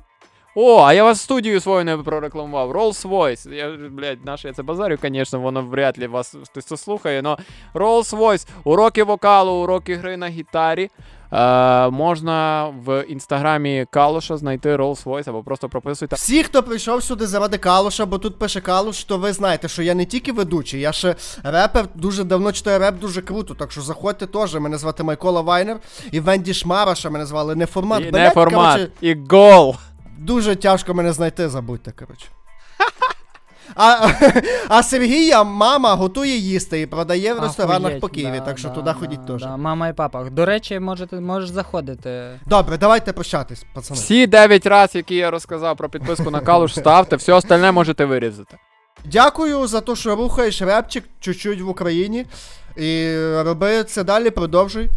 О, 0.56 0.84
а 0.84 0.94
я 0.94 1.04
вас 1.04 1.22
студію 1.22 1.60
свою 1.60 1.86
не 1.86 1.98
прорекламував. 1.98 2.72
Rolls 2.72 3.10
Voice. 3.10 3.54
Я, 3.54 3.90
блядь, 3.90 4.26
наше 4.26 4.48
я 4.48 4.54
це 4.54 4.64
базарю, 4.64 4.98
звісно, 5.04 5.40
воно 5.40 5.62
вряд 5.62 6.00
ли 6.00 6.08
вас 6.08 6.36
хтось 6.44 6.66
це 6.66 6.78
слухає, 6.78 7.22
но 7.22 7.38
Rolls 7.74 8.18
Voice, 8.18 8.48
уроки 8.64 9.04
вокалу, 9.04 9.52
уроки 9.52 9.96
гри 9.96 10.18
на 10.18 10.28
гітарі. 10.28 10.90
Е, 11.34 11.90
можна 11.90 12.68
в 12.86 13.04
інстаграмі 13.08 13.86
Калуша 13.90 14.38
знайти 14.38 14.76
Rolls 14.78 15.04
Voice 15.04 15.30
або 15.30 15.44
просто 15.44 15.70
прописуйте. 15.70 16.16
Всі, 16.16 16.44
хто 16.44 16.64
прийшов 16.64 17.04
сюди 17.04 17.28
заради 17.28 17.58
Калуша, 17.58 18.06
бо 18.06 18.18
тут 18.18 18.40
пише 18.40 18.62
Калуш, 18.62 19.04
то 19.04 19.18
ви 19.18 19.34
знаєте, 19.34 19.68
що 19.68 19.84
я 19.84 19.94
не 19.94 20.06
тільки 20.06 20.32
ведучий, 20.32 20.82
я 20.82 20.92
ще 20.92 21.16
репер, 21.44 21.86
дуже 21.96 22.24
давно 22.24 22.52
читаю 22.52 22.80
реп, 22.80 23.00
дуже 23.00 23.22
круто. 23.22 23.54
Так 23.54 23.72
що 23.72 23.82
заходьте 23.82 24.28
теж. 24.28 24.56
Мене 24.56 24.78
звати 24.78 25.04
Микола 25.04 25.42
Вайнер 25.42 25.78
і 26.12 26.20
Венді 26.20 26.54
Шмараша 26.54 27.10
мене 27.10 27.26
звали 27.26 27.56
не 27.56 27.66
формат. 27.66 28.04
І 28.08 28.12
не 28.12 28.30
формат, 28.30 28.74
коротше, 28.76 28.92
і 29.02 29.16
гол. 29.30 29.76
Дуже 30.24 30.56
тяжко 30.56 30.94
мене 30.94 31.14
знайти, 31.14 31.50
забудьте, 31.50 31.92
коротше. 31.92 32.28
А, 33.76 34.08
а 34.68 34.84
Сергія 34.84 35.44
мама 35.44 35.96
готує 35.96 36.38
їсти 36.38 36.82
і 36.82 36.86
продає 36.86 37.34
в 37.34 37.40
ресторанах 37.40 37.82
Ахуєть, 37.86 38.02
по 38.02 38.08
Києві, 38.08 38.40
да, 38.40 38.46
так 38.46 38.58
що 38.58 38.68
да, 38.68 38.74
туди 38.74 38.86
да, 38.86 38.94
ходіть 38.94 39.26
теж. 39.26 39.42
Да, 39.42 39.58
мама 39.58 39.88
і 39.88 39.94
папа. 39.94 40.24
До 40.24 40.46
речі, 40.46 40.80
можете, 40.80 41.20
можеш 41.20 41.50
заходити. 41.50 42.40
Добре, 42.46 42.78
давайте 42.78 43.14
прощатись, 43.14 43.66
пацани. 43.74 44.00
Всі 44.00 44.28
9 44.28 44.66
разів, 44.66 44.96
які 44.96 45.16
я 45.16 45.32
розказав 45.32 45.78
про 45.78 45.90
підписку 45.90 46.32
на 46.32 46.40
Калуш, 46.40 46.74
ставте, 46.74 47.16
все 47.16 47.34
остальне 47.34 47.72
можете 47.72 48.06
вирізати. 48.06 48.58
Дякую 49.06 49.68
за 49.68 49.82
те, 49.82 49.96
що 49.96 50.16
рухаєш 50.16 50.62
репчик 50.62 51.04
чуть-чуть 51.20 51.62
в 51.62 51.70
Україні. 51.70 52.26
І 52.78 53.18
роби 53.18 53.84
це 53.84 54.04
далі, 54.04 54.30
продовжуй. 54.30 54.90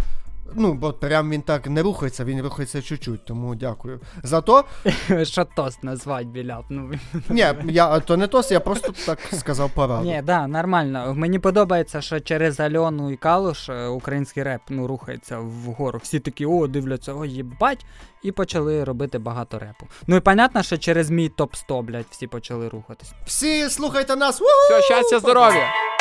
Ну, 0.55 0.75
бо 0.75 0.93
прям 0.93 1.31
він 1.31 1.43
так 1.43 1.67
не 1.67 1.83
рухається, 1.83 2.25
він 2.25 2.43
рухається 2.43 2.83
чуть-чуть, 2.83 3.25
тому 3.25 3.55
дякую. 3.55 4.01
За 4.23 4.41
то, 4.41 4.65
Що 5.23 5.45
тост 5.57 5.85
назвать 5.85 6.27
біляп. 6.27 6.65
Ну, 6.69 6.91
ні, 7.29 7.47
я 7.65 8.01
то 8.01 8.17
не 8.17 8.27
тос, 8.27 8.51
я 8.51 8.61
просто 8.61 8.93
так 9.07 9.19
сказав 9.33 9.71
пораду. 9.71 10.05
Ні, 10.05 10.23
да, 10.25 10.47
нормально. 10.47 11.15
Мені 11.15 11.39
подобається, 11.39 12.01
що 12.01 12.21
через 12.21 12.61
Альону 12.61 13.11
і 13.11 13.17
Калуш 13.17 13.69
е, 13.69 13.87
український 13.87 14.43
реп 14.43 14.61
ну, 14.69 14.87
рухається 14.87 15.39
вгору. 15.39 16.01
Всі 16.03 16.21
такі, 16.21 16.47
о, 16.47 16.67
дивляться, 16.67 17.15
о, 17.15 17.25
їбать, 17.25 17.87
і 18.23 18.33
почали 18.33 18.85
робити 18.85 19.19
багато 19.19 19.59
репу. 19.59 19.87
Ну 20.07 20.17
і 20.17 20.21
понятно, 20.21 20.63
що 20.63 20.79
через 20.79 21.11
мій 21.11 21.29
топ 21.29 21.55
100, 21.55 21.83
блядь, 21.83 22.07
всі 22.11 22.27
почали 22.27 22.69
рухатись. 22.69 23.13
Всі 23.27 23.69
слухайте 23.69 24.17
нас. 24.17 24.41
Все, 24.41 24.83
щастя, 24.83 25.19
здоров'я! 25.19 25.96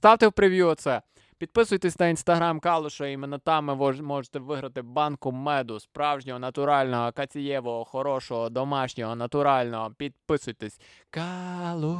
Ставте 0.00 0.28
в 0.28 0.32
прев'ю 0.32 0.74
це. 0.74 1.02
Підписуйтесь 1.38 1.98
на 1.98 2.08
інстаграм 2.08 2.60
Калуша, 2.60 3.06
іменно 3.06 3.38
там 3.38 3.78
ви 3.78 3.92
можете 3.92 4.38
виграти 4.38 4.82
банку 4.82 5.32
меду, 5.32 5.80
справжнього, 5.80 6.38
натурального, 6.38 7.12
кацієвого, 7.12 7.84
хорошого, 7.84 8.48
домашнього, 8.50 9.16
натурального. 9.16 9.90
Підписуйтесь. 9.90 10.80
Калуш. 11.10 11.98